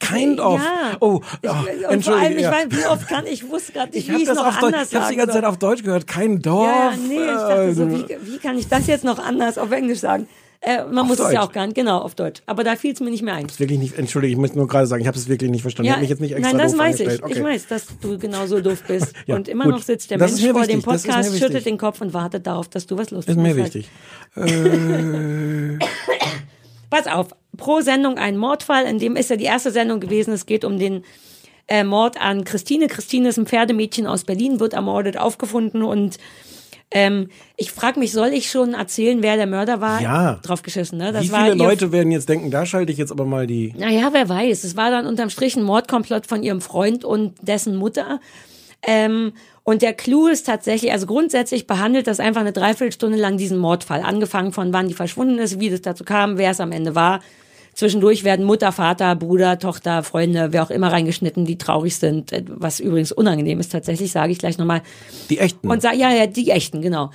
[0.00, 0.60] Kind of.
[0.60, 0.96] Ja.
[1.00, 2.50] Oh, Ich, oh und vor allem, ich ja.
[2.50, 4.46] weiß, wie oft kann ich wusste gerade nicht, ich wie habe ich es das noch
[4.48, 6.06] auf Deutsch, anders ich habe die sagen ganze Zeit auf Deutsch gehört.
[6.06, 6.66] Kein Dorf.
[6.66, 9.58] Ja, ja, nee, ich dachte so, äh, wie, wie kann ich das jetzt noch anders
[9.58, 10.26] auf Englisch sagen?
[10.60, 11.34] Äh, man muss es Deutsch.
[11.34, 12.42] ja auch gar nicht, genau, auf Deutsch.
[12.46, 13.46] Aber da fiel es mir nicht mehr ein.
[13.58, 15.86] wirklich nicht, entschuldige, ich muss nur gerade sagen, ich habe es wirklich nicht verstanden.
[15.86, 17.22] ich habe mich jetzt nicht extra nein, das doof weiß ich.
[17.22, 17.32] Okay.
[17.36, 19.12] Ich weiß, dass du genauso doof bist.
[19.26, 19.74] Ja, und immer gut.
[19.74, 22.00] noch sitzt der Das ist Mensch vor wichtig, dem das ist Podcast, schüttelt den Kopf
[22.00, 23.88] und wartet darauf, dass du was lustig Ist mir wichtig.
[24.36, 25.78] Äh,
[26.90, 30.46] Pass auf, pro Sendung ein Mordfall, in dem ist ja die erste Sendung gewesen, es
[30.46, 31.04] geht um den
[31.66, 32.86] äh, Mord an Christine.
[32.86, 36.18] Christine ist ein Pferdemädchen aus Berlin, wird ermordet, aufgefunden und
[36.90, 40.00] ähm, ich frage mich, soll ich schon erzählen, wer der Mörder war?
[40.00, 40.40] Ja.
[40.42, 41.12] Draufgeschissen, ne?
[41.12, 43.74] Das wie viele Leute werden jetzt denken, da schalte ich jetzt aber mal die.
[43.76, 44.64] Naja, wer weiß.
[44.64, 48.20] Es war dann unterm Strich ein Mordkomplott von ihrem Freund und dessen Mutter.
[48.82, 49.32] Ähm,
[49.68, 54.00] und der Clou ist tatsächlich, also grundsätzlich behandelt das einfach eine Dreiviertelstunde lang diesen Mordfall.
[54.00, 57.20] Angefangen von wann die verschwunden ist, wie das dazu kam, wer es am Ende war.
[57.74, 62.32] Zwischendurch werden Mutter, Vater, Bruder, Tochter, Freunde, wer auch immer reingeschnitten, die traurig sind.
[62.32, 64.80] äh, Was übrigens unangenehm ist tatsächlich, sage ich gleich nochmal.
[65.28, 65.68] Die echten.
[65.70, 67.10] Und sa- ja, ja, die echten, genau.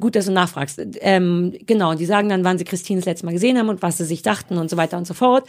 [0.00, 0.80] Gut, dass du nachfragst.
[1.02, 3.82] Ähm, genau, und die sagen dann, wann sie Christine das letzte Mal gesehen haben und
[3.82, 5.46] was sie sich dachten und so weiter und so fort.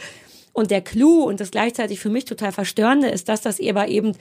[0.52, 4.12] Und der Clou und das gleichzeitig für mich total verstörende ist, dass das aber eben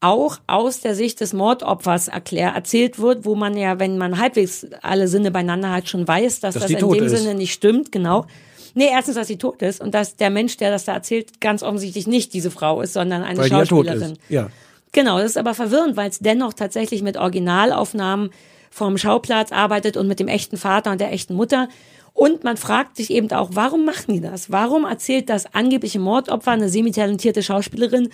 [0.00, 4.66] auch aus der Sicht des Mordopfers erklär, erzählt wird, wo man ja, wenn man halbwegs
[4.82, 7.16] alle Sinne beieinander hat, schon weiß, dass, Dass das in dem ist.
[7.16, 8.26] Sinne nicht stimmt, genau.
[8.74, 11.62] Nee, erstens, dass sie tot ist und dass der Mensch, der das da erzählt, ganz
[11.62, 14.12] offensichtlich nicht diese Frau ist, sondern eine weil ja Schauspielerin.
[14.12, 14.20] ist.
[14.28, 14.48] Ja.
[14.92, 18.30] Genau, das ist aber verwirrend, weil es dennoch tatsächlich mit Originalaufnahmen
[18.70, 21.68] vom Schauplatz arbeitet und mit dem echten Vater und der echten Mutter.
[22.12, 24.50] Und man fragt sich eben auch, warum machen die das?
[24.50, 28.08] Warum erzählt das angebliche Mordopfer eine semi-talentierte Schauspielerin,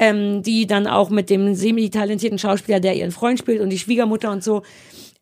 [0.00, 4.30] ähm, die dann auch mit dem semi-talentierten Schauspieler, der ihren Freund spielt und die Schwiegermutter
[4.30, 4.62] und so,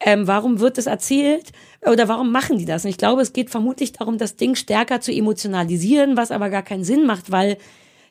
[0.01, 1.53] ähm, warum wird das erzählt
[1.83, 2.85] oder warum machen die das?
[2.85, 6.62] Und ich glaube, es geht vermutlich darum, das Ding stärker zu emotionalisieren, was aber gar
[6.62, 7.57] keinen Sinn macht, weil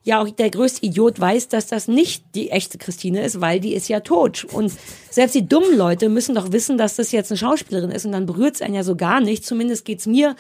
[0.03, 3.74] ja auch der größte Idiot weiß, dass das nicht die echte Christine ist, weil die
[3.74, 4.45] ist ja tot.
[4.45, 4.72] Und
[5.09, 8.28] selbst die dummen Leute müssen doch wissen, dass das jetzt eine Schauspielerin ist und dann
[8.28, 9.45] berührt es einen ja so gar nicht.
[9.45, 10.36] Zumindest geht's mir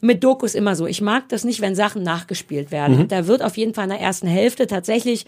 [0.00, 0.86] mit Dokus immer so.
[0.86, 2.98] Ich mag das nicht, wenn Sachen nachgespielt werden.
[2.98, 3.08] Mhm.
[3.08, 5.26] Da wird auf jeden Fall in der ersten Hälfte tatsächlich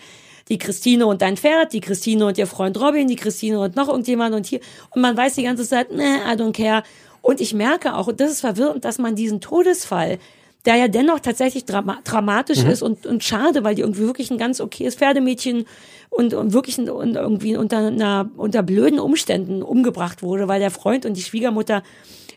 [0.51, 3.89] die Christine und dein Pferd, die Christine und ihr Freund Robin, die Christine und noch
[3.89, 4.61] irgendjemand und hier.
[4.91, 6.83] Und man weiß die ganze Zeit, ne, I don't care.
[7.23, 10.19] Und ich merke auch, und das ist verwirrend, dass man diesen Todesfall,
[10.67, 12.71] der ja dennoch tatsächlich drama dramatisch Mhm.
[12.71, 15.65] ist und, und schade, weil die irgendwie wirklich ein ganz okayes Pferdemädchen
[16.11, 20.71] und, und wirklich ein, und irgendwie unter einer, unter blöden Umständen umgebracht wurde, weil der
[20.71, 21.83] Freund und die Schwiegermutter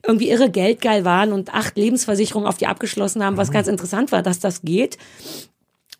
[0.05, 4.21] irgendwie irre geldgeil waren und acht Lebensversicherungen auf die abgeschlossen haben, was ganz interessant war,
[4.21, 4.97] dass das geht.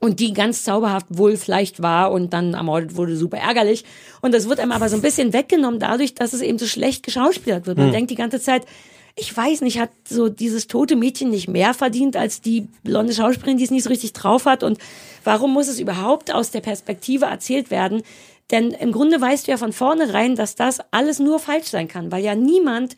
[0.04, 3.86] Und die ganz zauberhaft wohl vielleicht war und dann ermordet wurde, super ärgerlich.
[4.22, 7.04] Und das wird einem aber so ein bisschen weggenommen dadurch, dass es eben so schlecht
[7.04, 7.78] geschauspielert wird.
[7.78, 7.94] Man Hm.
[7.94, 8.66] denkt die ganze Zeit,
[9.16, 13.58] ich weiß nicht, hat so dieses tote Mädchen nicht mehr verdient als die blonde Schauspielerin,
[13.58, 14.62] die es nicht so richtig drauf hat?
[14.62, 14.78] Und
[15.24, 18.02] warum muss es überhaupt aus der Perspektive erzählt werden?
[18.52, 22.12] Denn im Grunde weißt du ja von vornherein, dass das alles nur falsch sein kann,
[22.12, 22.98] weil ja niemand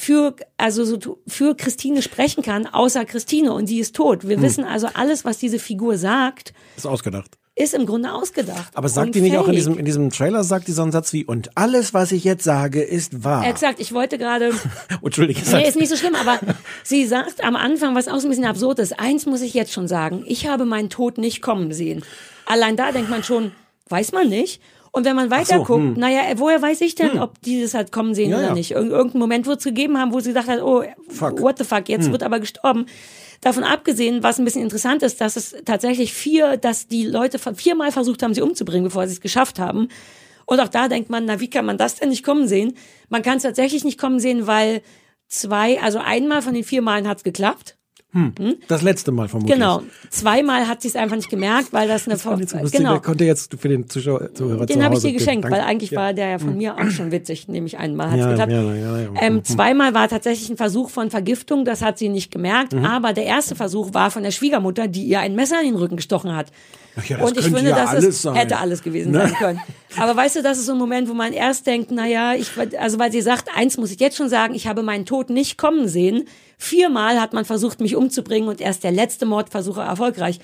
[0.00, 4.26] für, also so, für Christine sprechen kann, außer Christine und die ist tot.
[4.28, 4.42] Wir Hm.
[4.44, 7.36] wissen also alles, was diese Figur sagt, Ist ausgedacht.
[7.56, 8.70] ist im Grunde ausgedacht.
[8.76, 9.56] Aber sagt die nicht auch in fake.
[9.56, 12.44] diesem, in diesem Trailer, sagt die so einen Satz wie, und alles, was ich jetzt
[12.44, 13.44] sage, ist wahr.
[13.44, 14.52] Exakt, ich wollte gerade,
[15.02, 15.40] Entschuldige.
[15.50, 16.38] nee, ist nicht so schlimm, aber
[16.84, 19.72] sie sagt am Anfang, was auch so ein bisschen absurd ist, eins muss ich jetzt
[19.72, 22.04] schon sagen, ich habe meinen Tod nicht kommen sehen.
[22.46, 23.50] Allein da denkt man schon,
[23.88, 24.62] weiß man nicht.
[24.98, 25.94] Und wenn man weiter so, guckt, hm.
[25.94, 28.54] naja, woher weiß ich denn, ob die das halt kommen sehen Ja, oder ja.
[28.54, 28.72] nicht?
[28.72, 31.40] Irg irgendeinen Moment wird es gegeben haben, wo sie gesagt hat, oh, Fuck.
[31.40, 32.12] what the fuck, jetzt Hm.
[32.12, 32.86] wird aber gestorben.
[33.40, 37.92] Davon abgesehen, was ein bisschen interessant ist, dass es tatsächlich vier, dass die Leute viermal
[37.92, 39.86] versucht haben, sie umzubringen, bevor sie es geschafft haben.
[40.46, 42.74] Und auch da denkt man, na, wie kann man das denn nicht kommen sehen?
[43.08, 44.82] Man kann es tatsächlich nicht kommen sehen, weil
[45.28, 47.76] zwei, also einmal von den vier Malen hat es geklappt.
[48.12, 48.32] Hm.
[48.68, 49.54] Das letzte Mal vermutlich.
[49.58, 49.82] Genau.
[50.08, 52.78] Zweimal hat sie es einfach nicht gemerkt, weil das eine Das fand ich so lustig.
[52.78, 52.92] genau.
[52.92, 55.58] Der konnte jetzt für den Zuschauer, Zuhörer Den zu habe ich dir geschenkt, Danke.
[55.58, 56.00] weil eigentlich ja.
[56.00, 58.50] war der ja von mir auch schon witzig, nämlich einmal hat Ja, geklappt.
[58.52, 59.08] ja, ja.
[59.20, 62.86] Ähm, zweimal war tatsächlich ein Versuch von Vergiftung, das hat sie nicht gemerkt, Mhm.
[62.86, 65.96] aber der erste Versuch war von der Schwiegermutter, die ihr ein Messer in den Rücken
[65.96, 66.46] gestochen hat.
[67.06, 69.20] Ja, das Und ich finde, ja das ist, hätte alles gewesen Ne?
[69.20, 69.60] sein können.
[69.98, 72.48] Aber weißt du, das ist so ein Moment, wo man erst denkt, na ja, ich,
[72.80, 75.58] also weil sie sagt, eins muss ich jetzt schon sagen, ich habe meinen Tod nicht
[75.58, 76.24] kommen sehen.
[76.58, 80.40] Viermal hat man versucht, mich umzubringen und erst der letzte Mordversuch erfolgreich.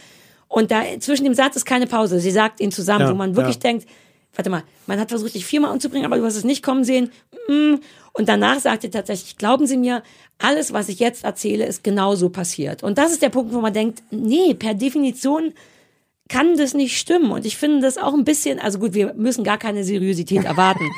[0.49, 2.21] Und da zwischen dem Satz ist keine Pause.
[2.21, 3.63] Sie sagt ihn zusammen, Ja, wo man wirklich ja.
[3.63, 3.89] denkt,
[4.35, 7.11] warte mal, man hat versucht, dich viermal umzubringen, aber du hast es nicht kommen sehen.
[7.49, 7.75] Mm.
[8.13, 10.05] Und danach sagt sie tatsächlich, glauben Sie mir,
[10.39, 12.85] alles, was ich jetzt erzähle, ist genauso passiert.
[12.85, 15.53] Und das ist der Punkt, wo man denkt, nee, per Definition
[16.29, 17.31] kann das nicht stimmen.
[17.33, 20.91] Und ich finde das auch ein bisschen, also gut, wir müssen gar keine Seriosität erwarten.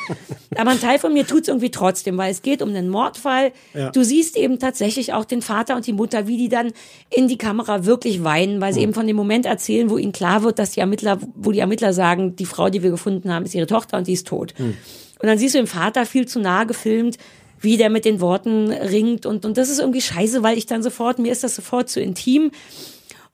[0.56, 3.52] Aber ein Teil von mir tut es irgendwie trotzdem, weil es geht um einen Mordfall.
[3.74, 3.90] Ja.
[3.90, 6.72] Du siehst eben tatsächlich auch den Vater und die Mutter, wie die dann
[7.10, 10.42] in die Kamera wirklich weinen, weil sie eben von dem Moment erzählen, wo ihnen klar
[10.42, 13.54] wird, dass die Ermittler, wo die Ermittler sagen, die Frau, die wir gefunden haben, ist
[13.54, 14.54] ihre Tochter und die ist tot.
[14.58, 17.18] Und dann siehst du den Vater viel zu nah gefilmt,
[17.60, 19.26] wie der mit den Worten ringt.
[19.26, 22.00] Und, und das ist irgendwie scheiße, weil ich dann sofort, mir ist das sofort zu
[22.00, 22.50] intim.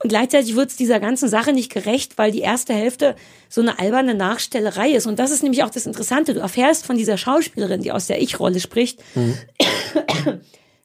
[0.03, 3.15] Und gleichzeitig wird es dieser ganzen Sache nicht gerecht, weil die erste Hälfte
[3.47, 5.07] so eine alberne Nachstellerei ist.
[5.07, 6.33] Und das ist nämlich auch das Interessante.
[6.33, 9.01] Du erfährst von dieser Schauspielerin, die aus der Ich-Rolle spricht,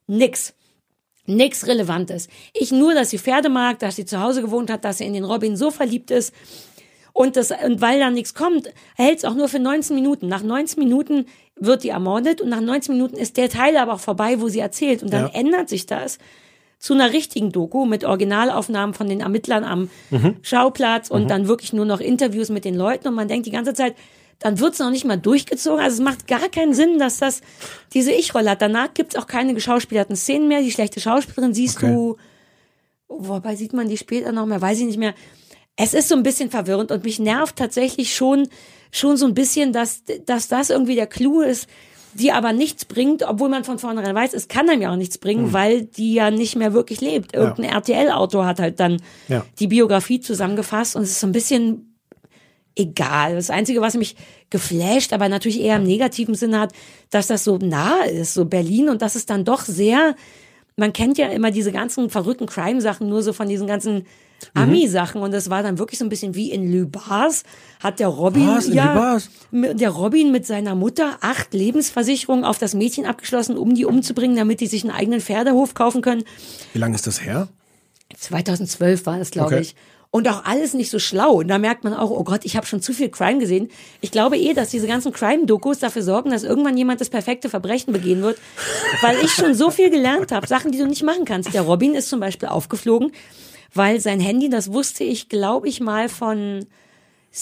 [0.06, 0.54] nix.
[1.26, 2.28] Nix Relevantes.
[2.54, 5.12] Ich nur, dass sie Pferde mag, dass sie zu Hause gewohnt hat, dass sie in
[5.12, 6.32] den Robin so verliebt ist.
[7.12, 10.28] Und, das, und weil da nichts kommt, hält es auch nur für 19 Minuten.
[10.28, 14.00] Nach 19 Minuten wird die ermordet und nach 19 Minuten ist der Teil aber auch
[14.00, 15.02] vorbei, wo sie erzählt.
[15.02, 15.34] Und dann Ja.
[15.34, 16.18] ändert sich das
[16.78, 19.90] zu einer richtigen Doku mit Originalaufnahmen von den Ermittlern am
[20.42, 23.74] Schauplatz und dann wirklich nur noch Interviews mit den Leuten und man denkt die ganze
[23.74, 23.94] Zeit,
[24.38, 25.80] dann wird's noch nicht mal durchgezogen.
[25.80, 27.40] Also es macht gar keinen Sinn, dass das
[27.92, 28.62] diese Ich-Rolle hat.
[28.62, 30.62] Danach gibt's auch keine geschauspielerten Szenen mehr.
[30.62, 31.92] Die schlechte Schauspielerin siehst Okay.
[31.92, 32.16] du,
[33.08, 35.14] wobei sieht man die später noch mehr, weiß ich nicht mehr.
[35.74, 38.48] Es ist so ein bisschen verwirrend und mich nervt tatsächlich schon,
[38.92, 41.68] schon so ein bisschen, dass, dass das irgendwie der Clou ist,
[42.14, 45.18] die aber nichts bringt, obwohl man von vornherein weiß, es kann einem ja auch nichts
[45.18, 47.34] bringen, weil die ja nicht mehr wirklich lebt.
[47.34, 49.44] Irgendein RTL-Autor hat halt dann Ja.
[49.58, 51.96] die Biografie zusammengefasst und es ist so ein bisschen
[52.76, 53.34] egal.
[53.34, 54.16] Das Einzige, was mich
[54.50, 56.72] geflasht, aber natürlich eher im negativen Sinne hat,
[57.10, 60.14] dass das so nah ist, so Berlin und dass es dann doch sehr,
[60.76, 64.06] man kennt ja immer diese ganzen verrückten Crime-Sachen nur so von diesen ganzen
[64.54, 67.42] Ami-Sachen und das war dann wirklich so ein bisschen wie in Lübars
[67.80, 68.66] hat der Robin, Was?
[68.66, 69.30] In ja, Lübars?
[69.52, 74.36] m- der Robin mit seiner Mutter acht Lebensversicherungen auf das Mädchen abgeschlossen, um die umzubringen,
[74.36, 76.24] damit die sich einen eigenen Pferdehof kaufen können.
[76.72, 77.48] Wie lange ist das her?
[78.16, 79.60] 2012 war das, glaube Okay.
[79.60, 79.74] ich.
[80.10, 81.32] Und auch alles nicht so schlau.
[81.34, 83.68] Und da merkt man auch, oh Gott, ich habe schon zu viel Crime gesehen.
[84.00, 87.92] Ich glaube eh, dass diese ganzen Crime-Dokus dafür sorgen, dass irgendwann jemand das perfekte Verbrechen
[87.92, 88.38] begehen wird.
[89.02, 91.52] Weil ich schon so viel gelernt habe, Sachen, die du nicht machen kannst.
[91.52, 93.12] Der Robin ist zum Beispiel aufgeflogen,
[93.72, 96.66] weil sein Handy, das wusste ich, glaube ich, mal von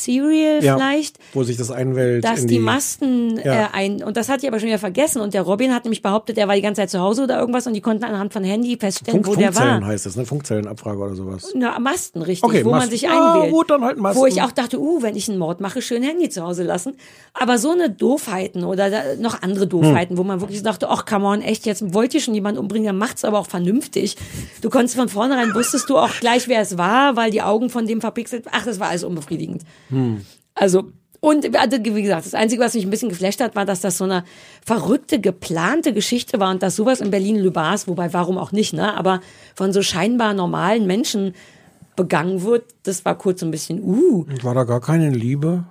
[0.04, 2.24] Serial vielleicht Wo sich das einwählt.
[2.24, 3.64] dass in die, Masten Ja.
[3.64, 6.02] äh, ein und das hat die aber schon wieder vergessen und der Robin hat nämlich
[6.02, 8.44] behauptet, er war die ganze Zeit zu Hause oder irgendwas und die konnten anhand von
[8.44, 9.88] Handy feststellen, Funk, wo der Funkzellen war.
[9.88, 10.26] heißt das, ne?
[10.26, 11.52] Funkzellenabfrage oder sowas.
[11.54, 12.90] Na, Masten, richtig, Okay, wo man Masten.
[12.92, 13.52] sich Ja, einwählt.
[13.52, 14.20] gut, dann halt Masten.
[14.22, 16.94] Wo ich auch dachte, uh, wenn ich einen Mord mache, schön Handy zu Hause lassen.
[17.34, 21.26] Aber so eine Doofheiten oder da, noch andere Doofheiten, wo man wirklich dachte, ach, come
[21.26, 24.16] on, echt, jetzt wollt ihr schon jemanden umbringen, dann macht's aber auch vernünftig.
[24.62, 27.86] Du konntest von vornherein, wusstest du auch gleich, wer es war, weil die Augen von
[27.86, 29.62] dem verpixelt, ach, das war alles unbefriedigend.
[30.54, 33.80] Also, und also, wie gesagt, das Einzige, was mich ein bisschen geflasht hat, war, dass
[33.80, 34.24] das so eine
[34.64, 39.20] verrückte, geplante Geschichte war und dass sowas in Berlin-Lübars, wobei warum auch nicht, ne, aber
[39.54, 41.34] von so scheinbar normalen Menschen
[41.96, 45.64] begangen wird, das war kurz so ein bisschen, uh, War da gar keine Liebe?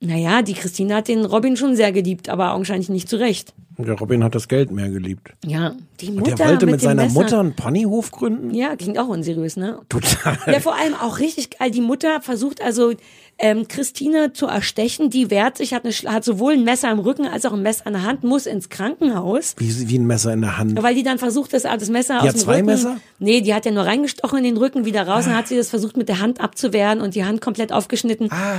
[0.00, 3.52] naja, die Christine hat den Robin schon sehr geliebt, aber augenscheinlich nicht zurecht.
[3.76, 5.32] Und der Robin hat das Geld mehr geliebt.
[5.44, 7.20] Ja, die Und Mutter der wollte mit, dem seiner Messer.
[7.20, 8.54] Mutter einen Ponyhof gründen?
[8.54, 9.80] Ja, klingt auch unseriös, ne?
[9.88, 10.38] Total.
[10.46, 11.72] Ja, vor allem auch richtig geil.
[11.72, 12.92] Die Mutter versucht also
[13.38, 15.10] ähm, Christine zu erstechen.
[15.10, 17.86] Die wehrt sich, hat, eine, hat sowohl ein Messer im Rücken als auch ein Messer
[17.86, 19.54] in der Hand, muss ins Krankenhaus.
[19.58, 20.82] Wie, wie ein Messer in der Hand.
[20.82, 22.66] Weil die dann versucht, das, das Messer Die aus hat dem zwei Rücken.
[22.66, 22.96] Messer?
[23.18, 25.24] Nee, die hat ja nur reingestochen in den Rücken, wieder raus.
[25.26, 28.30] Dann hat sie das versucht, mit der Hand abzuwehren und die Hand komplett aufgeschnitten.
[28.32, 28.56] Ah.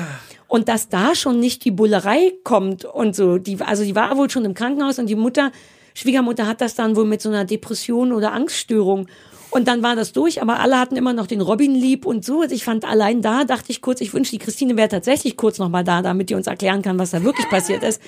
[0.48, 3.38] Und dass da schon nicht die Bullerei kommt und so.
[3.38, 5.52] Die, also die war wohl schon im Krankenhaus und die Mutter,
[5.94, 9.08] Schwiegermutter hat das dann wohl mit so einer Depression oder Angststörung.
[9.52, 12.42] Und dann war das durch, aber alle hatten immer noch den Robin lieb und so.
[12.42, 15.58] Also ich fand allein da, dachte ich kurz, ich wünsche, die Christine wäre tatsächlich kurz
[15.58, 18.00] nochmal da, damit die uns erklären kann, was da wirklich passiert ist.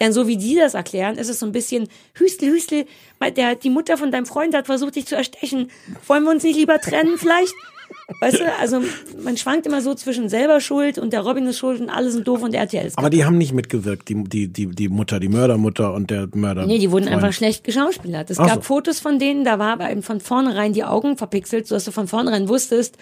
[0.00, 2.86] Denn so wie die das erklären, ist es so ein bisschen Hüstel, Hüstel.
[3.36, 5.70] Der, die Mutter von deinem Freund hat versucht, dich zu erstechen.
[6.06, 7.54] Wollen wir uns nicht lieber trennen vielleicht?
[8.20, 8.80] Weißt du, also
[9.22, 12.26] man schwankt immer so zwischen selber schuld und der Robin ist schuld und alle sind
[12.26, 15.28] doof und RTL ist Aber die haben nicht mitgewirkt, die, die, die, die Mutter, die
[15.28, 16.66] Mördermutter und der Mörder.
[16.66, 17.16] Nee, die wurden Freund.
[17.22, 18.30] einfach schlecht geschauspielert.
[18.30, 18.62] Es Ach gab so.
[18.62, 22.08] Fotos von denen, da war aber eben von vornherein die Augen verpixelt, sodass du von
[22.08, 22.96] vornherein wusstest,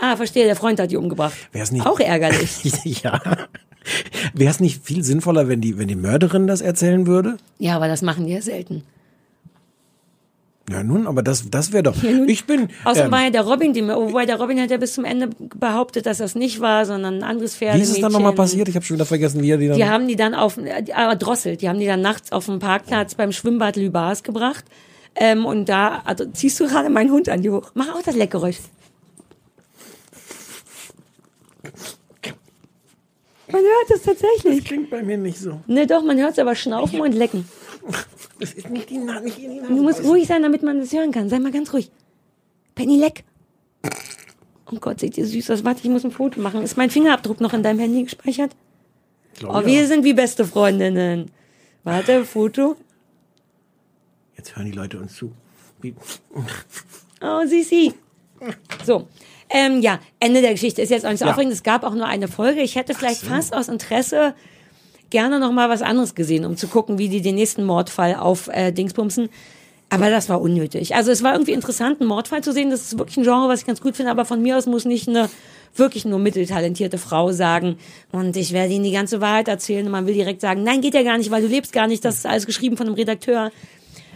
[0.00, 1.34] ah, verstehe, der Freund hat die umgebracht.
[1.52, 2.62] Wär's nicht- Auch ärgerlich.
[3.02, 3.20] ja.
[4.34, 7.38] Wäre es nicht viel sinnvoller, wenn die, wenn die Mörderin das erzählen würde?
[7.58, 8.82] ja, aber das machen die ja selten.
[10.68, 11.94] Ja, nun, aber das, das wäre doch.
[12.26, 12.68] Ich bin.
[12.84, 15.30] Außerdem ähm, war ja der Robin, die, wobei der Robin hat ja bis zum Ende
[15.38, 17.76] behauptet, dass das nicht war, sondern ein anderes Pferd.
[17.76, 18.68] wie ist es dann nochmal passiert?
[18.68, 19.76] Ich habe schon wieder vergessen, wie er die dann.
[19.76, 22.58] Die haben die dann auf, äh, aber drosselt, die haben die dann nachts auf dem
[22.58, 24.64] Parkplatz beim Schwimmbad Lübars gebracht.
[25.14, 27.70] Ähm, und da, also ziehst du gerade meinen Hund an die hoch.
[27.74, 28.58] Mach auch das Leckgeräusch.
[33.48, 34.64] Man hört es tatsächlich.
[34.64, 35.60] klingt bei mir nicht so.
[35.68, 37.48] Ne, doch, man hört es aber schnaufen und lecken.
[38.40, 40.92] Das ist nicht die, Na- nicht die Nase Du musst ruhig sein, damit man das
[40.92, 41.28] hören kann.
[41.28, 41.90] Sei mal ganz ruhig.
[42.74, 43.24] Penny, leck.
[44.70, 45.64] Oh Gott, seht ihr süß aus.
[45.64, 46.62] Warte, ich muss ein Foto machen.
[46.62, 48.54] Ist mein Fingerabdruck noch in deinem Handy gespeichert?
[49.38, 49.66] Glaub Oh, ja.
[49.66, 51.30] wir sind wie beste Freundinnen.
[51.84, 52.76] Warte, Foto.
[54.36, 55.32] Jetzt hören die Leute uns zu.
[55.80, 55.94] Wie,
[57.22, 57.94] Oh, Sisi.
[58.84, 59.06] So.
[59.48, 61.30] Ähm, ja, Ende der Geschichte ist jetzt auch nicht so Ja.
[61.32, 61.52] aufregend.
[61.52, 62.60] Es gab auch nur eine Folge.
[62.62, 64.34] Ich hätte vielleicht fast aus Interesse
[65.10, 68.48] gerne noch mal was anderes gesehen, um zu gucken, wie die den nächsten Mordfall auf
[68.48, 69.28] äh, Dingsbumsen.
[69.88, 70.96] Aber das war unnötig.
[70.96, 72.70] Also es war irgendwie interessant, einen Mordfall zu sehen.
[72.70, 74.10] Das ist wirklich ein Genre, was ich ganz gut finde.
[74.10, 75.28] Aber von mir aus muss nicht eine
[75.76, 77.76] wirklich nur mitteltalentierte Frau sagen
[78.10, 80.94] und ich werde ihnen die ganze Wahrheit erzählen und man will direkt sagen, nein, geht
[80.94, 82.04] ja gar nicht, weil du lebst gar nicht.
[82.04, 83.52] Das ist alles geschrieben von einem Redakteur.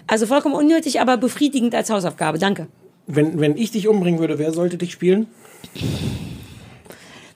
[0.07, 2.39] Also vollkommen unnötig, aber befriedigend als Hausaufgabe.
[2.39, 2.67] Danke.
[3.07, 5.27] wenn, wenn ich dich umbringen würde, wer sollte dich spielen?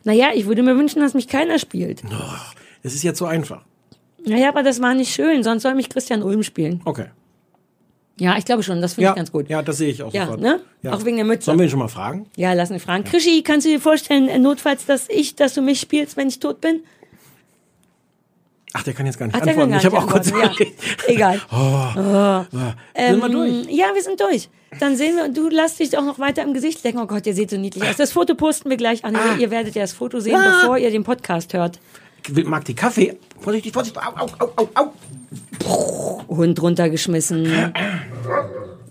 [0.04, 2.02] Naja, ich würde mir wünschen, dass mich keiner spielt.
[2.84, 3.62] Es ist jetzt so einfach.
[4.24, 6.80] Naja, aber das war nicht schön, sonst soll mich Christian Ulm spielen.
[6.84, 7.06] Okay.
[8.16, 9.48] Ja, ich glaube schon, das finde Ja, ich ganz gut.
[9.48, 10.40] ja, das sehe ich auch Ja, sofort.
[10.40, 10.60] ne?
[10.88, 11.46] Auch wegen der Mütze.
[11.46, 12.26] Sollen wir ihn schon mal fragen?
[12.36, 13.02] Ja, lass mich fragen.
[13.02, 16.38] Krischi, kannst du dir vorstellen, äh, notfalls, dass ich, dass du mich spielst, wenn ich
[16.38, 16.84] tot bin?
[18.72, 19.70] Ach, der kann jetzt gar nicht Ach, antworten.
[19.70, 20.50] gar Ich habe auch kurz ja.
[21.06, 21.40] Egal.
[21.52, 22.44] Oh.
[22.96, 23.50] Sind wir durch?
[23.50, 24.48] Ähm, Ja, wir sind durch.
[24.80, 26.98] Dann sehen wir, du lass dich auch noch weiter im Gesicht lecken.
[27.00, 27.96] Oh Gott, ihr seht so niedlich aus.
[27.96, 29.16] Das Foto posten wir gleich an.
[29.38, 30.60] Ihr werdet ja das Foto sehen, Ah.
[30.62, 31.78] bevor ihr den Podcast hört.
[32.44, 33.18] Mag die Kaffee?
[33.40, 34.02] Vorsichtig, vorsichtig.
[34.02, 36.26] Au, au, au, au, au.
[36.28, 37.72] Hund runtergeschmissen.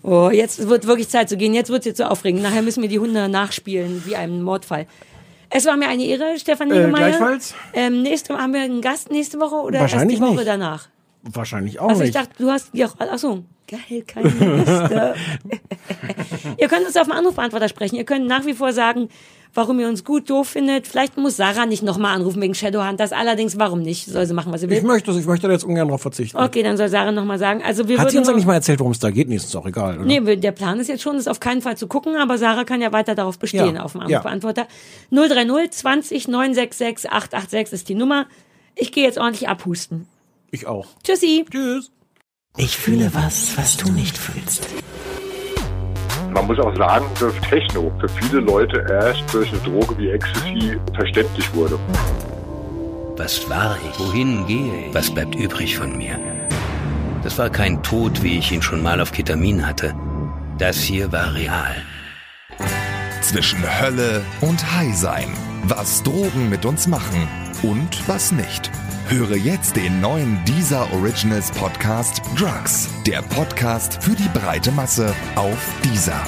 [0.03, 1.53] Oh, jetzt wird wirklich Zeit zu gehen.
[1.53, 2.43] Jetzt wird es jetzt so aufregend.
[2.43, 4.85] Nachher müssen wir die Hunde nachspielen, wie einem Mordfall.
[5.49, 7.09] Es war mir eine Ehre, Stefan Äh, Niemeyer.
[7.09, 7.55] gleichfalls.
[7.73, 10.47] Ähm, nächste, haben wir einen Gast nächste Woche oder Wahrscheinlich erst die Woche nicht.
[10.47, 10.89] danach?
[11.23, 12.15] Wahrscheinlich auch Also ich nicht.
[12.15, 15.15] dachte, du hast ja ach so, geil, keine Liste.
[16.57, 17.95] ihr könnt uns auf dem Anrufbeantworter sprechen.
[17.95, 19.09] Ihr könnt nach wie vor sagen,
[19.53, 20.87] warum ihr uns gut, doof findet.
[20.87, 22.99] Vielleicht muss Sarah nicht nochmal anrufen wegen Shadowhand.
[22.99, 24.07] Das allerdings, warum nicht?
[24.07, 24.77] Soll sie machen, was sie will.
[24.77, 26.37] ich möchte das, ich möchte da jetzt ungern drauf verzichten.
[26.37, 27.61] Okay, dann soll Sarah nochmal sagen.
[27.63, 29.29] Also wir Hat sie uns eigentlich mal erzählt, worum es da geht?
[29.29, 29.97] Nee, ist auch egal.
[29.99, 30.05] Oder?
[30.05, 32.81] Nee, der Plan ist jetzt schon, das auf keinen Fall zu gucken, aber Sarah kann
[32.81, 34.07] ja weiter darauf bestehen, Ja, auf dem ja.
[34.07, 34.67] Anrufbeantworter.
[35.11, 38.25] 030 20 966 886 ist die Nummer.
[38.75, 40.07] Ich gehe jetzt ordentlich abhusten.
[40.51, 40.87] Ich auch.
[41.03, 41.45] Tschüssi.
[41.49, 41.91] Tschüss.
[42.57, 44.67] Ich fühle was, was du nicht fühlst.
[46.33, 50.79] Man muss auch sagen, dass Techno für viele Leute erst durch eine Droge wie Ecstasy
[50.95, 51.77] verständlich wurde.
[53.17, 53.99] Was war ich?
[53.99, 54.93] Wohin gehe ich?
[54.93, 56.17] Was bleibt übrig von mir?
[57.23, 59.93] Das war kein Tod, wie ich ihn schon mal auf Ketamin hatte.
[60.57, 61.75] Das hier war real.
[63.23, 65.33] Zwischen Hölle und High sein.
[65.63, 67.27] Was Drogen mit uns machen
[67.63, 68.69] und was nicht.
[69.07, 72.89] Höre jetzt den neuen Deezer Originals Podcast Drugs.
[73.07, 76.21] Der Podcast für die breite Masse auf Deezer.